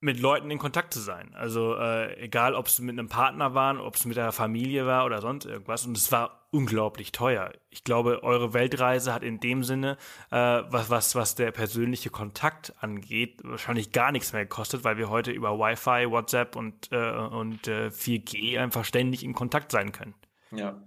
mit 0.00 0.18
Leuten 0.18 0.50
in 0.50 0.58
Kontakt 0.58 0.94
zu 0.94 1.00
sein. 1.00 1.34
Also 1.34 1.76
äh, 1.76 2.18
egal, 2.18 2.54
ob 2.54 2.66
es 2.66 2.78
mit 2.78 2.98
einem 2.98 3.08
Partner 3.08 3.54
waren, 3.54 3.78
ob 3.78 3.96
es 3.96 4.06
mit 4.06 4.16
der 4.16 4.32
Familie 4.32 4.86
war 4.86 5.04
oder 5.04 5.20
sonst 5.20 5.44
irgendwas. 5.44 5.84
Und 5.84 5.96
es 5.96 6.10
war 6.10 6.46
unglaublich 6.50 7.12
teuer. 7.12 7.52
Ich 7.68 7.84
glaube, 7.84 8.22
eure 8.22 8.54
Weltreise 8.54 9.12
hat 9.12 9.22
in 9.22 9.40
dem 9.40 9.62
Sinne, 9.62 9.98
äh, 10.30 10.36
was, 10.36 10.88
was, 10.88 11.14
was 11.14 11.34
der 11.34 11.52
persönliche 11.52 12.08
Kontakt 12.08 12.72
angeht, 12.80 13.40
wahrscheinlich 13.44 13.92
gar 13.92 14.10
nichts 14.10 14.32
mehr 14.32 14.44
gekostet, 14.44 14.84
weil 14.84 14.96
wir 14.96 15.10
heute 15.10 15.32
über 15.32 15.58
Wi-Fi, 15.58 16.10
WhatsApp 16.10 16.56
und, 16.56 16.90
äh, 16.92 17.10
und 17.12 17.68
äh, 17.68 17.88
4G 17.88 18.58
einfach 18.58 18.86
ständig 18.86 19.22
in 19.22 19.34
Kontakt 19.34 19.70
sein 19.70 19.92
können. 19.92 20.14
Ja. 20.50 20.82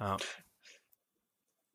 ja. 0.00 0.16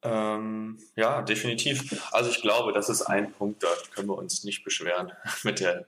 Ähm, 0.04 0.80
ja, 0.96 1.22
definitiv. 1.22 2.12
Also 2.12 2.32
ich 2.32 2.42
glaube, 2.42 2.74
das 2.74 2.90
ist 2.90 3.04
ein 3.04 3.32
Punkt, 3.34 3.62
da 3.62 3.68
können 3.94 4.10
wir 4.10 4.18
uns 4.18 4.44
nicht 4.44 4.64
beschweren 4.64 5.12
mit 5.44 5.60
der, 5.60 5.86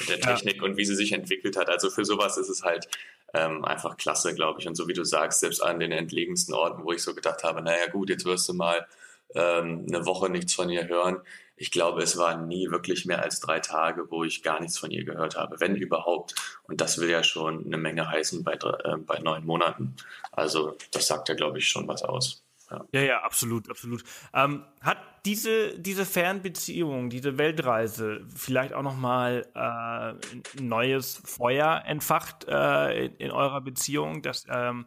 mit 0.00 0.08
der 0.08 0.20
Technik 0.20 0.56
ja. 0.56 0.62
und 0.62 0.76
wie 0.76 0.84
sie 0.84 0.94
sich 0.94 1.12
entwickelt 1.12 1.56
hat. 1.56 1.68
Also 1.68 1.90
für 1.90 2.04
sowas 2.04 2.36
ist 2.36 2.48
es 2.48 2.62
halt 2.62 2.88
ähm, 3.34 3.64
einfach 3.64 3.96
klasse, 3.96 4.34
glaube 4.34 4.60
ich. 4.60 4.68
Und 4.68 4.74
so 4.74 4.88
wie 4.88 4.94
du 4.94 5.04
sagst, 5.04 5.40
selbst 5.40 5.62
an 5.62 5.80
den 5.80 5.92
entlegensten 5.92 6.54
Orten, 6.54 6.84
wo 6.84 6.92
ich 6.92 7.02
so 7.02 7.14
gedacht 7.14 7.44
habe, 7.44 7.62
naja 7.62 7.86
gut, 7.90 8.10
jetzt 8.10 8.24
wirst 8.24 8.48
du 8.48 8.54
mal 8.54 8.86
ähm, 9.34 9.86
eine 9.88 10.06
Woche 10.06 10.30
nichts 10.30 10.54
von 10.54 10.70
ihr 10.70 10.88
hören. 10.88 11.20
Ich 11.56 11.70
glaube, 11.70 12.02
es 12.02 12.18
waren 12.18 12.48
nie 12.48 12.70
wirklich 12.70 13.06
mehr 13.06 13.22
als 13.22 13.40
drei 13.40 13.60
Tage, 13.60 14.10
wo 14.10 14.24
ich 14.24 14.42
gar 14.42 14.60
nichts 14.60 14.78
von 14.78 14.90
ihr 14.90 15.04
gehört 15.04 15.36
habe, 15.36 15.58
wenn 15.58 15.74
überhaupt. 15.74 16.34
Und 16.64 16.80
das 16.80 16.98
will 16.98 17.08
ja 17.08 17.22
schon 17.22 17.64
eine 17.64 17.78
Menge 17.78 18.08
heißen 18.08 18.44
bei, 18.44 18.54
äh, 18.54 18.96
bei 18.98 19.18
neun 19.18 19.46
Monaten. 19.46 19.96
Also 20.32 20.76
das 20.92 21.06
sagt 21.06 21.28
ja, 21.28 21.34
glaube 21.34 21.58
ich, 21.58 21.68
schon 21.68 21.88
was 21.88 22.02
aus. 22.02 22.45
Ja. 22.70 23.00
ja, 23.00 23.22
absolut, 23.22 23.70
absolut. 23.70 24.02
Ähm, 24.34 24.64
hat 24.80 24.98
diese, 25.24 25.78
diese 25.78 26.04
Fernbeziehung, 26.04 27.10
diese 27.10 27.38
Weltreise 27.38 28.24
vielleicht 28.34 28.72
auch 28.72 28.82
nochmal 28.82 29.46
äh, 29.54 30.58
ein 30.58 30.68
neues 30.68 31.16
Feuer 31.24 31.82
entfacht 31.86 32.46
äh, 32.48 33.06
in, 33.06 33.14
in 33.16 33.30
eurer 33.30 33.60
Beziehung, 33.60 34.22
dass 34.22 34.46
ähm, 34.48 34.86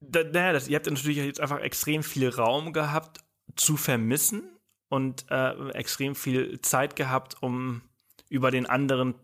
da, 0.00 0.24
naja, 0.24 0.52
das, 0.52 0.68
ihr 0.68 0.76
habt 0.76 0.86
natürlich 0.86 1.18
jetzt 1.18 1.40
einfach 1.40 1.60
extrem 1.60 2.02
viel 2.02 2.28
Raum 2.28 2.72
gehabt 2.72 3.24
zu 3.56 3.76
vermissen 3.76 4.58
und 4.88 5.26
äh, 5.30 5.70
extrem 5.70 6.14
viel 6.14 6.60
Zeit 6.60 6.96
gehabt, 6.96 7.42
um 7.42 7.82
über 8.28 8.50
den 8.50 8.66
anderen 8.66 9.14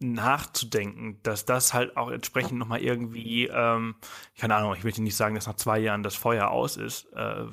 nachzudenken, 0.00 1.20
dass 1.22 1.44
das 1.44 1.74
halt 1.74 1.96
auch 1.96 2.10
entsprechend 2.10 2.58
nochmal 2.58 2.80
irgendwie, 2.80 3.46
ähm, 3.46 3.96
keine 4.38 4.56
Ahnung, 4.56 4.74
ich 4.74 4.84
möchte 4.84 5.02
nicht 5.02 5.16
sagen, 5.16 5.34
dass 5.34 5.46
nach 5.46 5.56
zwei 5.56 5.78
Jahren 5.78 6.02
das 6.02 6.16
Feuer 6.16 6.48
aus 6.50 6.76
ist, 6.76 7.12
äh, 7.12 7.44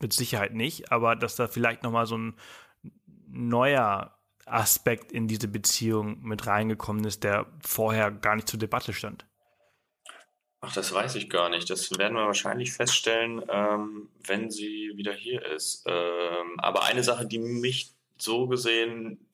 mit 0.00 0.12
Sicherheit 0.12 0.54
nicht, 0.54 0.92
aber 0.92 1.16
dass 1.16 1.36
da 1.36 1.48
vielleicht 1.48 1.82
nochmal 1.82 2.06
so 2.06 2.16
ein 2.16 2.34
neuer 3.26 4.16
Aspekt 4.46 5.12
in 5.12 5.28
diese 5.28 5.48
Beziehung 5.48 6.22
mit 6.22 6.46
reingekommen 6.46 7.04
ist, 7.04 7.24
der 7.24 7.46
vorher 7.60 8.10
gar 8.10 8.36
nicht 8.36 8.48
zur 8.48 8.58
Debatte 8.58 8.92
stand. 8.92 9.26
Ach, 10.62 10.72
das 10.72 10.92
weiß 10.92 11.14
ich 11.14 11.30
gar 11.30 11.48
nicht. 11.48 11.70
Das 11.70 11.90
werden 11.98 12.16
wir 12.16 12.26
wahrscheinlich 12.26 12.72
feststellen, 12.72 13.42
ähm, 13.48 14.08
wenn 14.26 14.50
sie 14.50 14.92
wieder 14.94 15.12
hier 15.12 15.44
ist. 15.46 15.84
Ähm, 15.86 16.58
aber 16.58 16.84
eine 16.84 17.02
Sache, 17.02 17.26
die 17.26 17.38
mich 17.38 17.92
so 18.18 18.46
gesehen 18.46 19.26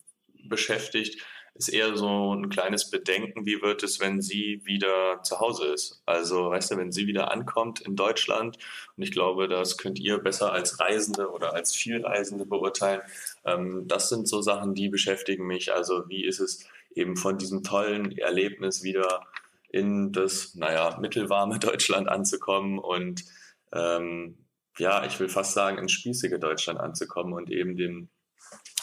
beschäftigt, 0.44 1.20
ist 1.58 1.68
eher 1.68 1.96
so 1.96 2.34
ein 2.34 2.48
kleines 2.48 2.90
Bedenken, 2.90 3.46
wie 3.46 3.62
wird 3.62 3.82
es, 3.82 4.00
wenn 4.00 4.20
sie 4.20 4.60
wieder 4.64 5.22
zu 5.22 5.40
Hause 5.40 5.66
ist. 5.66 6.02
Also, 6.06 6.50
weißt 6.50 6.72
du, 6.72 6.76
wenn 6.76 6.92
sie 6.92 7.06
wieder 7.06 7.30
ankommt 7.30 7.80
in 7.80 7.96
Deutschland, 7.96 8.58
und 8.96 9.02
ich 9.02 9.10
glaube, 9.10 9.48
das 9.48 9.78
könnt 9.78 9.98
ihr 9.98 10.18
besser 10.18 10.52
als 10.52 10.80
Reisende 10.80 11.30
oder 11.30 11.54
als 11.54 11.74
Vielreisende 11.74 12.46
beurteilen. 12.46 13.02
Ähm, 13.44 13.88
das 13.88 14.08
sind 14.08 14.28
so 14.28 14.42
Sachen, 14.42 14.74
die 14.74 14.88
beschäftigen 14.88 15.46
mich. 15.46 15.72
Also, 15.72 16.08
wie 16.08 16.24
ist 16.24 16.40
es 16.40 16.66
eben 16.94 17.16
von 17.16 17.38
diesem 17.38 17.62
tollen 17.62 18.16
Erlebnis 18.16 18.82
wieder 18.82 19.26
in 19.70 20.12
das, 20.12 20.54
naja, 20.54 20.98
mittelwarme 21.00 21.58
Deutschland 21.60 22.08
anzukommen 22.08 22.78
und 22.78 23.24
ähm, 23.72 24.38
ja, 24.78 25.04
ich 25.06 25.18
will 25.20 25.28
fast 25.28 25.54
sagen, 25.54 25.78
ins 25.78 25.92
spießige 25.92 26.38
Deutschland 26.38 26.80
anzukommen 26.80 27.32
und 27.32 27.50
eben 27.50 27.76
den 27.76 28.10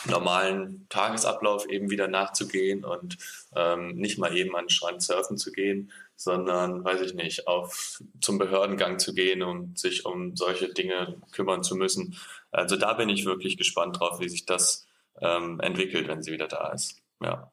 normalen 0.05 0.85
Tagesablauf 0.89 1.67
eben 1.67 1.89
wieder 1.89 2.07
nachzugehen 2.07 2.83
und 2.83 3.17
ähm, 3.55 3.95
nicht 3.95 4.17
mal 4.17 4.35
eben 4.35 4.55
an 4.55 4.65
den 4.65 4.69
Strand 4.69 5.01
surfen 5.01 5.37
zu 5.37 5.51
gehen, 5.51 5.91
sondern, 6.15 6.83
weiß 6.83 7.01
ich 7.01 7.13
nicht, 7.13 7.47
auf 7.47 8.01
zum 8.21 8.37
Behördengang 8.37 8.99
zu 8.99 9.13
gehen 9.13 9.41
und 9.41 9.77
sich 9.77 10.05
um 10.05 10.35
solche 10.35 10.73
Dinge 10.73 11.21
kümmern 11.31 11.63
zu 11.63 11.75
müssen. 11.75 12.17
Also 12.51 12.75
da 12.77 12.93
bin 12.93 13.09
ich 13.09 13.25
wirklich 13.25 13.57
gespannt 13.57 13.99
drauf, 13.99 14.19
wie 14.19 14.29
sich 14.29 14.45
das 14.45 14.87
ähm, 15.21 15.59
entwickelt, 15.59 16.07
wenn 16.07 16.21
sie 16.21 16.31
wieder 16.31 16.47
da 16.47 16.71
ist. 16.71 17.01
Ja. 17.21 17.51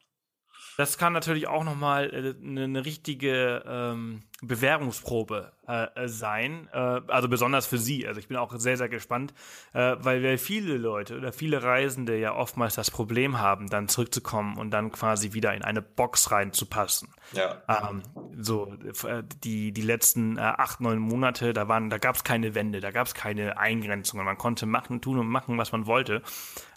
Das 0.81 0.97
kann 0.97 1.13
natürlich 1.13 1.47
auch 1.47 1.63
nochmal 1.63 2.09
äh, 2.11 2.43
eine, 2.43 2.63
eine 2.63 2.85
richtige 2.85 3.63
ähm, 3.67 4.23
Bewährungsprobe 4.41 5.51
äh, 5.67 6.07
sein, 6.07 6.67
äh, 6.73 7.01
also 7.07 7.29
besonders 7.29 7.67
für 7.67 7.77
Sie. 7.77 8.07
Also 8.07 8.19
ich 8.19 8.27
bin 8.27 8.37
auch 8.37 8.51
sehr, 8.57 8.77
sehr 8.77 8.89
gespannt, 8.89 9.31
äh, 9.73 9.95
weil, 9.99 10.23
weil 10.23 10.39
viele 10.39 10.77
Leute 10.77 11.17
oder 11.17 11.31
viele 11.31 11.61
Reisende 11.61 12.17
ja 12.17 12.33
oftmals 12.35 12.73
das 12.73 12.89
Problem 12.89 13.37
haben, 13.37 13.69
dann 13.69 13.89
zurückzukommen 13.89 14.57
und 14.57 14.71
dann 14.71 14.91
quasi 14.91 15.33
wieder 15.33 15.53
in 15.53 15.61
eine 15.63 15.83
Box 15.83 16.31
reinzupassen. 16.31 17.13
Ja. 17.33 17.61
Ähm, 17.67 18.01
so 18.39 18.73
äh, 19.03 19.21
die 19.43 19.73
die 19.73 19.83
letzten 19.83 20.37
äh, 20.37 20.41
acht 20.41 20.81
neun 20.81 20.97
Monate, 20.97 21.53
da 21.53 21.67
waren, 21.67 21.91
da 21.91 21.99
gab 21.99 22.15
es 22.15 22.23
keine 22.23 22.55
Wände, 22.55 22.79
da 22.79 22.89
gab 22.89 23.05
es 23.05 23.13
keine 23.13 23.59
Eingrenzungen. 23.59 24.25
Man 24.25 24.39
konnte 24.39 24.65
machen, 24.65 24.99
tun 24.99 25.19
und 25.19 25.27
machen, 25.27 25.59
was 25.59 25.71
man 25.71 25.85
wollte. 25.85 26.23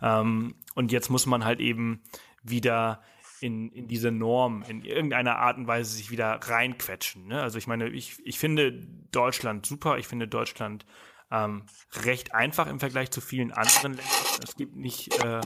Ähm, 0.03 0.57
und 0.75 0.93
jetzt 0.93 1.09
muss 1.09 1.25
man 1.25 1.47
halt 1.47 1.61
eben 1.61 2.03
wieder 2.43 3.01
in, 3.45 3.69
in 3.73 3.89
diese 3.89 4.11
Norm 4.11 4.65
in 4.67 4.83
irgendeiner 4.83 5.37
Art 5.37 5.59
und 5.59 5.67
Weise 5.67 5.95
sich 5.95 6.11
wieder 6.11 6.41
reinquetschen. 6.43 7.27
Ne? 7.27 7.43
Also 7.43 7.59
ich 7.59 7.67
meine, 7.67 7.91
ich, 7.91 8.17
ich 8.25 8.39
finde 8.39 8.73
Deutschland 9.13 9.67
super, 9.67 9.99
ich 9.99 10.07
finde 10.07 10.27
Deutschland 10.27 10.87
ähm, 11.31 11.67
recht 12.05 12.35
einfach 12.35 12.67
im 12.67 12.81
Vergleich 12.81 13.11
zu 13.11 13.21
vielen 13.21 13.53
anderen 13.53 13.93
Ländern. 13.93 14.07
Es 14.43 14.57
gibt 14.57 14.77
nicht 14.77 15.23
äh, 15.23 15.43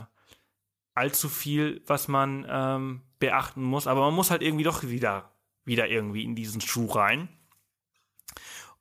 allzu 0.93 1.27
viel, 1.27 1.81
was 1.87 2.07
man 2.07 2.47
ähm, 2.49 3.01
beachten 3.19 3.63
muss, 3.63 3.85
aber 3.85 3.99
man 3.99 4.13
muss 4.13 4.31
halt 4.31 4.43
irgendwie 4.43 4.63
doch 4.63 4.83
wieder, 4.83 5.33
wieder 5.65 5.89
irgendwie 5.89 6.23
in 6.23 6.35
diesen 6.35 6.61
Schuh 6.61 6.85
rein. 6.85 7.27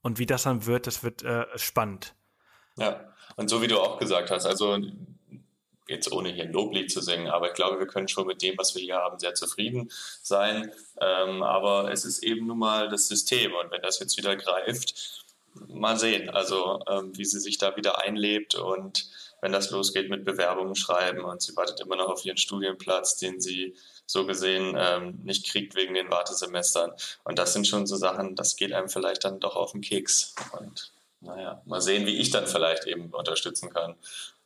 Und 0.01 0.21
wie 0.21 0.27
das 0.27 0.45
dann 0.45 0.65
wird, 0.65 0.87
das 0.87 1.03
wird 1.03 1.25
äh, 1.25 1.45
spannend. 1.57 2.15
Ja, 2.77 3.13
und 3.35 3.51
so 3.51 3.63
wie 3.63 3.67
du 3.67 3.81
auch 3.81 3.99
gesagt 3.99 4.31
hast, 4.31 4.47
also 4.47 4.79
jetzt 5.89 6.13
ohne 6.13 6.31
hier 6.31 6.45
ein 6.45 6.53
Loblied 6.53 6.91
zu 6.91 7.01
singen, 7.01 7.29
aber 7.29 7.49
ich 7.49 7.55
glaube, 7.55 7.79
wir 7.79 7.87
können 7.87 8.09
schon 8.09 8.27
mit 8.27 8.43
dem, 8.43 8.57
was 8.59 8.75
wir 8.75 8.83
hier 8.83 8.97
haben, 8.97 9.19
sehr 9.19 9.35
zufrieden 9.35 9.91
sein. 10.23 10.73
Ähm, 11.01 11.43
aber 11.43 11.91
es 11.91 12.05
ist 12.05 12.23
eben 12.23 12.47
nun 12.47 12.59
mal 12.59 12.89
das 12.89 13.09
System 13.09 13.53
und 13.55 13.71
wenn 13.71 13.83
das 13.83 13.99
jetzt 13.99 14.17
wieder 14.17 14.37
greift, 14.37 15.25
mal 15.67 15.99
sehen, 15.99 16.31
also 16.31 16.81
ähm, 16.89 17.17
wie 17.17 17.25
sie 17.25 17.41
sich 17.41 17.59
da 17.59 17.77
wieder 17.77 18.03
einlebt 18.03 18.55
und 18.55 19.11
wenn 19.41 19.53
das 19.53 19.71
losgeht 19.71 20.11
mit 20.11 20.25
Bewerbungen 20.25 20.75
schreiben 20.75 21.25
und 21.25 21.43
sie 21.43 21.57
wartet 21.57 21.81
immer 21.81 21.97
noch 21.97 22.09
auf 22.09 22.25
ihren 22.25 22.37
Studienplatz, 22.37 23.17
den 23.17 23.41
sie 23.41 23.75
so 24.05 24.27
gesehen 24.27 24.77
ähm, 24.77 25.21
nicht 25.25 25.51
kriegt 25.51 25.75
wegen 25.75 25.95
den 25.95 26.11
Wartesemestern. 26.11 26.93
Und 27.25 27.39
das 27.39 27.53
sind 27.53 27.67
schon 27.67 27.87
so 27.87 27.97
Sachen, 27.97 28.35
das 28.35 28.57
geht 28.57 28.73
einem 28.73 28.89
vielleicht 28.89 29.25
dann 29.25 29.39
doch 29.39 29.55
auf 29.57 29.73
den 29.73 29.81
Keks. 29.81 30.35
Und 30.59 30.91
naja, 31.21 31.63
mal 31.67 31.81
sehen, 31.81 32.07
wie 32.07 32.17
ich 32.17 32.31
dann 32.31 32.47
vielleicht 32.47 32.87
eben 32.87 33.11
unterstützen 33.11 33.71
kann. 33.71 33.95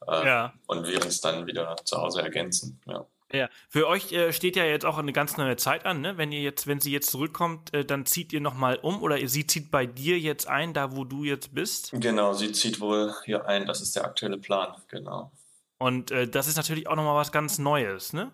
Äh, 0.06 0.26
ja. 0.26 0.52
Und 0.66 0.86
wir 0.86 1.02
uns 1.02 1.20
dann 1.20 1.46
wieder 1.46 1.76
zu 1.84 1.98
Hause 1.98 2.22
ergänzen. 2.22 2.80
Ja. 2.86 3.06
Ja, 3.32 3.48
für 3.70 3.88
euch 3.88 4.12
äh, 4.12 4.32
steht 4.32 4.56
ja 4.56 4.64
jetzt 4.64 4.84
auch 4.84 4.98
eine 4.98 5.12
ganz 5.12 5.38
neue 5.38 5.56
Zeit 5.56 5.86
an, 5.86 6.02
ne? 6.02 6.18
Wenn 6.18 6.32
ihr 6.32 6.42
jetzt, 6.42 6.66
wenn 6.66 6.80
sie 6.80 6.92
jetzt 6.92 7.10
zurückkommt, 7.10 7.72
äh, 7.72 7.82
dann 7.82 8.04
zieht 8.04 8.32
ihr 8.34 8.42
nochmal 8.42 8.76
um 8.76 9.02
oder 9.02 9.26
sie 9.26 9.46
zieht 9.46 9.70
bei 9.70 9.86
dir 9.86 10.18
jetzt 10.18 10.48
ein, 10.48 10.74
da 10.74 10.94
wo 10.94 11.04
du 11.04 11.24
jetzt 11.24 11.54
bist? 11.54 11.92
Genau, 11.94 12.34
sie 12.34 12.52
zieht 12.52 12.78
wohl 12.80 13.14
hier 13.24 13.46
ein, 13.46 13.64
das 13.64 13.80
ist 13.80 13.96
der 13.96 14.04
aktuelle 14.04 14.36
Plan, 14.36 14.74
genau. 14.88 15.32
Und 15.82 16.12
äh, 16.12 16.28
das 16.28 16.46
ist 16.46 16.56
natürlich 16.56 16.86
auch 16.86 16.94
nochmal 16.94 17.16
was 17.16 17.32
ganz 17.32 17.58
Neues, 17.58 18.12
ne? 18.12 18.30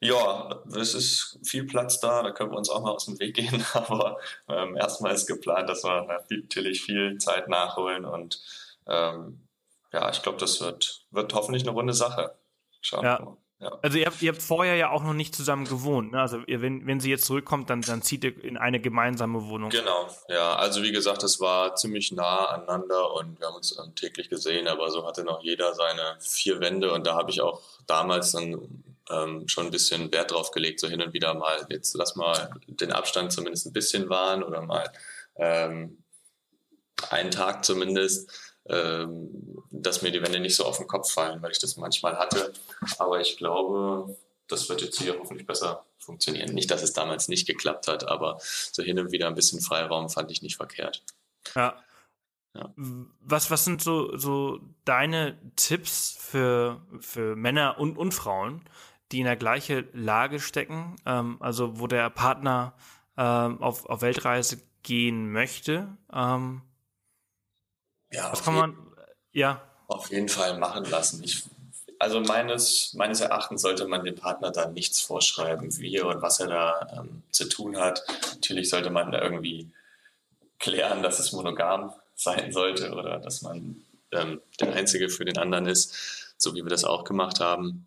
Ja, 0.00 0.62
es 0.74 0.94
ist 0.94 1.38
viel 1.44 1.66
Platz 1.66 2.00
da, 2.00 2.22
da 2.22 2.30
können 2.30 2.50
wir 2.50 2.56
uns 2.56 2.70
auch 2.70 2.80
mal 2.80 2.92
aus 2.92 3.04
dem 3.04 3.18
Weg 3.18 3.36
gehen, 3.36 3.62
aber 3.74 4.16
ähm, 4.48 4.74
erstmal 4.74 5.12
ist 5.12 5.26
geplant, 5.26 5.68
dass 5.68 5.84
wir 5.84 6.06
natürlich 6.30 6.80
viel 6.80 7.18
Zeit 7.18 7.48
nachholen 7.48 8.06
und 8.06 8.40
ähm, 8.86 9.46
ja, 9.92 10.08
ich 10.08 10.22
glaube, 10.22 10.38
das 10.38 10.62
wird, 10.62 11.04
wird 11.10 11.34
hoffentlich 11.34 11.64
eine 11.64 11.72
runde 11.72 11.92
Sache. 11.92 12.38
Schauen 12.80 13.04
ja. 13.04 13.18
wir 13.18 13.24
mal. 13.26 13.36
Ja. 13.60 13.76
Also 13.82 13.98
ihr 13.98 14.06
habt, 14.06 14.22
ihr 14.22 14.30
habt 14.30 14.40
vorher 14.40 14.76
ja 14.76 14.90
auch 14.90 15.02
noch 15.02 15.14
nicht 15.14 15.34
zusammen 15.34 15.64
gewohnt. 15.64 16.12
Ne? 16.12 16.20
Also 16.20 16.38
ihr, 16.46 16.62
wenn, 16.62 16.86
wenn 16.86 17.00
sie 17.00 17.10
jetzt 17.10 17.24
zurückkommt, 17.24 17.70
dann, 17.70 17.82
dann 17.82 18.02
zieht 18.02 18.22
ihr 18.22 18.44
in 18.44 18.56
eine 18.56 18.80
gemeinsame 18.80 19.48
Wohnung. 19.48 19.70
Genau, 19.70 20.08
ja. 20.28 20.54
Also 20.54 20.82
wie 20.84 20.92
gesagt, 20.92 21.24
es 21.24 21.40
war 21.40 21.74
ziemlich 21.74 22.12
nah 22.12 22.46
aneinander 22.46 23.14
und 23.14 23.40
wir 23.40 23.48
haben 23.48 23.56
uns 23.56 23.76
täglich 23.96 24.28
gesehen, 24.30 24.68
aber 24.68 24.90
so 24.90 25.04
hatte 25.06 25.24
noch 25.24 25.42
jeder 25.42 25.74
seine 25.74 26.16
vier 26.20 26.60
Wände 26.60 26.92
und 26.92 27.04
da 27.06 27.16
habe 27.16 27.30
ich 27.32 27.40
auch 27.40 27.60
damals 27.88 28.30
dann 28.30 28.84
ähm, 29.10 29.48
schon 29.48 29.66
ein 29.66 29.72
bisschen 29.72 30.12
Wert 30.12 30.30
drauf 30.30 30.52
gelegt, 30.52 30.78
so 30.78 30.86
hin 30.86 31.02
und 31.02 31.12
wieder 31.12 31.34
mal, 31.34 31.66
jetzt 31.68 31.94
lass 31.96 32.14
mal 32.14 32.50
den 32.68 32.92
Abstand 32.92 33.32
zumindest 33.32 33.66
ein 33.66 33.72
bisschen 33.72 34.08
wahren 34.08 34.44
oder 34.44 34.62
mal 34.62 34.88
ähm, 35.36 36.04
einen 37.10 37.30
Tag 37.30 37.64
zumindest 37.64 38.47
dass 38.68 40.02
mir 40.02 40.12
die 40.12 40.22
Wände 40.22 40.40
nicht 40.40 40.56
so 40.56 40.64
auf 40.64 40.78
den 40.78 40.86
Kopf 40.86 41.12
fallen, 41.12 41.42
weil 41.42 41.52
ich 41.52 41.58
das 41.58 41.76
manchmal 41.76 42.18
hatte. 42.18 42.52
Aber 42.98 43.20
ich 43.20 43.36
glaube, 43.36 44.16
das 44.48 44.68
wird 44.68 44.82
jetzt 44.82 45.00
hier 45.00 45.18
hoffentlich 45.18 45.46
besser 45.46 45.84
funktionieren. 45.98 46.54
Nicht, 46.54 46.70
dass 46.70 46.82
es 46.82 46.92
damals 46.92 47.28
nicht 47.28 47.46
geklappt 47.46 47.88
hat, 47.88 48.08
aber 48.08 48.38
so 48.40 48.82
hin 48.82 48.98
und 48.98 49.12
wieder 49.12 49.28
ein 49.28 49.34
bisschen 49.34 49.60
Freiraum 49.60 50.08
fand 50.08 50.30
ich 50.30 50.42
nicht 50.42 50.56
verkehrt. 50.56 51.02
Ja. 51.54 51.76
ja. 52.54 52.72
Was, 52.76 53.50
was 53.50 53.64
sind 53.64 53.82
so, 53.82 54.16
so 54.16 54.60
deine 54.84 55.38
Tipps 55.56 56.16
für, 56.18 56.80
für 57.00 57.36
Männer 57.36 57.78
und, 57.78 57.98
und 57.98 58.12
Frauen, 58.12 58.62
die 59.12 59.20
in 59.20 59.24
der 59.24 59.36
gleichen 59.36 59.88
Lage 59.92 60.40
stecken? 60.40 60.96
Ähm, 61.06 61.36
also, 61.40 61.78
wo 61.78 61.86
der 61.86 62.10
Partner 62.10 62.74
ähm, 63.16 63.62
auf, 63.62 63.86
auf 63.86 64.02
Weltreise 64.02 64.62
gehen 64.82 65.30
möchte? 65.30 65.88
Ähm, 66.12 66.62
ja, 68.12 68.32
was 68.32 68.42
kann 68.42 68.54
man, 68.54 68.76
ja. 69.32 69.62
Auf 69.86 70.10
jeden 70.10 70.28
Fall 70.28 70.58
machen 70.58 70.84
lassen. 70.84 71.22
Ich, 71.24 71.44
also 71.98 72.20
meines, 72.20 72.94
meines 72.94 73.20
Erachtens 73.20 73.62
sollte 73.62 73.86
man 73.86 74.04
dem 74.04 74.14
Partner 74.14 74.50
da 74.50 74.68
nichts 74.68 75.00
vorschreiben, 75.00 75.76
wie 75.78 76.00
und 76.00 76.22
was 76.22 76.40
er 76.40 76.48
da 76.48 76.86
ähm, 76.98 77.22
zu 77.30 77.48
tun 77.48 77.76
hat. 77.76 78.02
Natürlich 78.34 78.68
sollte 78.70 78.90
man 78.90 79.10
da 79.10 79.20
irgendwie 79.20 79.70
klären, 80.58 81.02
dass 81.02 81.18
es 81.18 81.32
monogam 81.32 81.92
sein 82.14 82.52
sollte 82.52 82.92
oder 82.92 83.18
dass 83.18 83.42
man 83.42 83.82
ähm, 84.12 84.40
der 84.60 84.74
Einzige 84.74 85.08
für 85.08 85.24
den 85.24 85.38
anderen 85.38 85.66
ist, 85.66 86.34
so 86.36 86.54
wie 86.54 86.62
wir 86.62 86.70
das 86.70 86.84
auch 86.84 87.04
gemacht 87.04 87.40
haben, 87.40 87.86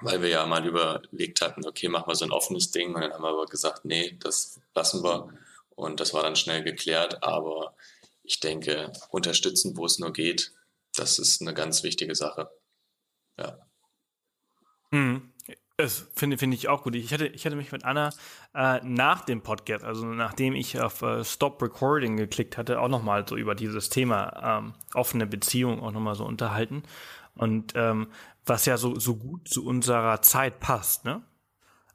weil 0.00 0.22
wir 0.22 0.28
ja 0.28 0.46
mal 0.46 0.66
überlegt 0.66 1.40
hatten, 1.40 1.66
okay, 1.66 1.88
machen 1.88 2.08
wir 2.08 2.14
so 2.14 2.24
ein 2.24 2.32
offenes 2.32 2.70
Ding 2.70 2.94
und 2.94 3.00
dann 3.00 3.12
haben 3.12 3.22
wir 3.22 3.28
aber 3.28 3.46
gesagt, 3.46 3.84
nee, 3.84 4.16
das 4.20 4.60
lassen 4.74 5.02
wir 5.02 5.28
und 5.74 6.00
das 6.00 6.12
war 6.14 6.22
dann 6.22 6.36
schnell 6.36 6.62
geklärt, 6.62 7.22
aber 7.22 7.74
ich 8.28 8.40
denke, 8.40 8.92
unterstützen, 9.10 9.76
wo 9.76 9.86
es 9.86 9.98
nur 9.98 10.12
geht, 10.12 10.52
das 10.94 11.18
ist 11.18 11.40
eine 11.40 11.54
ganz 11.54 11.82
wichtige 11.82 12.14
Sache. 12.14 12.50
Ja. 13.38 13.58
Hm. 14.92 15.32
Das 15.78 16.08
finde 16.14 16.38
finde 16.38 16.56
ich 16.56 16.68
auch 16.68 16.82
gut. 16.82 16.96
Ich 16.96 17.12
hatte, 17.12 17.28
ich 17.28 17.46
hatte 17.46 17.54
mich 17.54 17.70
mit 17.70 17.84
Anna 17.84 18.10
äh, 18.52 18.80
nach 18.82 19.24
dem 19.24 19.42
Podcast, 19.42 19.84
also 19.84 20.06
nachdem 20.06 20.56
ich 20.56 20.80
auf 20.80 21.02
äh, 21.02 21.24
Stop 21.24 21.62
Recording 21.62 22.16
geklickt 22.16 22.58
hatte, 22.58 22.80
auch 22.80 22.88
nochmal 22.88 23.26
so 23.26 23.36
über 23.36 23.54
dieses 23.54 23.88
Thema 23.88 24.58
ähm, 24.58 24.74
offene 24.94 25.26
Beziehung 25.26 25.80
auch 25.80 25.92
nochmal 25.92 26.16
so 26.16 26.24
unterhalten. 26.24 26.82
Und 27.36 27.74
ähm, 27.76 28.08
was 28.44 28.66
ja 28.66 28.76
so, 28.76 28.98
so 28.98 29.16
gut 29.16 29.48
zu 29.48 29.64
unserer 29.64 30.20
Zeit 30.20 30.58
passt, 30.58 31.04
ne? 31.04 31.22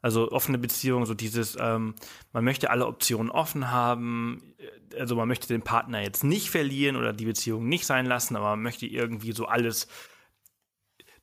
Also 0.04 0.30
offene 0.32 0.58
Beziehung, 0.58 1.06
so 1.06 1.14
dieses, 1.14 1.56
ähm, 1.58 1.94
man 2.34 2.44
möchte 2.44 2.68
alle 2.68 2.86
Optionen 2.86 3.30
offen 3.30 3.70
haben, 3.70 4.54
äh, 4.58 4.98
also 5.00 5.16
man 5.16 5.26
möchte 5.26 5.48
den 5.48 5.62
Partner 5.62 6.02
jetzt 6.02 6.24
nicht 6.24 6.50
verlieren 6.50 6.96
oder 6.96 7.14
die 7.14 7.24
Beziehung 7.24 7.70
nicht 7.70 7.86
sein 7.86 8.04
lassen, 8.04 8.36
aber 8.36 8.50
man 8.50 8.60
möchte 8.60 8.84
irgendwie 8.84 9.32
so 9.32 9.46
alles, 9.46 9.88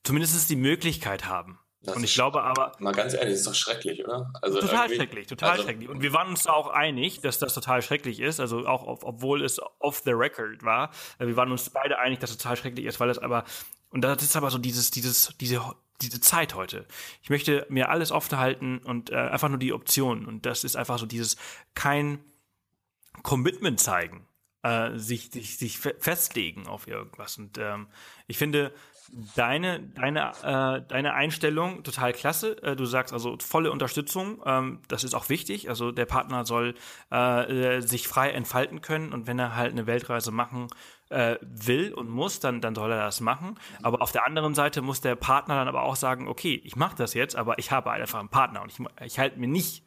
zumindest 0.04 0.50
die 0.50 0.56
Möglichkeit 0.56 1.26
haben. 1.26 1.60
Das 1.84 1.96
und 1.96 2.04
ich 2.04 2.16
glaube 2.16 2.42
aber. 2.42 2.72
Mal 2.80 2.94
ganz 2.94 3.14
ehrlich, 3.14 3.34
das 3.34 3.42
ist 3.42 3.48
doch 3.48 3.54
schrecklich, 3.54 4.04
oder? 4.04 4.34
Also 4.42 4.60
total 4.62 4.90
schrecklich, 4.90 5.28
total 5.28 5.52
also, 5.52 5.64
schrecklich. 5.64 5.88
Und 5.88 6.02
wir 6.02 6.14
waren 6.14 6.30
uns 6.30 6.42
da 6.42 6.54
auch 6.54 6.72
einig, 6.72 7.22
dass 7.22 7.38
das 7.38 7.54
total 7.54 7.84
schrecklich 7.84 8.20
ist. 8.20 8.40
Also 8.40 8.66
auch, 8.66 8.84
obwohl 9.04 9.44
es 9.46 9.60
off 9.78 10.02
the 10.04 10.12
record 10.12 10.64
war. 10.64 10.90
Wir 11.20 11.36
waren 11.36 11.52
uns 11.52 11.70
beide 11.70 12.00
einig, 12.00 12.18
dass 12.18 12.32
es 12.32 12.38
total 12.40 12.58
schrecklich 12.58 12.88
ist, 12.88 13.00
weil 13.00 13.12
es 13.12 13.20
aber, 13.20 13.44
und 13.92 14.02
das 14.02 14.24
ist 14.24 14.36
aber 14.36 14.50
so 14.50 14.58
dieses, 14.58 14.90
dieses, 14.90 15.36
diese 15.40 15.62
diese 16.02 16.20
Zeit 16.20 16.56
heute. 16.56 16.86
Ich 17.22 17.30
möchte 17.30 17.66
mir 17.70 17.90
alles 17.90 18.12
offen 18.12 18.38
halten 18.38 18.80
und 18.80 19.10
äh, 19.10 19.16
einfach 19.16 19.50
nur 19.50 19.60
die 19.60 19.74
Optionen. 19.74 20.26
Und 20.26 20.46
das 20.46 20.64
ist 20.64 20.76
einfach 20.76 21.00
so 21.00 21.06
dieses 21.06 21.38
kein 21.76 22.20
Commitment 23.24 23.80
zeigen, 23.80 24.26
äh, 24.64 24.98
sich, 24.98 25.32
sich, 25.32 25.58
sich 25.58 25.78
festlegen 25.80 26.68
auf 26.68 26.88
irgendwas. 26.88 27.38
Und 27.38 27.58
ähm, 27.58 27.88
ich 28.28 28.38
finde 28.38 28.74
deine, 29.36 29.82
deine, 29.82 30.32
äh, 30.44 30.88
deine 30.88 31.14
Einstellung 31.14 31.84
total 31.84 32.14
klasse. 32.14 32.62
Äh, 32.64 32.76
du 32.76 32.86
sagst 32.86 33.14
also 33.14 33.38
volle 33.40 33.72
Unterstützung. 33.72 34.42
Ähm, 34.46 34.80
das 34.88 35.04
ist 35.04 35.14
auch 35.14 35.30
wichtig. 35.30 35.70
Also 35.70 35.92
der 35.92 36.06
Partner 36.06 36.46
soll 36.46 36.76
äh, 37.10 37.82
sich 37.82 38.08
frei 38.08 38.32
entfalten 38.32 38.82
können 38.82 39.14
und 39.14 39.28
wenn 39.28 39.40
er 39.40 39.56
halt 39.56 39.72
eine 39.72 39.88
Weltreise 39.88 40.32
machen 40.32 40.68
äh, 41.12 41.38
will 41.42 41.94
und 41.94 42.10
muss, 42.10 42.40
dann, 42.40 42.62
dann 42.62 42.76
soll 42.76 42.92
er 42.92 43.06
das 43.06 43.22
machen. 43.22 43.60
Aber 43.84 44.02
auf 44.02 44.12
der 44.12 44.26
anderen 44.26 44.56
Seite 44.56 44.82
muss 44.82 45.02
der 45.02 45.16
Partner 45.16 45.56
dann 45.56 45.68
aber 45.68 45.84
auch 45.84 45.96
sagen, 45.96 46.28
okay, 46.28 46.62
ich 46.64 46.76
mache 46.76 46.96
das 46.96 47.14
jetzt, 47.14 47.36
aber 47.36 47.60
ich 47.60 47.72
habe 47.72 47.92
einfach 47.92 48.20
einen 48.20 48.30
Partner 48.30 48.62
und 48.62 48.72
ich, 48.72 48.80
ich 49.06 49.20
halte 49.20 49.40
mir 49.40 49.48
nicht 49.48 49.84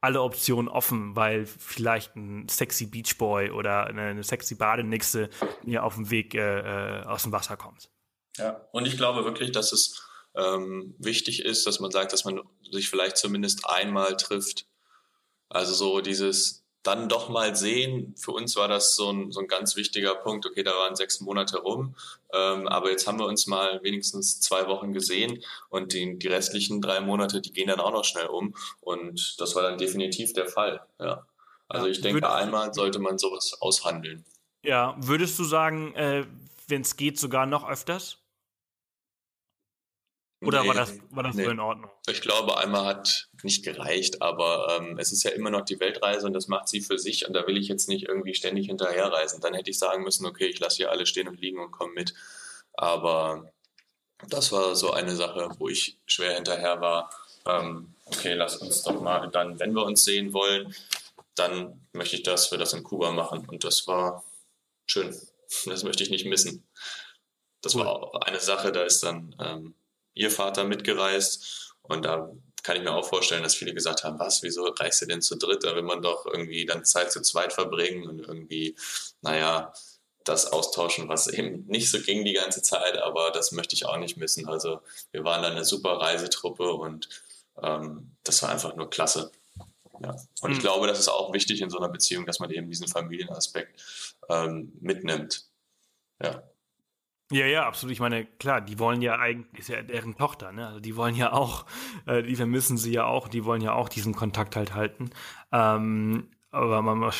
alle 0.00 0.22
Optionen 0.22 0.68
offen, 0.68 1.14
weil 1.14 1.46
vielleicht 1.46 2.16
ein 2.16 2.48
sexy 2.48 2.86
Beachboy 2.86 3.50
oder 3.50 3.86
eine, 3.86 4.02
eine 4.02 4.24
sexy 4.24 4.54
Badenixe 4.54 5.28
mir 5.62 5.84
auf 5.84 5.94
dem 5.94 6.10
Weg 6.10 6.34
äh, 6.34 7.00
äh, 7.00 7.04
aus 7.04 7.24
dem 7.24 7.32
Wasser 7.32 7.56
kommt. 7.56 7.90
Ja, 8.36 8.66
und 8.72 8.86
ich 8.86 8.96
glaube 8.96 9.24
wirklich, 9.24 9.52
dass 9.52 9.72
es 9.72 10.02
ähm, 10.34 10.94
wichtig 10.98 11.44
ist, 11.44 11.66
dass 11.66 11.80
man 11.80 11.90
sagt, 11.90 12.12
dass 12.12 12.24
man 12.24 12.40
sich 12.70 12.88
vielleicht 12.88 13.18
zumindest 13.18 13.68
einmal 13.68 14.16
trifft. 14.16 14.66
Also 15.48 15.74
so 15.74 16.00
dieses 16.00 16.64
dann 16.82 17.08
doch 17.08 17.28
mal 17.28 17.54
sehen. 17.56 18.14
Für 18.16 18.32
uns 18.32 18.56
war 18.56 18.68
das 18.68 18.96
so 18.96 19.10
ein, 19.10 19.32
so 19.32 19.40
ein 19.40 19.48
ganz 19.48 19.76
wichtiger 19.76 20.14
Punkt. 20.14 20.46
Okay, 20.46 20.62
da 20.62 20.72
waren 20.72 20.96
sechs 20.96 21.20
Monate 21.20 21.58
rum, 21.58 21.94
ähm, 22.32 22.68
aber 22.68 22.90
jetzt 22.90 23.06
haben 23.06 23.18
wir 23.18 23.26
uns 23.26 23.46
mal 23.46 23.80
wenigstens 23.82 24.40
zwei 24.40 24.66
Wochen 24.68 24.92
gesehen 24.92 25.42
und 25.68 25.92
die, 25.92 26.18
die 26.18 26.28
restlichen 26.28 26.80
drei 26.80 27.00
Monate, 27.00 27.40
die 27.40 27.52
gehen 27.52 27.68
dann 27.68 27.80
auch 27.80 27.92
noch 27.92 28.04
schnell 28.04 28.26
um 28.26 28.54
und 28.80 29.40
das 29.40 29.54
war 29.54 29.62
dann 29.62 29.78
definitiv 29.78 30.32
der 30.32 30.46
Fall. 30.46 30.80
Ja. 30.98 31.26
Also 31.68 31.86
ich 31.86 32.00
denke, 32.00 32.28
einmal 32.28 32.74
sollte 32.74 32.98
man 32.98 33.18
sowas 33.18 33.56
aushandeln. 33.60 34.24
Ja, 34.62 34.96
würdest 34.98 35.38
du 35.38 35.44
sagen, 35.44 35.94
äh, 35.94 36.26
wenn 36.66 36.82
es 36.82 36.96
geht, 36.96 37.18
sogar 37.18 37.46
noch 37.46 37.68
öfters? 37.68 38.19
Oder 40.42 40.62
nee, 40.62 40.68
war 40.68 40.74
das, 40.74 40.94
war 41.10 41.22
das 41.22 41.36
nee. 41.36 41.44
so 41.44 41.50
in 41.50 41.60
Ordnung? 41.60 41.90
Ich 42.08 42.22
glaube, 42.22 42.56
einmal 42.56 42.86
hat 42.86 43.28
nicht 43.42 43.62
gereicht, 43.62 44.22
aber 44.22 44.78
ähm, 44.78 44.98
es 44.98 45.12
ist 45.12 45.22
ja 45.22 45.32
immer 45.32 45.50
noch 45.50 45.66
die 45.66 45.78
Weltreise 45.80 46.26
und 46.26 46.32
das 46.32 46.48
macht 46.48 46.68
sie 46.68 46.80
für 46.80 46.98
sich 46.98 47.26
und 47.26 47.34
da 47.34 47.46
will 47.46 47.58
ich 47.58 47.68
jetzt 47.68 47.88
nicht 47.88 48.08
irgendwie 48.08 48.34
ständig 48.34 48.66
hinterherreisen. 48.66 49.40
Dann 49.42 49.52
hätte 49.52 49.70
ich 49.70 49.78
sagen 49.78 50.02
müssen, 50.02 50.24
okay, 50.24 50.46
ich 50.46 50.58
lasse 50.58 50.76
hier 50.78 50.90
alle 50.90 51.04
stehen 51.04 51.28
und 51.28 51.40
liegen 51.40 51.58
und 51.58 51.72
komme 51.72 51.92
mit. 51.92 52.14
Aber 52.72 53.52
das 54.28 54.50
war 54.50 54.74
so 54.76 54.92
eine 54.92 55.14
Sache, 55.14 55.50
wo 55.58 55.68
ich 55.68 55.98
schwer 56.06 56.34
hinterher 56.34 56.80
war. 56.80 57.10
Ähm, 57.46 57.94
okay, 58.06 58.32
lass 58.32 58.56
uns 58.56 58.82
doch 58.82 59.00
mal 59.00 59.28
dann, 59.28 59.58
wenn 59.60 59.74
wir 59.74 59.84
uns 59.84 60.04
sehen 60.04 60.32
wollen, 60.32 60.74
dann 61.34 61.86
möchte 61.92 62.16
ich, 62.16 62.22
dass 62.22 62.50
wir 62.50 62.58
das 62.58 62.72
in 62.72 62.82
Kuba 62.82 63.10
machen. 63.12 63.46
Und 63.46 63.64
das 63.64 63.86
war 63.86 64.24
schön. 64.86 65.14
Das 65.66 65.84
möchte 65.84 66.02
ich 66.02 66.10
nicht 66.10 66.26
missen. 66.26 66.66
Das 67.60 67.74
war 67.74 67.88
auch 67.88 68.14
eine 68.22 68.40
Sache, 68.40 68.72
da 68.72 68.84
ist 68.84 69.02
dann 69.02 69.34
ähm, 69.38 69.74
ihr 70.14 70.30
Vater 70.30 70.64
mitgereist 70.64 71.74
und 71.82 72.04
da 72.04 72.30
kann 72.62 72.76
ich 72.76 72.82
mir 72.82 72.92
auch 72.92 73.08
vorstellen, 73.08 73.42
dass 73.42 73.54
viele 73.54 73.74
gesagt 73.74 74.04
haben, 74.04 74.18
was, 74.18 74.42
wieso 74.42 74.64
reist 74.64 75.02
ihr 75.02 75.08
denn 75.08 75.22
zu 75.22 75.36
dritt? 75.36 75.64
Da 75.64 75.74
will 75.74 75.82
man 75.82 76.02
doch 76.02 76.26
irgendwie 76.26 76.66
dann 76.66 76.84
Zeit 76.84 77.10
zu 77.10 77.22
zweit 77.22 77.52
verbringen 77.52 78.06
und 78.06 78.20
irgendwie, 78.20 78.76
naja, 79.22 79.72
das 80.24 80.52
austauschen, 80.52 81.08
was 81.08 81.26
eben 81.26 81.66
nicht 81.66 81.90
so 81.90 82.00
ging 82.00 82.24
die 82.24 82.34
ganze 82.34 82.62
Zeit, 82.62 82.98
aber 82.98 83.30
das 83.30 83.52
möchte 83.52 83.74
ich 83.74 83.86
auch 83.86 83.96
nicht 83.96 84.16
missen. 84.16 84.46
Also 84.46 84.80
wir 85.12 85.24
waren 85.24 85.42
dann 85.42 85.52
eine 85.52 85.64
super 85.64 85.92
Reisetruppe 85.92 86.72
und 86.72 87.08
ähm, 87.62 88.10
das 88.22 88.42
war 88.42 88.50
einfach 88.50 88.76
nur 88.76 88.90
klasse. 88.90 89.32
Ja. 90.02 90.16
Und 90.40 90.50
mhm. 90.50 90.56
ich 90.56 90.60
glaube, 90.60 90.86
das 90.86 90.98
ist 90.98 91.08
auch 91.08 91.32
wichtig 91.32 91.60
in 91.60 91.70
so 91.70 91.78
einer 91.78 91.88
Beziehung, 91.88 92.26
dass 92.26 92.38
man 92.38 92.50
eben 92.50 92.68
diesen 92.68 92.88
Familienaspekt 92.88 93.80
ähm, 94.28 94.72
mitnimmt. 94.80 95.46
Ja. 96.22 96.42
Ja, 97.32 97.46
ja, 97.46 97.66
absolut. 97.66 97.92
Ich 97.92 98.00
meine, 98.00 98.26
klar, 98.26 98.60
die 98.60 98.78
wollen 98.80 99.02
ja 99.02 99.18
eigentlich, 99.18 99.60
ist 99.60 99.68
ja 99.68 99.82
deren 99.82 100.16
Tochter, 100.16 100.50
ne? 100.50 100.66
Also 100.66 100.80
die 100.80 100.96
wollen 100.96 101.14
ja 101.14 101.32
auch, 101.32 101.64
äh, 102.06 102.22
die 102.22 102.34
vermissen 102.34 102.76
sie 102.76 102.92
ja 102.92 103.06
auch, 103.06 103.28
die 103.28 103.44
wollen 103.44 103.62
ja 103.62 103.72
auch 103.72 103.88
diesen 103.88 104.14
Kontakt 104.14 104.56
halt 104.56 104.74
halten. 104.74 105.10
Ähm, 105.52 106.28
aber 106.50 106.82
man, 106.82 107.12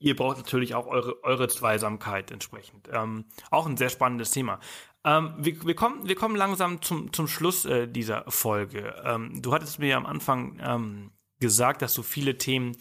ihr 0.00 0.16
braucht 0.16 0.38
natürlich 0.38 0.74
auch 0.74 0.88
eure, 0.88 1.22
eure 1.22 1.46
Zweisamkeit 1.46 2.32
entsprechend. 2.32 2.88
Ähm, 2.92 3.26
auch 3.52 3.66
ein 3.66 3.76
sehr 3.76 3.90
spannendes 3.90 4.32
Thema. 4.32 4.58
Ähm, 5.04 5.34
wir, 5.38 5.64
wir, 5.64 5.76
kommen, 5.76 6.08
wir 6.08 6.16
kommen 6.16 6.34
langsam 6.34 6.82
zum, 6.82 7.12
zum 7.12 7.28
Schluss 7.28 7.64
äh, 7.64 7.86
dieser 7.86 8.24
Folge. 8.28 9.00
Ähm, 9.04 9.40
du 9.40 9.52
hattest 9.52 9.78
mir 9.78 9.88
ja 9.90 9.96
am 9.98 10.06
Anfang 10.06 10.58
ähm, 10.60 11.12
gesagt, 11.38 11.82
dass 11.82 11.94
du 11.94 12.02
viele 12.02 12.38
Themen 12.38 12.76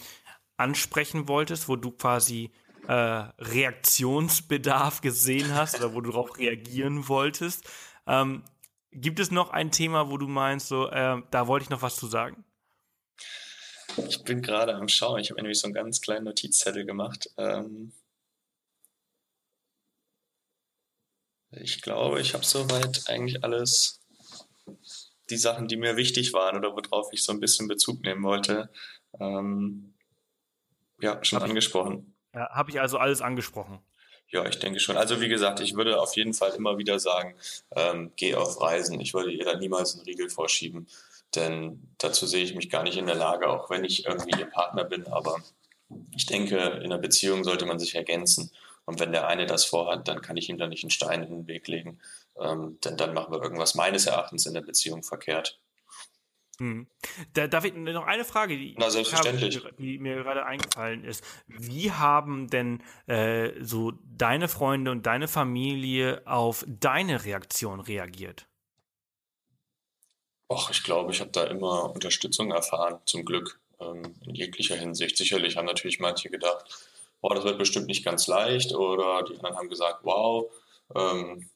ansprechen 0.57 1.27
wolltest, 1.27 1.69
wo 1.69 1.75
du 1.75 1.91
quasi 1.91 2.51
äh, 2.87 2.93
Reaktionsbedarf 2.93 5.01
gesehen 5.01 5.55
hast 5.55 5.75
oder 5.75 5.93
wo 5.93 6.01
du 6.01 6.11
darauf 6.11 6.37
reagieren 6.37 7.07
wolltest. 7.07 7.69
Ähm, 8.07 8.43
gibt 8.91 9.19
es 9.19 9.31
noch 9.31 9.51
ein 9.51 9.71
Thema, 9.71 10.09
wo 10.09 10.17
du 10.17 10.27
meinst, 10.27 10.67
so, 10.67 10.89
äh, 10.89 11.21
da 11.31 11.47
wollte 11.47 11.63
ich 11.63 11.69
noch 11.69 11.81
was 11.81 11.95
zu 11.95 12.07
sagen? 12.07 12.43
Ich 14.07 14.23
bin 14.23 14.41
gerade 14.41 14.75
am 14.75 14.87
Schauen. 14.87 15.19
Ich 15.19 15.29
habe 15.29 15.41
nämlich 15.41 15.59
so 15.59 15.67
einen 15.67 15.73
ganz 15.73 16.01
kleinen 16.01 16.25
Notizzettel 16.25 16.85
gemacht. 16.85 17.29
Ähm 17.37 17.93
ich 21.51 21.81
glaube, 21.81 22.19
ich 22.19 22.33
habe 22.33 22.43
soweit 22.43 23.07
eigentlich 23.07 23.43
alles, 23.43 24.01
die 25.29 25.37
Sachen, 25.37 25.67
die 25.67 25.77
mir 25.77 25.95
wichtig 25.95 26.33
waren 26.33 26.57
oder 26.57 26.75
worauf 26.75 27.13
ich 27.13 27.23
so 27.23 27.31
ein 27.31 27.39
bisschen 27.39 27.67
Bezug 27.67 28.01
nehmen 28.01 28.23
wollte, 28.23 28.69
ähm 29.19 29.93
ja, 31.01 31.23
schon 31.23 31.41
angesprochen. 31.41 32.12
Ja, 32.33 32.49
Habe 32.49 32.71
ich 32.71 32.81
also 32.81 32.97
alles 32.97 33.21
angesprochen. 33.21 33.79
Ja, 34.29 34.45
ich 34.47 34.57
denke 34.57 34.79
schon. 34.79 34.97
Also 34.97 35.21
wie 35.21 35.29
gesagt, 35.29 35.59
ich 35.59 35.75
würde 35.75 36.01
auf 36.01 36.15
jeden 36.15 36.33
Fall 36.33 36.51
immer 36.51 36.79
wieder 36.79 36.97
sagen, 36.99 37.35
ähm, 37.75 38.11
geh 38.15 38.33
auf 38.33 38.59
Reisen. 38.59 38.99
Ich 38.99 39.13
würde 39.13 39.31
ihr 39.31 39.45
da 39.45 39.55
niemals 39.57 39.93
einen 39.93 40.05
Riegel 40.05 40.29
vorschieben, 40.29 40.87
denn 41.35 41.87
dazu 41.99 42.25
sehe 42.25 42.43
ich 42.43 42.55
mich 42.55 42.71
gar 42.71 42.81
nicht 42.81 42.97
in 42.97 43.05
der 43.05 43.15
Lage, 43.15 43.47
auch 43.47 43.69
wenn 43.69 43.83
ich 43.83 44.05
irgendwie 44.05 44.39
ihr 44.39 44.47
Partner 44.47 44.85
bin. 44.85 45.05
Aber 45.07 45.39
ich 46.15 46.25
denke, 46.25 46.57
in 46.57 46.85
einer 46.85 46.97
Beziehung 46.97 47.43
sollte 47.43 47.65
man 47.67 47.77
sich 47.77 47.93
ergänzen. 47.93 48.51
Und 48.85 48.99
wenn 48.99 49.11
der 49.11 49.27
eine 49.27 49.45
das 49.45 49.65
vorhat, 49.65 50.07
dann 50.07 50.21
kann 50.21 50.35
ich 50.35 50.49
ihm 50.49 50.57
da 50.57 50.67
nicht 50.67 50.83
einen 50.83 50.89
Stein 50.89 51.23
in 51.23 51.29
den 51.29 51.47
Weg 51.47 51.67
legen, 51.67 51.99
ähm, 52.37 52.79
denn 52.83 52.97
dann 52.97 53.13
machen 53.13 53.31
wir 53.31 53.41
irgendwas 53.41 53.75
meines 53.75 54.07
Erachtens 54.07 54.45
in 54.45 54.53
der 54.53 54.61
Beziehung 54.61 55.03
verkehrt. 55.03 55.59
Hm. 56.59 56.87
Da, 57.33 57.47
darf 57.47 57.65
ich 57.65 57.73
noch 57.73 58.05
eine 58.05 58.25
Frage, 58.25 58.57
die, 58.57 58.75
Na. 58.77 58.85
Habe, 58.87 59.73
die 59.79 59.97
mir 59.97 60.17
gerade 60.17 60.45
eingefallen 60.45 61.03
ist. 61.03 61.23
Wie 61.47 61.91
haben 61.91 62.47
denn 62.47 62.83
äh, 63.07 63.51
so 63.59 63.93
deine 64.03 64.47
Freunde 64.47 64.91
und 64.91 65.05
deine 65.05 65.27
Familie 65.27 66.21
auf 66.25 66.63
deine 66.67 67.25
Reaktion 67.25 67.79
reagiert? 67.79 68.47
Ach, 70.49 70.69
ich 70.69 70.83
glaube, 70.83 71.11
ich 71.11 71.21
habe 71.21 71.31
da 71.31 71.45
immer 71.45 71.91
Unterstützung 71.91 72.51
erfahren, 72.51 72.99
zum 73.05 73.25
Glück, 73.25 73.59
ähm, 73.79 74.13
in 74.25 74.35
jeglicher 74.35 74.75
Hinsicht. 74.75 75.17
Sicherlich 75.17 75.57
haben 75.57 75.65
natürlich 75.65 75.99
manche 75.99 76.29
gedacht, 76.29 76.65
boah, 77.21 77.33
das 77.33 77.45
wird 77.45 77.57
bestimmt 77.57 77.87
nicht 77.87 78.05
ganz 78.05 78.27
leicht, 78.27 78.73
oder 78.75 79.23
die 79.23 79.35
anderen 79.35 79.55
haben 79.55 79.69
gesagt, 79.69 80.01
wow, 80.03 80.51
ähm, 80.95 81.49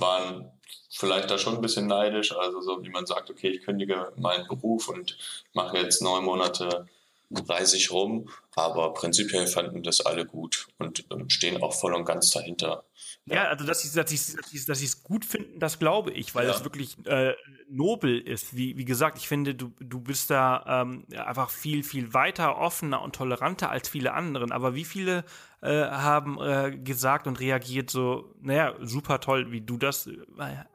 waren 0.00 0.50
vielleicht 0.90 1.30
da 1.30 1.38
schon 1.38 1.56
ein 1.56 1.60
bisschen 1.60 1.86
neidisch. 1.86 2.34
Also 2.36 2.60
so 2.60 2.82
wie 2.82 2.90
man 2.90 3.06
sagt, 3.06 3.30
okay, 3.30 3.48
ich 3.48 3.62
kündige 3.62 4.12
meinen 4.16 4.46
Beruf 4.48 4.88
und 4.88 5.16
mache 5.52 5.78
jetzt 5.78 6.02
neun 6.02 6.24
Monate 6.24 6.86
reise 7.30 7.76
ich 7.76 7.90
rum, 7.90 8.28
aber 8.54 8.94
prinzipiell 8.94 9.46
fanden 9.46 9.82
das 9.82 10.00
alle 10.00 10.24
gut 10.24 10.68
und 10.78 11.04
ähm, 11.10 11.28
stehen 11.28 11.62
auch 11.62 11.74
voll 11.74 11.94
und 11.94 12.04
ganz 12.04 12.30
dahinter. 12.30 12.84
Ja, 13.28 13.48
also 13.48 13.66
dass 13.66 13.82
sie 13.82 13.94
dass 13.96 14.08
sie 14.08 14.66
dass 14.66 14.78
sie 14.78 14.84
es 14.84 15.02
gut 15.02 15.24
finden, 15.24 15.58
das 15.58 15.80
glaube 15.80 16.12
ich, 16.12 16.34
weil 16.36 16.46
ja. 16.46 16.54
es 16.54 16.62
wirklich 16.62 16.96
äh, 17.06 17.34
nobel 17.68 18.20
ist. 18.20 18.56
Wie 18.56 18.76
wie 18.76 18.84
gesagt, 18.84 19.18
ich 19.18 19.26
finde, 19.26 19.56
du 19.56 19.72
du 19.80 20.00
bist 20.00 20.30
da 20.30 20.82
ähm, 20.82 21.04
einfach 21.10 21.50
viel 21.50 21.82
viel 21.82 22.14
weiter 22.14 22.56
offener 22.56 23.02
und 23.02 23.16
toleranter 23.16 23.68
als 23.68 23.88
viele 23.88 24.12
anderen. 24.14 24.52
Aber 24.52 24.76
wie 24.76 24.84
viele 24.84 25.24
äh, 25.60 25.86
haben 25.86 26.40
äh, 26.40 26.76
gesagt 26.76 27.26
und 27.26 27.40
reagiert 27.40 27.90
so, 27.90 28.32
naja, 28.40 28.76
super 28.80 29.18
toll, 29.20 29.50
wie 29.50 29.60
du 29.60 29.76
das 29.76 30.06
äh, 30.06 30.12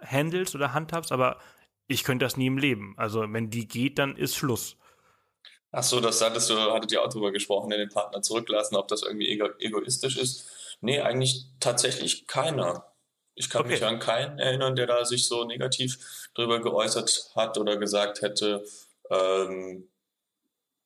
handelst 0.06 0.54
oder 0.54 0.74
handhabst, 0.74 1.14
aber 1.14 1.38
ich 1.88 2.04
könnte 2.04 2.26
das 2.26 2.36
nie 2.36 2.47
im 2.47 2.58
Leben. 2.58 2.95
Also 2.97 3.22
wenn 3.32 3.49
die 3.49 3.68
geht, 3.68 3.97
dann 3.97 4.18
ist 4.18 4.36
Schluss. 4.36 4.76
Ach 5.72 5.84
so, 5.84 6.02
das 6.02 6.22
hattest 6.22 6.49
du, 6.49 6.56
hattet 6.56 6.91
ihr 6.91 7.02
auch 7.02 7.10
drüber 7.10 7.32
gesprochen, 7.32 7.70
den 7.70 7.88
Partner 7.88 8.22
zurücklassen, 8.22 8.76
ob 8.76 8.89
das 8.89 9.04
irgendwie 9.04 9.30
ego 9.30 9.47
egoistisch 9.60 10.18
ist. 10.18 10.49
Nee, 10.82 11.02
eigentlich 11.02 11.46
tatsächlich 11.60 12.28
keiner. 12.28 12.86
Ich 13.36 13.50
kann 13.50 13.62
okay. 13.62 13.72
mich 13.72 13.86
an 13.86 14.00
keinen 14.00 14.40
erinnern, 14.40 14.76
der 14.76 14.88
da 14.88 15.06
sich 15.06 15.28
so 15.28 15.46
negativ 15.46 16.30
drüber 16.34 16.60
geäußert 16.62 17.32
hat 17.36 17.58
oder 17.58 17.78
gesagt 17.78 18.22
hätte, 18.22 18.66
ähm, 19.10 19.88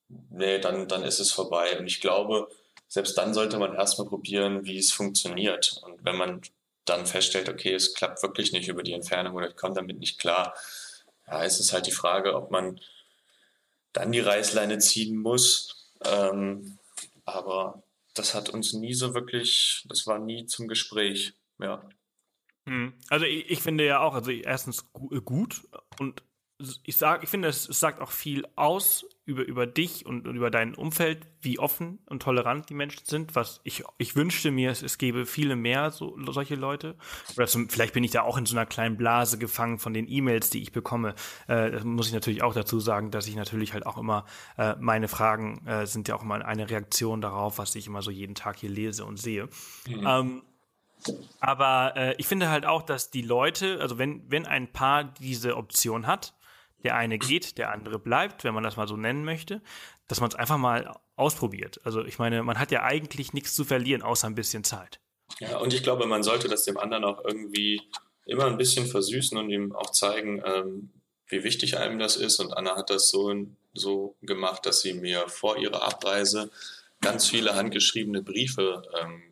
nee, 0.08 0.58
dann, 0.58 0.86
dann 0.88 1.02
ist 1.02 1.18
es 1.18 1.32
vorbei. 1.32 1.78
Und 1.78 1.86
ich 1.86 2.00
glaube, 2.00 2.48
selbst 2.88 3.18
dann 3.18 3.34
sollte 3.34 3.58
man 3.58 3.74
erstmal 3.74 4.06
probieren, 4.06 4.64
wie 4.64 4.78
es 4.78 4.92
funktioniert. 4.92 5.80
Und 5.84 6.04
wenn 6.04 6.16
man 6.16 6.42
dann 6.84 7.06
feststellt, 7.06 7.48
okay, 7.48 7.74
es 7.74 7.94
klappt 7.94 8.22
wirklich 8.22 8.52
nicht 8.52 8.68
über 8.68 8.82
die 8.82 8.92
Entfernung 8.92 9.34
oder 9.34 9.48
ich 9.48 9.56
komme 9.56 9.74
damit 9.74 9.98
nicht 9.98 10.20
klar, 10.20 10.54
ja, 11.26 11.42
ist 11.42 11.58
es 11.58 11.72
halt 11.72 11.86
die 11.86 11.92
Frage, 11.92 12.36
ob 12.36 12.50
man 12.50 12.80
dann 13.92 14.12
die 14.12 14.20
Reißleine 14.20 14.78
ziehen 14.78 15.16
muss. 15.16 15.90
Ähm, 16.04 16.78
aber 17.24 17.82
das 18.18 18.34
hat 18.34 18.48
uns 18.50 18.72
nie 18.72 18.94
so 18.94 19.14
wirklich, 19.14 19.84
das 19.88 20.06
war 20.06 20.18
nie 20.18 20.46
zum 20.46 20.68
Gespräch, 20.68 21.34
ja. 21.58 21.88
Hm. 22.68 22.94
Also 23.08 23.26
ich, 23.26 23.50
ich 23.50 23.60
finde 23.60 23.86
ja 23.86 24.00
auch, 24.00 24.14
also 24.14 24.30
erstens 24.30 24.90
gut 24.92 25.68
und 26.00 26.22
ich 26.84 26.96
sage, 26.96 27.22
ich 27.22 27.28
finde, 27.28 27.48
es, 27.48 27.68
es, 27.68 27.80
sagt 27.80 28.00
auch 28.00 28.10
viel 28.10 28.46
aus 28.56 29.04
über, 29.26 29.44
über 29.44 29.66
dich 29.66 30.06
und, 30.06 30.26
und, 30.26 30.36
über 30.36 30.50
dein 30.50 30.74
Umfeld, 30.74 31.26
wie 31.42 31.58
offen 31.58 31.98
und 32.06 32.22
tolerant 32.22 32.70
die 32.70 32.74
Menschen 32.74 33.04
sind. 33.04 33.34
Was 33.34 33.60
ich, 33.62 33.84
ich 33.98 34.16
wünschte 34.16 34.50
mir, 34.50 34.70
es, 34.70 34.82
es 34.82 34.96
gäbe 34.96 35.26
viele 35.26 35.54
mehr 35.54 35.90
so, 35.90 36.16
solche 36.28 36.54
Leute. 36.54 36.96
Oder 37.36 37.46
zum, 37.46 37.68
vielleicht 37.68 37.92
bin 37.92 38.04
ich 38.04 38.10
da 38.10 38.22
auch 38.22 38.38
in 38.38 38.46
so 38.46 38.56
einer 38.56 38.64
kleinen 38.64 38.96
Blase 38.96 39.36
gefangen 39.36 39.78
von 39.78 39.92
den 39.92 40.08
E-Mails, 40.08 40.48
die 40.48 40.62
ich 40.62 40.72
bekomme. 40.72 41.14
Äh, 41.46 41.72
das 41.72 41.84
muss 41.84 42.06
ich 42.06 42.14
natürlich 42.14 42.42
auch 42.42 42.54
dazu 42.54 42.80
sagen, 42.80 43.10
dass 43.10 43.26
ich 43.26 43.36
natürlich 43.36 43.74
halt 43.74 43.84
auch 43.84 43.98
immer, 43.98 44.24
äh, 44.56 44.76
meine 44.78 45.08
Fragen 45.08 45.66
äh, 45.66 45.86
sind 45.86 46.08
ja 46.08 46.16
auch 46.16 46.22
immer 46.22 46.42
eine 46.42 46.70
Reaktion 46.70 47.20
darauf, 47.20 47.58
was 47.58 47.74
ich 47.74 47.86
immer 47.86 48.00
so 48.00 48.10
jeden 48.10 48.34
Tag 48.34 48.58
hier 48.58 48.70
lese 48.70 49.04
und 49.04 49.18
sehe. 49.18 49.48
Mhm. 49.88 50.06
Ähm, 50.06 50.42
Aber 51.40 51.92
äh, 51.96 52.14
ich 52.16 52.26
finde 52.26 52.48
halt 52.48 52.64
auch, 52.64 52.82
dass 52.82 53.10
die 53.10 53.22
Leute, 53.22 53.78
also 53.80 53.98
wenn, 53.98 54.30
wenn 54.30 54.46
ein 54.46 54.72
Paar 54.72 55.04
diese 55.04 55.56
Option 55.56 56.06
hat, 56.06 56.32
der 56.86 56.96
eine 56.96 57.18
geht, 57.18 57.58
der 57.58 57.72
andere 57.72 57.98
bleibt, 57.98 58.44
wenn 58.44 58.54
man 58.54 58.62
das 58.62 58.76
mal 58.76 58.86
so 58.86 58.96
nennen 58.96 59.24
möchte, 59.24 59.60
dass 60.06 60.20
man 60.20 60.30
es 60.30 60.36
einfach 60.36 60.56
mal 60.56 60.96
ausprobiert. 61.16 61.80
Also 61.82 62.04
ich 62.04 62.20
meine, 62.20 62.44
man 62.44 62.60
hat 62.60 62.70
ja 62.70 62.84
eigentlich 62.84 63.32
nichts 63.32 63.56
zu 63.56 63.64
verlieren, 63.64 64.02
außer 64.02 64.28
ein 64.28 64.36
bisschen 64.36 64.62
Zeit. 64.62 65.00
Ja, 65.40 65.58
und 65.58 65.74
ich 65.74 65.82
glaube, 65.82 66.06
man 66.06 66.22
sollte 66.22 66.46
das 66.46 66.62
dem 66.62 66.78
anderen 66.78 67.02
auch 67.02 67.24
irgendwie 67.24 67.82
immer 68.24 68.46
ein 68.46 68.56
bisschen 68.56 68.86
versüßen 68.86 69.36
und 69.36 69.50
ihm 69.50 69.74
auch 69.74 69.90
zeigen, 69.90 70.40
ähm, 70.46 70.90
wie 71.26 71.42
wichtig 71.42 71.76
einem 71.76 71.98
das 71.98 72.16
ist. 72.16 72.38
Und 72.38 72.56
Anna 72.56 72.76
hat 72.76 72.90
das 72.90 73.08
so, 73.08 73.34
so 73.74 74.14
gemacht, 74.22 74.64
dass 74.64 74.80
sie 74.80 74.94
mir 74.94 75.28
vor 75.28 75.58
ihrer 75.58 75.82
Abreise 75.82 76.52
ganz 77.00 77.28
viele 77.28 77.56
handgeschriebene 77.56 78.22
Briefe 78.22 78.82
ähm, 79.02 79.25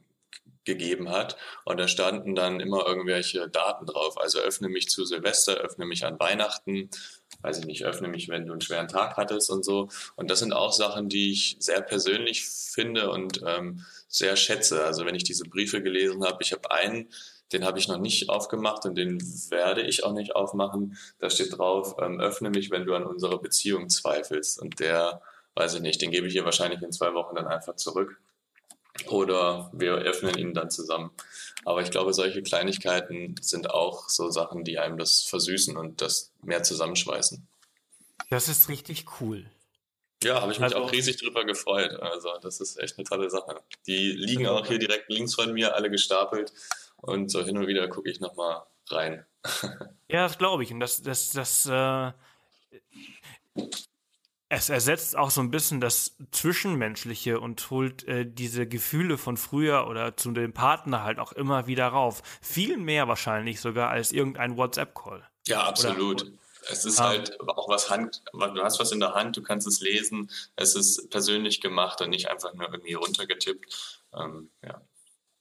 gegeben 0.65 1.11
hat. 1.11 1.37
Und 1.65 1.79
da 1.79 1.89
standen 1.89 2.35
dann 2.35 2.61
immer 2.61 2.87
irgendwelche 2.87 3.49
Daten 3.49 3.87
drauf. 3.87 4.19
Also 4.21 4.39
öffne 4.39 4.69
mich 4.69 4.89
zu 4.89 5.05
Silvester, 5.05 5.55
öffne 5.55 5.87
mich 5.87 6.05
an 6.05 6.19
Weihnachten, 6.19 6.91
weiß 7.43 7.59
ich 7.59 7.67
nicht, 7.67 7.85
öffne 7.85 8.09
mich, 8.09 8.29
wenn 8.29 8.47
du 8.47 8.53
einen 8.53 8.61
schweren 8.61 8.89
Tag 8.89 9.17
hattest 9.17 9.51
und 9.51 9.65
so. 9.65 9.89
Und 10.17 10.31
das 10.31 10.39
sind 10.39 10.53
auch 10.53 10.73
Sachen, 10.73 11.09
die 11.09 11.33
ich 11.33 11.57
sehr 11.61 11.83
persönlich 11.83 12.47
finde 12.47 13.11
und 13.11 13.43
ähm, 13.47 13.85
sehr 14.09 14.37
schätze. 14.37 14.85
Also 14.85 15.05
wenn 15.05 15.15
ich 15.15 15.25
diese 15.25 15.45
Briefe 15.45 15.83
gelesen 15.83 16.25
habe, 16.25 16.39
ich 16.43 16.53
habe 16.53 16.71
einen, 16.71 17.11
den 17.53 17.65
habe 17.65 17.79
ich 17.79 17.89
noch 17.89 17.99
nicht 17.99 18.31
aufgemacht 18.31 18.87
und 18.87 18.95
den 18.97 19.21
werde 19.51 19.83
ich 19.83 20.05
auch 20.05 20.13
nicht 20.13 20.35
aufmachen. 20.35 20.97
Da 21.19 21.29
steht 21.29 21.57
drauf, 21.59 21.97
ähm, 22.01 22.21
öffne 22.21 22.51
mich, 22.51 22.71
wenn 22.71 22.87
du 22.87 22.95
an 22.95 23.05
unserer 23.05 23.39
Beziehung 23.39 23.89
zweifelst. 23.91 24.59
Und 24.61 24.81
der, 24.81 25.21
weiß 25.55 25.75
ich 25.75 25.81
nicht, 25.81 26.01
den 26.01 26.11
gebe 26.11 26.27
ich 26.27 26.35
ihr 26.35 26.45
wahrscheinlich 26.45 26.83
in 26.83 26.93
zwei 26.93 27.13
Wochen 27.15 27.37
dann 27.37 27.47
einfach 27.47 27.77
zurück. 27.77 28.19
Oder 29.09 29.71
wir 29.73 29.95
öffnen 29.95 30.37
ihn 30.39 30.55
dann 30.55 30.71
zusammen. 30.71 31.11
Aber 31.65 31.83
ich 31.83 31.91
glaube, 31.91 32.13
solche 32.13 32.43
Kleinigkeiten 32.43 33.37
sind 33.41 33.71
auch 33.71 34.09
so 34.09 34.31
Sachen, 34.31 34.65
die 34.65 34.79
einem 34.79 34.99
das 34.99 35.23
versüßen 35.23 35.77
und 35.77 36.01
das 36.01 36.33
mehr 36.43 36.63
zusammenschweißen. 36.63 37.47
Das 38.31 38.49
ist 38.49 38.69
richtig 38.69 39.07
cool. 39.21 39.47
Ja, 40.23 40.41
habe 40.41 40.53
ich 40.53 40.59
mich 40.59 40.75
also, 40.75 40.87
auch 40.87 40.93
riesig 40.93 41.19
drüber 41.19 41.45
gefreut. 41.45 41.93
Also 42.01 42.31
das 42.41 42.61
ist 42.61 42.79
echt 42.79 42.99
eine 42.99 43.05
tolle 43.05 43.31
Sache. 43.31 43.61
Die 43.87 44.13
liegen 44.13 44.47
auch 44.47 44.67
hier 44.67 44.79
direkt 44.79 45.11
links 45.11 45.35
von 45.35 45.53
mir, 45.53 45.75
alle 45.75 45.91
gestapelt. 45.91 46.53
Und 46.97 47.31
so 47.31 47.45
hin 47.45 47.59
und 47.59 47.67
wieder 47.67 47.87
gucke 47.89 48.11
ich 48.11 48.21
nochmal 48.21 48.63
rein. 48.89 49.27
ja, 50.09 50.27
das 50.27 50.39
glaube 50.39 50.63
ich. 50.63 50.73
Und 50.73 50.81
das, 50.81 51.03
das, 51.03 51.33
das, 51.33 51.67
äh, 51.67 52.13
es 54.49 54.69
ersetzt 54.69 55.17
auch 55.17 55.31
so 55.31 55.41
ein 55.41 55.51
bisschen 55.51 55.81
das 55.81 56.17
Zwischenmenschliche 56.31 57.41
und 57.41 57.71
holt 57.71 58.05
äh, 58.05 58.27
diese 58.27 58.67
Gefühle 58.67 59.19
von 59.19 59.37
früher 59.37 59.87
oder 59.89 60.17
zu 60.17 60.31
dem 60.33 60.53
Partner 60.53 61.03
halt 61.03 61.19
auch 61.19 61.33
immer 61.33 61.67
wieder 61.67 61.89
rauf. 61.89 62.23
Viel 62.41 62.77
mehr 62.77 63.09
wahrscheinlich 63.09 63.61
sogar 63.61 63.91
als 63.91 64.13
irgendein 64.13 64.57
WhatsApp-Call. 64.57 65.27
Ja, 65.47 65.65
absolut. 65.65 66.23
Oder, 66.23 66.31
es 66.71 66.85
ist 66.85 67.01
ah. 67.01 67.09
halt 67.09 67.39
auch 67.41 67.69
was 67.69 67.91
Hand, 67.91 68.23
du 68.33 68.63
hast 68.63 68.81
was 68.81 68.93
in 68.93 69.01
der 69.01 69.15
Hand, 69.15 69.37
du 69.37 69.43
kannst 69.43 69.67
es 69.67 69.81
lesen. 69.81 70.31
Es 70.57 70.75
ist 70.75 71.11
persönlich 71.11 71.61
gemacht 71.61 72.01
und 72.01 72.11
nicht 72.11 72.29
einfach 72.29 72.55
nur 72.55 72.71
irgendwie 72.71 72.95
runtergetippt. 72.95 74.03
Ähm, 74.15 74.51
ja. 74.63 74.81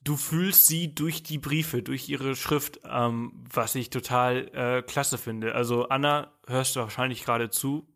Du 0.02 0.16
fühlst 0.16 0.66
sie 0.66 0.94
durch 0.94 1.22
die 1.22 1.38
Briefe, 1.38 1.82
durch 1.82 2.08
ihre 2.08 2.36
Schrift, 2.36 2.80
ähm, 2.84 3.44
was 3.50 3.74
ich 3.74 3.88
total 3.88 4.48
äh, 4.54 4.82
klasse 4.82 5.16
finde. 5.16 5.54
Also 5.54 5.88
Anna, 5.88 6.32
hörst 6.46 6.76
du 6.76 6.80
wahrscheinlich 6.80 7.24
gerade 7.24 7.48
zu. 7.48 7.88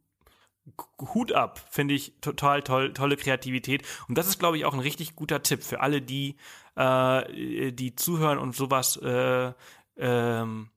Hut 1.14 1.32
ab, 1.32 1.64
finde 1.70 1.94
ich 1.94 2.14
total 2.20 2.62
toll, 2.62 2.92
tolle 2.92 3.16
Kreativität. 3.16 3.82
Und 4.08 4.18
das 4.18 4.28
ist, 4.28 4.38
glaube 4.38 4.56
ich, 4.56 4.64
auch 4.64 4.74
ein 4.74 4.80
richtig 4.80 5.16
guter 5.16 5.42
Tipp 5.42 5.62
für 5.62 5.80
alle, 5.80 6.02
die, 6.02 6.36
äh, 6.76 7.72
die 7.72 7.96
zuhören 7.96 8.38
und 8.38 8.54
sowas 8.54 8.96
äh, 8.96 9.52
ähm, 9.96 10.70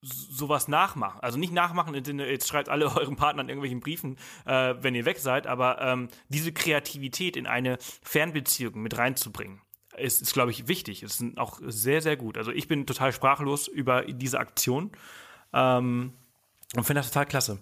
sowas 0.00 0.68
nachmachen. 0.68 1.20
Also 1.20 1.38
nicht 1.38 1.52
nachmachen 1.52 1.94
im 1.94 2.04
Sinne, 2.04 2.30
jetzt 2.30 2.48
schreibt 2.48 2.68
alle 2.68 2.86
euren 2.96 3.16
Partnern 3.16 3.48
irgendwelchen 3.48 3.80
Briefen, 3.80 4.16
äh, 4.46 4.74
wenn 4.80 4.94
ihr 4.94 5.04
weg 5.04 5.18
seid, 5.18 5.46
aber 5.46 5.80
ähm, 5.80 6.08
diese 6.28 6.52
Kreativität 6.52 7.36
in 7.36 7.46
eine 7.46 7.78
Fernbeziehung 8.02 8.80
mit 8.80 8.96
reinzubringen, 8.96 9.60
ist, 9.96 10.22
ist 10.22 10.32
glaube 10.32 10.50
ich, 10.50 10.68
wichtig. 10.68 11.02
Ist 11.02 11.22
auch 11.36 11.60
sehr, 11.62 12.00
sehr 12.00 12.16
gut. 12.16 12.38
Also 12.38 12.52
ich 12.52 12.68
bin 12.68 12.86
total 12.86 13.12
sprachlos 13.12 13.68
über 13.68 14.02
diese 14.02 14.38
Aktion 14.38 14.92
ähm, 15.52 16.12
und 16.74 16.84
finde 16.84 17.00
das 17.00 17.10
total 17.10 17.26
klasse. 17.26 17.58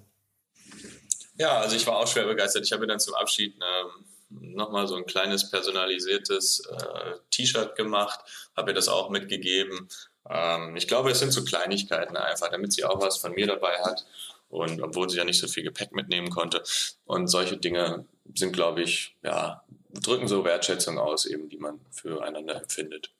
Ja, 1.39 1.59
also 1.59 1.77
ich 1.77 1.87
war 1.87 1.97
auch 1.97 2.07
schwer 2.07 2.25
begeistert. 2.25 2.65
Ich 2.65 2.73
habe 2.73 2.87
dann 2.87 2.99
zum 2.99 3.15
Abschied 3.15 3.55
ähm, 3.55 4.55
nochmal 4.55 4.89
so 4.89 4.97
ein 4.97 5.07
kleines 5.07 5.51
personalisiertes 5.51 6.61
äh, 6.67 7.19
T-Shirt 7.31 7.77
gemacht, 7.77 8.21
habe 8.57 8.71
ihr 8.71 8.75
das 8.75 8.89
auch 8.89 9.11
mitgegeben 9.11 9.89
ähm, 10.29 10.77
ich 10.77 10.89
glaube, 10.89 11.11
es 11.11 11.19
sind 11.19 11.33
so 11.33 11.45
Kleinigkeiten 11.45 12.17
einfach, 12.17 12.51
damit 12.51 12.73
sie 12.73 12.85
auch 12.85 13.01
was 13.01 13.19
von 13.19 13.33
mir 13.33 13.47
dabei 13.47 13.79
hat. 13.83 14.05
Und 14.49 14.81
obwohl 14.81 15.11
sie 15.11 15.19
ja 15.19 15.25
nicht 15.25 15.41
so 15.41 15.49
viel 15.49 15.65
Gepäck 15.65 15.93
mitnehmen 15.93 16.31
konnte. 16.31 16.63
Und 17.05 17.27
solche 17.27 17.57
Dinge 17.57 18.07
sind, 18.35 18.53
glaube 18.53 18.83
ich, 18.83 19.17
ja, 19.23 19.65
drücken 19.91 20.29
so 20.29 20.45
Wertschätzung 20.45 20.99
aus, 20.99 21.27
eben, 21.27 21.49
die 21.49 21.59
man 21.59 21.81
füreinander 21.91 22.57
empfindet. 22.57 23.11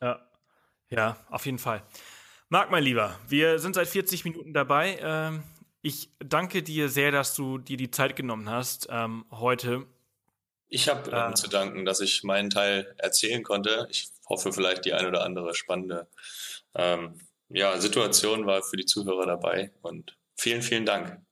Ja, 0.00 0.20
ja, 0.88 1.16
auf 1.30 1.44
jeden 1.44 1.58
Fall. 1.58 1.82
Marc, 2.52 2.70
mein 2.70 2.84
Lieber, 2.84 3.18
wir 3.26 3.58
sind 3.58 3.76
seit 3.76 3.88
40 3.88 4.26
Minuten 4.26 4.52
dabei. 4.52 4.98
Ähm, 5.00 5.42
ich 5.80 6.10
danke 6.18 6.62
dir 6.62 6.90
sehr, 6.90 7.10
dass 7.10 7.34
du 7.34 7.56
dir 7.56 7.78
die 7.78 7.90
Zeit 7.90 8.14
genommen 8.14 8.50
hast 8.50 8.88
ähm, 8.90 9.24
heute. 9.30 9.86
Ich 10.68 10.90
habe 10.90 11.10
ähm, 11.12 11.30
äh, 11.30 11.34
zu 11.34 11.48
danken, 11.48 11.86
dass 11.86 12.00
ich 12.00 12.24
meinen 12.24 12.50
Teil 12.50 12.94
erzählen 12.98 13.42
konnte. 13.42 13.88
Ich 13.90 14.10
hoffe, 14.28 14.52
vielleicht 14.52 14.84
die 14.84 14.92
ein 14.92 15.06
oder 15.06 15.24
andere 15.24 15.54
spannende 15.54 16.08
ähm, 16.74 17.18
ja, 17.48 17.80
Situation 17.80 18.44
war 18.44 18.62
für 18.62 18.76
die 18.76 18.84
Zuhörer 18.84 19.24
dabei. 19.24 19.72
Und 19.80 20.18
vielen, 20.36 20.60
vielen 20.60 20.84
Dank. 20.84 21.22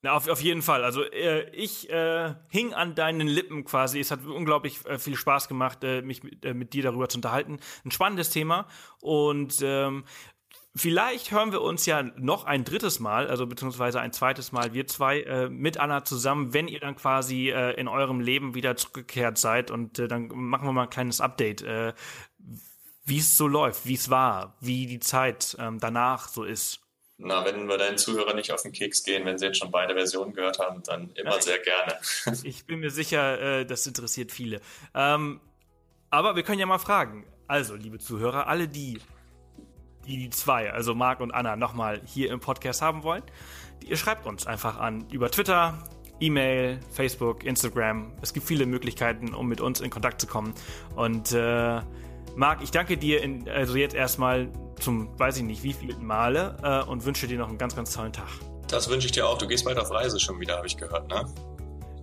Na, 0.00 0.12
auf, 0.12 0.28
auf 0.28 0.40
jeden 0.40 0.62
Fall. 0.62 0.82
Also 0.82 1.04
äh, 1.04 1.50
ich 1.50 1.90
äh, 1.90 2.34
hing 2.48 2.72
an 2.72 2.94
deinen 2.94 3.28
Lippen 3.28 3.64
quasi. 3.64 4.00
Es 4.00 4.10
hat 4.10 4.24
unglaublich 4.24 4.82
äh, 4.86 4.98
viel 4.98 5.16
Spaß 5.16 5.46
gemacht, 5.46 5.84
äh, 5.84 6.00
mich 6.00 6.22
mit, 6.22 6.42
äh, 6.42 6.54
mit 6.54 6.72
dir 6.72 6.84
darüber 6.84 7.10
zu 7.10 7.18
unterhalten. 7.18 7.58
Ein 7.84 7.90
spannendes 7.90 8.30
Thema. 8.30 8.66
Und 9.02 9.58
ähm, 9.60 10.04
vielleicht 10.74 11.30
hören 11.30 11.52
wir 11.52 11.62
uns 11.62 11.86
ja 11.86 12.02
noch 12.02 12.44
ein 12.44 12.64
drittes 12.64 13.00
Mal, 13.00 13.28
also 13.28 13.46
beziehungsweise 13.46 14.00
ein 14.00 14.12
zweites 14.12 14.52
Mal, 14.52 14.72
wir 14.72 14.86
zwei 14.86 15.20
äh, 15.22 15.48
mit 15.48 15.78
Anna 15.78 16.04
zusammen, 16.04 16.54
wenn 16.54 16.68
ihr 16.68 16.80
dann 16.80 16.96
quasi 16.96 17.50
äh, 17.50 17.72
in 17.78 17.88
eurem 17.88 18.20
Leben 18.20 18.54
wieder 18.54 18.76
zurückgekehrt 18.76 19.38
seid. 19.38 19.70
Und 19.70 19.98
äh, 19.98 20.08
dann 20.08 20.28
machen 20.28 20.66
wir 20.66 20.72
mal 20.72 20.84
ein 20.84 20.90
kleines 20.90 21.20
Update. 21.20 21.62
Äh, 21.62 21.92
wie 23.04 23.18
es 23.18 23.36
so 23.36 23.48
läuft, 23.48 23.86
wie 23.86 23.94
es 23.94 24.08
war, 24.08 24.56
wie 24.60 24.86
die 24.86 25.00
Zeit 25.00 25.56
ähm, 25.58 25.80
danach 25.80 26.28
so 26.28 26.44
ist. 26.44 26.80
Na, 27.22 27.44
wenn 27.44 27.68
wir 27.68 27.76
deinen 27.76 27.98
Zuhörern 27.98 28.36
nicht 28.36 28.50
auf 28.50 28.62
den 28.62 28.72
Keks 28.72 29.02
gehen, 29.02 29.26
wenn 29.26 29.36
sie 29.36 29.46
jetzt 29.46 29.58
schon 29.58 29.70
beide 29.70 29.94
Versionen 29.94 30.32
gehört 30.32 30.58
haben, 30.58 30.82
dann 30.84 31.10
immer 31.16 31.34
ja, 31.34 31.40
sehr 31.42 31.58
gerne. 31.58 31.98
ich 32.44 32.64
bin 32.64 32.80
mir 32.80 32.90
sicher, 32.90 33.60
äh, 33.60 33.66
das 33.66 33.86
interessiert 33.86 34.32
viele. 34.32 34.60
Ähm, 34.94 35.40
aber 36.08 36.34
wir 36.34 36.42
können 36.42 36.60
ja 36.60 36.66
mal 36.66 36.78
fragen. 36.78 37.26
Also, 37.46 37.74
liebe 37.74 37.98
Zuhörer, 37.98 38.46
alle 38.46 38.68
die, 38.68 39.00
die 40.06 40.16
die 40.16 40.30
zwei, 40.30 40.72
also 40.72 40.94
Marc 40.94 41.20
und 41.20 41.32
Anna, 41.32 41.56
nochmal 41.56 42.00
hier 42.04 42.30
im 42.30 42.40
Podcast 42.40 42.82
haben 42.82 43.02
wollen, 43.02 43.22
ihr 43.86 43.96
schreibt 43.96 44.26
uns 44.26 44.46
einfach 44.46 44.78
an 44.78 45.04
über 45.10 45.30
Twitter, 45.30 45.78
E-Mail, 46.20 46.80
Facebook, 46.92 47.44
Instagram. 47.44 48.12
Es 48.20 48.32
gibt 48.32 48.46
viele 48.46 48.66
Möglichkeiten, 48.66 49.34
um 49.34 49.48
mit 49.48 49.60
uns 49.60 49.80
in 49.80 49.90
Kontakt 49.90 50.20
zu 50.20 50.26
kommen. 50.26 50.54
Und 50.94 51.32
äh, 51.32 51.80
Marc, 52.36 52.62
ich 52.62 52.70
danke 52.70 52.96
dir 52.96 53.22
in, 53.22 53.48
also 53.48 53.76
jetzt 53.76 53.94
erstmal 53.94 54.48
zum, 54.78 55.18
weiß 55.18 55.38
ich 55.38 55.42
nicht, 55.42 55.62
wie 55.62 55.72
vielen 55.72 56.04
Male 56.04 56.56
äh, 56.62 56.88
und 56.88 57.04
wünsche 57.04 57.26
dir 57.26 57.38
noch 57.38 57.48
einen 57.48 57.58
ganz, 57.58 57.74
ganz 57.74 57.92
tollen 57.92 58.12
Tag. 58.12 58.28
Das 58.68 58.88
wünsche 58.88 59.06
ich 59.06 59.12
dir 59.12 59.26
auch. 59.26 59.38
Du 59.38 59.48
gehst 59.48 59.64
bald 59.64 59.78
auf 59.78 59.90
Reise 59.90 60.20
schon 60.20 60.38
wieder, 60.40 60.56
habe 60.56 60.66
ich 60.66 60.76
gehört, 60.76 61.08
ne? 61.08 61.24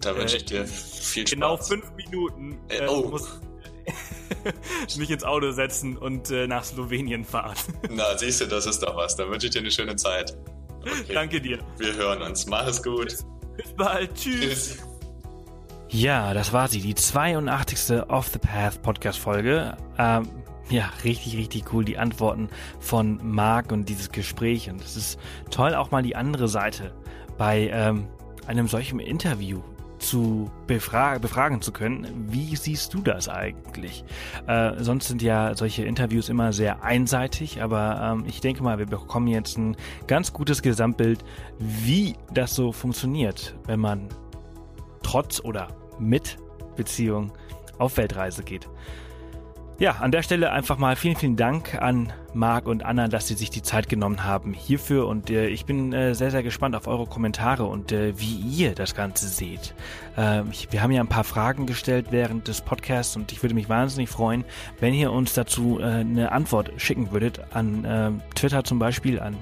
Da 0.01 0.15
wünsche 0.15 0.35
äh, 0.35 0.39
ich 0.39 0.45
dir 0.45 0.65
viel 0.65 1.23
genau 1.23 1.55
Spaß. 1.55 1.69
Genau 1.69 1.81
fünf 1.81 1.95
Minuten. 1.95 2.59
Äh, 2.69 2.77
äh 2.79 2.87
oh. 2.87 3.19
mich 4.97 5.09
ins 5.09 5.23
Auto 5.23 5.51
setzen 5.51 5.97
und 5.97 6.31
äh, 6.31 6.47
nach 6.47 6.63
Slowenien 6.63 7.23
fahren. 7.23 7.55
Na, 7.89 8.17
siehst 8.17 8.41
du, 8.41 8.45
das 8.45 8.65
ist 8.65 8.79
doch 8.81 8.95
was. 8.95 9.15
Dann 9.15 9.29
wünsche 9.29 9.47
ich 9.47 9.53
dir 9.53 9.59
eine 9.59 9.71
schöne 9.71 9.95
Zeit. 9.95 10.37
Okay. 10.81 11.13
Danke 11.13 11.41
dir. 11.41 11.59
Wir 11.77 11.93
hören 11.95 12.21
uns. 12.21 12.45
Mach 12.47 12.67
es 12.67 12.81
gut. 12.81 13.17
Bis 13.55 13.73
bald. 13.75 14.13
Tschüss. 14.15 14.41
Tschüss. 14.41 14.87
Ja, 15.89 16.33
das 16.33 16.51
war 16.51 16.67
sie, 16.67 16.81
die 16.81 16.95
82. 16.95 18.03
Off 18.09 18.27
the 18.27 18.39
Path 18.39 18.81
Podcast 18.81 19.19
Folge. 19.19 19.77
Ähm, 19.97 20.27
ja, 20.69 20.91
richtig, 21.05 21.37
richtig 21.37 21.73
cool, 21.73 21.85
die 21.85 21.97
Antworten 21.97 22.49
von 22.79 23.19
Marc 23.23 23.71
und 23.71 23.87
dieses 23.87 24.11
Gespräch. 24.11 24.69
Und 24.69 24.81
es 24.81 24.97
ist 24.97 25.19
toll, 25.49 25.73
auch 25.75 25.91
mal 25.91 26.03
die 26.03 26.15
andere 26.15 26.49
Seite 26.49 26.93
bei 27.37 27.69
ähm, 27.71 28.07
einem 28.47 28.67
solchen 28.67 28.99
Interview 28.99 29.61
zu 29.99 30.51
befra 30.67 31.17
befragen 31.17 31.61
zu 31.61 31.71
können. 31.71 32.07
Wie 32.29 32.55
siehst 32.55 32.93
du 32.93 33.01
das 33.01 33.29
eigentlich? 33.29 34.03
Äh, 34.47 34.73
sonst 34.83 35.07
sind 35.07 35.21
ja 35.21 35.55
solche 35.55 35.83
Interviews 35.83 36.29
immer 36.29 36.53
sehr 36.53 36.83
einseitig, 36.83 37.61
aber 37.61 38.13
ähm, 38.13 38.25
ich 38.27 38.41
denke 38.41 38.63
mal, 38.63 38.77
wir 38.79 38.85
bekommen 38.85 39.27
jetzt 39.27 39.57
ein 39.57 39.75
ganz 40.07 40.33
gutes 40.33 40.61
Gesamtbild, 40.61 41.23
wie 41.59 42.15
das 42.33 42.55
so 42.55 42.71
funktioniert, 42.71 43.55
wenn 43.65 43.79
man 43.79 44.09
trotz 45.03 45.39
oder 45.39 45.67
mit 45.99 46.37
Beziehung 46.75 47.31
auf 47.77 47.97
Weltreise 47.97 48.43
geht. 48.43 48.67
Ja, 49.79 49.97
an 49.99 50.09
der 50.11 50.23
Stelle 50.23 50.51
einfach 50.51 50.79
mal 50.79 50.95
vielen, 50.95 51.15
vielen 51.15 51.35
Dank 51.35 51.79
an 51.79 52.11
Marc 52.33 52.65
und 52.65 52.83
Anna, 52.83 53.07
dass 53.07 53.27
sie 53.27 53.35
sich 53.35 53.51
die 53.51 53.61
Zeit 53.61 53.89
genommen 53.89 54.23
haben 54.23 54.55
hierfür 54.55 55.05
und 55.05 55.29
äh, 55.29 55.49
ich 55.49 55.65
bin 55.65 55.93
äh, 55.93 56.15
sehr, 56.15 56.31
sehr 56.31 56.41
gespannt 56.41 56.75
auf 56.75 56.87
eure 56.87 57.05
Kommentare 57.05 57.65
und 57.65 57.91
äh, 57.91 58.19
wie 58.19 58.37
ihr 58.37 58.73
das 58.73 58.95
Ganze 58.95 59.27
seht. 59.27 59.75
Ähm, 60.17 60.47
ich, 60.51 60.71
wir 60.71 60.81
haben 60.81 60.91
ja 60.91 61.01
ein 61.01 61.07
paar 61.07 61.23
Fragen 61.23 61.67
gestellt 61.67 62.07
während 62.09 62.47
des 62.47 62.61
Podcasts 62.61 63.15
und 63.15 63.31
ich 63.31 63.43
würde 63.43 63.53
mich 63.53 63.69
wahnsinnig 63.69 64.09
freuen, 64.09 64.45
wenn 64.79 64.95
ihr 64.95 65.11
uns 65.11 65.35
dazu 65.35 65.79
äh, 65.79 65.83
eine 65.83 66.31
Antwort 66.31 66.71
schicken 66.77 67.11
würdet 67.11 67.41
an 67.51 67.85
äh, 67.85 68.11
Twitter 68.33 68.63
zum 68.63 68.79
Beispiel, 68.79 69.19
an 69.19 69.37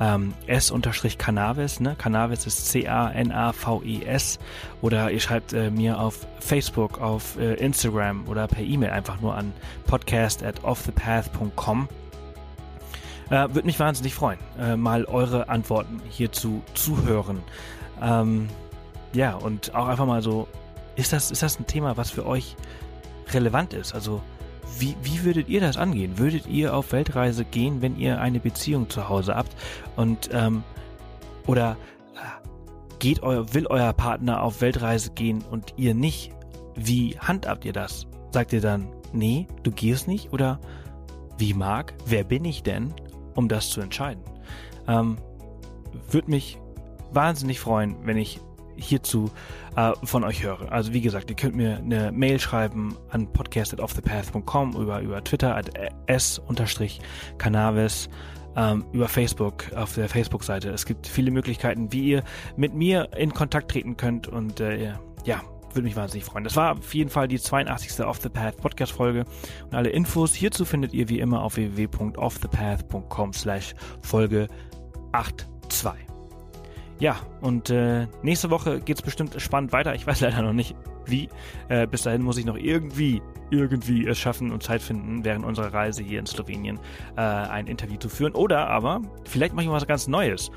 ähm, 0.00 0.34
S-Cannabis, 0.46 1.80
ne? 1.80 1.94
Cannabis 1.96 2.46
ist 2.46 2.68
C-A-N-A-V-E-S 2.68 4.38
oder 4.82 5.10
ihr 5.10 5.20
schreibt 5.20 5.52
äh, 5.52 5.70
mir 5.70 6.00
auf 6.00 6.26
Facebook, 6.40 7.00
auf 7.00 7.38
äh, 7.38 7.54
Instagram 7.54 8.26
oder 8.28 8.48
per 8.48 8.62
E-Mail 8.62 8.90
einfach 8.90 9.20
nur 9.20 9.34
an 9.34 9.52
podcast 9.86 10.42
at 10.42 10.64
offthepath.com. 10.64 11.88
Äh, 13.30 13.30
Würde 13.30 13.62
mich 13.62 13.78
wahnsinnig 13.80 14.14
freuen, 14.14 14.38
äh, 14.58 14.76
mal 14.76 15.04
eure 15.04 15.48
Antworten 15.48 16.02
hierzu 16.10 16.62
zu 16.74 17.04
hören. 17.04 17.42
Ähm, 18.02 18.48
ja, 19.12 19.34
und 19.34 19.74
auch 19.74 19.86
einfach 19.86 20.06
mal 20.06 20.22
so, 20.22 20.48
ist 20.96 21.12
das, 21.12 21.30
ist 21.30 21.42
das 21.42 21.58
ein 21.58 21.66
Thema, 21.66 21.96
was 21.96 22.10
für 22.10 22.26
euch 22.26 22.56
relevant 23.32 23.72
ist? 23.72 23.94
Also 23.94 24.22
wie, 24.78 24.96
wie 25.02 25.24
würdet 25.24 25.48
ihr 25.48 25.60
das 25.60 25.76
angehen? 25.76 26.18
Würdet 26.18 26.46
ihr 26.46 26.74
auf 26.74 26.92
Weltreise 26.92 27.44
gehen, 27.44 27.82
wenn 27.82 27.98
ihr 27.98 28.20
eine 28.20 28.40
Beziehung 28.40 28.88
zu 28.88 29.08
Hause 29.08 29.34
habt? 29.34 29.54
Und 29.96 30.30
ähm, 30.32 30.62
oder 31.46 31.76
äh, 32.14 32.48
geht 32.98 33.22
euer, 33.22 33.52
will 33.54 33.66
euer 33.66 33.92
Partner 33.92 34.42
auf 34.42 34.60
Weltreise 34.60 35.10
gehen 35.10 35.42
und 35.50 35.74
ihr 35.76 35.94
nicht? 35.94 36.32
Wie 36.74 37.18
handhabt 37.18 37.64
ihr 37.64 37.72
das? 37.72 38.06
Sagt 38.30 38.52
ihr 38.52 38.60
dann, 38.60 38.88
nee, 39.12 39.46
du 39.62 39.70
gehst 39.70 40.08
nicht? 40.08 40.32
Oder 40.32 40.58
wie 41.38 41.54
mag, 41.54 41.94
wer 42.06 42.24
bin 42.24 42.44
ich 42.44 42.62
denn, 42.62 42.92
um 43.34 43.48
das 43.48 43.70
zu 43.70 43.80
entscheiden? 43.80 44.22
Ähm, 44.88 45.18
Würde 46.10 46.30
mich 46.30 46.58
wahnsinnig 47.12 47.60
freuen, 47.60 47.96
wenn 48.04 48.16
ich 48.16 48.40
hierzu 48.76 49.30
äh, 49.76 49.92
von 50.04 50.24
euch 50.24 50.42
höre. 50.42 50.72
Also 50.72 50.92
wie 50.92 51.00
gesagt, 51.00 51.30
ihr 51.30 51.36
könnt 51.36 51.56
mir 51.56 51.78
eine 51.78 52.12
Mail 52.12 52.40
schreiben 52.40 52.96
an 53.10 53.32
podcast@offthepath.com 53.32 54.76
über 54.76 55.00
über 55.00 55.22
Twitter 55.22 55.56
at 55.56 55.70
s-cannabis 56.06 58.08
ähm, 58.56 58.84
über 58.92 59.08
Facebook 59.08 59.72
auf 59.74 59.94
der 59.94 60.08
Facebook-Seite. 60.08 60.70
Es 60.70 60.86
gibt 60.86 61.06
viele 61.06 61.30
Möglichkeiten, 61.30 61.92
wie 61.92 62.04
ihr 62.04 62.24
mit 62.56 62.74
mir 62.74 63.08
in 63.16 63.34
Kontakt 63.34 63.70
treten 63.70 63.96
könnt 63.96 64.28
und 64.28 64.60
äh, 64.60 64.92
ja, 65.24 65.42
würde 65.74 65.82
mich 65.82 65.96
wahnsinnig 65.96 66.24
freuen. 66.24 66.44
Das 66.44 66.56
war 66.56 66.78
auf 66.78 66.94
jeden 66.94 67.10
Fall 67.10 67.28
die 67.28 67.38
82. 67.38 68.04
Off 68.04 68.20
the 68.20 68.28
Path 68.28 68.56
Podcast 68.58 68.92
Folge 68.92 69.24
und 69.64 69.74
alle 69.74 69.90
Infos 69.90 70.34
hierzu 70.34 70.64
findet 70.64 70.94
ihr 70.94 71.08
wie 71.08 71.20
immer 71.20 71.42
auf 71.42 71.56
www.offthepath.com 71.56 73.32
slash 73.32 73.74
Folge 74.02 74.48
82. 75.12 76.03
Ja, 77.00 77.16
und 77.40 77.70
äh, 77.70 78.06
nächste 78.22 78.50
Woche 78.50 78.80
geht's 78.80 79.02
bestimmt 79.02 79.34
spannend 79.40 79.72
weiter. 79.72 79.94
Ich 79.94 80.06
weiß 80.06 80.20
leider 80.22 80.42
noch 80.42 80.52
nicht, 80.52 80.76
wie. 81.06 81.28
Äh, 81.68 81.86
bis 81.86 82.02
dahin 82.02 82.22
muss 82.22 82.38
ich 82.38 82.44
noch 82.44 82.56
irgendwie, 82.56 83.20
irgendwie 83.50 84.06
es 84.06 84.18
schaffen 84.18 84.52
und 84.52 84.62
Zeit 84.62 84.80
finden, 84.80 85.24
während 85.24 85.44
unserer 85.44 85.72
Reise 85.72 86.02
hier 86.02 86.20
in 86.20 86.26
Slowenien 86.26 86.78
äh, 87.16 87.20
ein 87.20 87.66
Interview 87.66 87.96
zu 87.98 88.08
führen. 88.08 88.34
Oder 88.34 88.68
aber, 88.68 89.02
vielleicht 89.24 89.54
mache 89.54 89.66
ich 89.66 89.70
was 89.70 89.86
ganz 89.86 90.06
Neues 90.06 90.50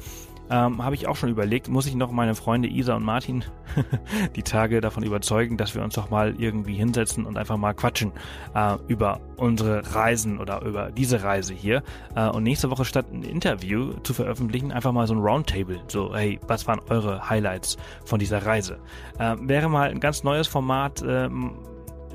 ähm, 0.49 0.83
habe 0.83 0.95
ich 0.95 1.07
auch 1.07 1.15
schon 1.15 1.29
überlegt, 1.29 1.67
muss 1.67 1.87
ich 1.87 1.95
noch 1.95 2.11
meine 2.11 2.35
Freunde 2.35 2.67
Isa 2.67 2.95
und 2.95 3.03
Martin 3.03 3.43
die 4.35 4.43
Tage 4.43 4.81
davon 4.81 5.03
überzeugen, 5.03 5.57
dass 5.57 5.75
wir 5.75 5.83
uns 5.83 5.95
doch 5.95 6.09
mal 6.09 6.35
irgendwie 6.37 6.75
hinsetzen 6.75 7.25
und 7.25 7.37
einfach 7.37 7.57
mal 7.57 7.73
quatschen 7.73 8.11
äh, 8.55 8.75
über 8.87 9.19
unsere 9.35 9.93
Reisen 9.93 10.39
oder 10.39 10.61
über 10.61 10.91
diese 10.91 11.23
Reise 11.23 11.53
hier. 11.53 11.83
Äh, 12.15 12.27
und 12.29 12.43
nächste 12.43 12.69
Woche 12.69 12.85
statt 12.85 13.07
ein 13.11 13.23
Interview 13.23 13.93
zu 14.03 14.13
veröffentlichen, 14.13 14.71
einfach 14.71 14.91
mal 14.91 15.07
so 15.07 15.13
ein 15.13 15.19
Roundtable. 15.19 15.79
So, 15.87 16.15
hey, 16.15 16.39
was 16.47 16.67
waren 16.67 16.79
eure 16.89 17.29
Highlights 17.29 17.77
von 18.05 18.19
dieser 18.19 18.45
Reise? 18.45 18.79
Äh, 19.19 19.35
wäre 19.41 19.69
mal 19.69 19.89
ein 19.89 19.99
ganz 19.99 20.23
neues 20.23 20.47
Format. 20.47 21.01
Äh, 21.01 21.29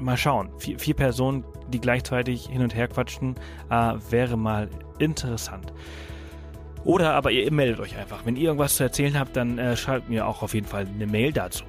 mal 0.01 0.17
schauen. 0.17 0.51
Vier, 0.59 0.79
vier 0.79 0.95
Personen, 0.95 1.45
die 1.69 1.81
gleichzeitig 1.81 2.47
hin 2.47 2.63
und 2.63 2.75
her 2.75 2.89
quatschen, 2.89 3.37
äh, 3.71 3.95
wäre 4.11 4.37
mal 4.37 4.69
interessant. 4.99 5.73
Oder 6.85 7.15
aber 7.15 7.31
ihr 7.31 7.51
meldet 7.53 7.81
euch 7.81 7.97
einfach. 7.97 8.25
Wenn 8.25 8.37
ihr 8.37 8.45
irgendwas 8.45 8.77
zu 8.77 8.83
erzählen 8.83 9.19
habt, 9.19 9.37
dann 9.37 9.59
äh, 9.59 9.77
schreibt 9.77 10.09
mir 10.09 10.27
auch 10.27 10.43
auf 10.43 10.55
jeden 10.55 10.67
Fall 10.67 10.87
eine 10.87 11.07
Mail 11.07 11.33
dazu. 11.33 11.65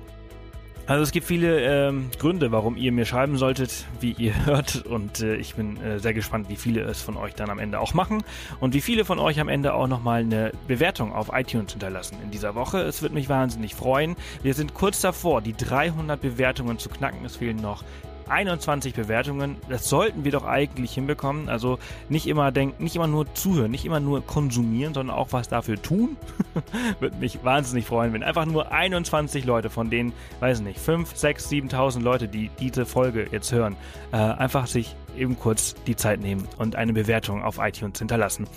Also 0.86 1.02
es 1.02 1.12
gibt 1.12 1.26
viele 1.26 1.62
ähm, 1.62 2.10
Gründe, 2.20 2.52
warum 2.52 2.76
ihr 2.76 2.92
mir 2.92 3.06
schreiben 3.06 3.38
solltet, 3.38 3.86
wie 4.02 4.12
ihr 4.12 4.34
hört. 4.46 4.86
Und 4.86 5.22
äh, 5.22 5.36
ich 5.36 5.56
bin 5.56 5.82
äh, 5.82 6.00
sehr 6.00 6.14
gespannt, 6.14 6.50
wie 6.50 6.58
viele 6.58 6.82
es 6.82 7.02
von 7.02 7.16
euch 7.16 7.36
dann 7.36 7.50
am 7.50 7.60
Ende 7.60 7.80
auch 7.80 7.94
machen. 7.94 8.24
Und 8.60 8.74
wie 8.74 8.82
viele 8.82 9.06
von 9.06 9.18
euch 9.18 9.40
am 9.40 9.48
Ende 9.48 9.76
auch 9.76 9.88
nochmal 9.88 10.22
eine 10.22 10.52
Bewertung 10.68 11.14
auf 11.14 11.30
iTunes 11.32 11.72
hinterlassen 11.72 12.18
in 12.22 12.32
dieser 12.32 12.56
Woche. 12.56 12.80
Es 12.82 13.02
wird 13.02 13.14
mich 13.14 13.30
wahnsinnig 13.30 13.76
freuen. 13.76 14.18
Wir 14.42 14.54
sind 14.54 14.74
kurz 14.74 15.00
davor, 15.00 15.42
die 15.42 15.54
300 15.54 16.20
Bewertungen 16.20 16.78
zu 16.78 16.90
knacken. 16.90 17.24
Es 17.24 17.38
fehlen 17.38 17.58
noch 17.58 17.84
21 18.30 18.94
Bewertungen. 18.94 19.58
Das 19.70 19.90
sollten 19.90 20.24
wir 20.24 20.32
doch 20.32 20.46
eigentlich 20.46 20.94
hinbekommen. 20.94 21.50
Also 21.50 21.80
nicht 22.10 22.28
immer 22.28 22.52
denken, 22.52 22.84
nicht 22.84 22.96
immer 22.96 23.08
nur 23.08 23.34
zuhören, 23.34 23.72
nicht 23.72 23.86
immer 23.86 24.00
nur 24.00 24.26
konsumieren, 24.26 24.94
sondern 24.94 25.16
auch 25.16 25.30
was 25.32 25.50
dafür 25.50 25.82
tun. 25.82 26.18
Würde 27.00 27.18
mich 27.18 27.44
wahnsinnig 27.44 27.86
freuen, 27.86 28.14
wenn 28.14 28.24
einfach 28.24 28.46
nur 28.46 28.72
21 28.72 29.46
Leute 29.46 29.70
von 29.70 29.90
denen, 29.90 30.14
weiß 30.40 30.62
nicht, 30.62 30.80
5, 30.80 31.16
6, 31.16 31.50
7.000 31.50 32.02
Leute, 32.02 32.28
die 32.28 32.50
diese 32.60 32.86
Folge 32.86 33.28
jetzt 33.32 33.52
hören, 33.52 33.76
äh, 34.12 34.18
einfach 34.18 34.68
sich 34.68 34.96
eben 35.18 35.38
kurz 35.38 35.76
die 35.88 35.96
Zeit 35.96 36.20
nehmen 36.20 36.48
und 36.58 36.76
eine 36.76 36.94
Bewertung 36.94 37.44
auf 37.44 37.58
iTunes 37.60 38.00
hinterlassen. 38.00 38.48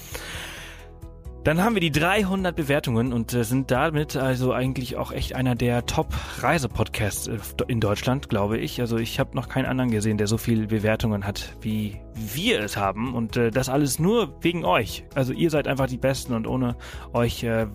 Dann 1.46 1.62
haben 1.62 1.76
wir 1.76 1.80
die 1.80 1.92
300 1.92 2.56
Bewertungen 2.56 3.12
und 3.12 3.32
äh, 3.32 3.44
sind 3.44 3.70
damit 3.70 4.16
also 4.16 4.52
eigentlich 4.52 4.96
auch 4.96 5.12
echt 5.12 5.36
einer 5.36 5.54
der 5.54 5.86
Top-Reise-Podcasts 5.86 7.28
äh, 7.28 7.38
in 7.68 7.78
Deutschland, 7.78 8.28
glaube 8.28 8.58
ich. 8.58 8.80
Also 8.80 8.96
ich 8.96 9.20
habe 9.20 9.36
noch 9.36 9.48
keinen 9.48 9.66
anderen 9.66 9.92
gesehen, 9.92 10.18
der 10.18 10.26
so 10.26 10.38
viele 10.38 10.66
Bewertungen 10.66 11.24
hat, 11.24 11.54
wie 11.60 12.00
wir 12.16 12.60
es 12.60 12.76
haben. 12.76 13.14
Und 13.14 13.36
äh, 13.36 13.50
das 13.50 13.68
alles 13.68 13.98
nur 13.98 14.42
wegen 14.42 14.64
euch. 14.64 15.04
Also 15.14 15.32
ihr 15.32 15.50
seid 15.50 15.68
einfach 15.68 15.86
die 15.86 15.98
Besten 15.98 16.34
und 16.34 16.46
ohne 16.46 16.76
euch 17.12 17.44
äh, 17.44 17.66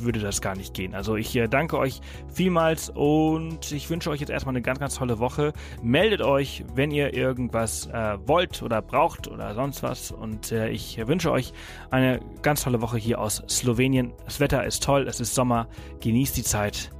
würde 0.00 0.20
das 0.20 0.40
gar 0.40 0.56
nicht 0.56 0.74
gehen. 0.74 0.94
Also 0.94 1.16
ich 1.16 1.34
äh, 1.36 1.48
danke 1.48 1.78
euch 1.78 2.00
vielmals 2.32 2.90
und 2.90 3.72
ich 3.72 3.88
wünsche 3.90 4.10
euch 4.10 4.20
jetzt 4.20 4.30
erstmal 4.30 4.54
eine 4.54 4.62
ganz, 4.62 4.78
ganz 4.78 4.94
tolle 4.94 5.18
Woche. 5.18 5.52
Meldet 5.82 6.22
euch, 6.22 6.64
wenn 6.74 6.90
ihr 6.90 7.14
irgendwas 7.14 7.86
äh, 7.86 8.18
wollt 8.26 8.62
oder 8.62 8.82
braucht 8.82 9.28
oder 9.28 9.54
sonst 9.54 9.82
was. 9.82 10.10
Und 10.10 10.52
äh, 10.52 10.68
ich 10.68 10.98
wünsche 11.06 11.30
euch 11.30 11.52
eine 11.90 12.20
ganz 12.42 12.62
tolle 12.62 12.80
Woche 12.82 12.98
hier 12.98 13.20
aus 13.20 13.42
Slowenien. 13.48 14.12
Das 14.24 14.40
Wetter 14.40 14.64
ist 14.64 14.82
toll, 14.82 15.06
es 15.08 15.20
ist 15.20 15.34
Sommer. 15.34 15.68
Genießt 16.00 16.36
die 16.36 16.44
Zeit. 16.44 16.90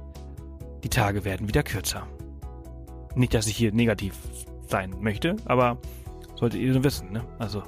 Die 0.83 0.89
Tage 0.89 1.25
werden 1.25 1.47
wieder 1.47 1.63
kürzer. 1.63 2.07
Nicht, 3.15 3.33
dass 3.33 3.47
ich 3.47 3.57
hier 3.57 3.71
negativ 3.71 4.13
sein 4.67 4.95
möchte, 4.99 5.35
aber 5.45 5.77
solltet 6.37 6.61
ihr 6.61 6.83
wissen, 6.83 7.11
ne? 7.11 7.25
Also 7.39 7.63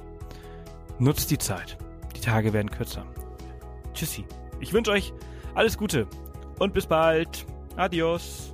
nutzt 0.98 1.30
die 1.30 1.38
Zeit. 1.38 1.76
Die 2.16 2.20
Tage 2.20 2.52
werden 2.52 2.70
kürzer. 2.70 3.04
Tschüssi. 3.94 4.24
Ich 4.60 4.72
wünsche 4.72 4.90
euch 4.92 5.12
alles 5.54 5.76
Gute 5.76 6.06
und 6.58 6.72
bis 6.72 6.86
bald. 6.86 7.46
Adios. 7.76 8.49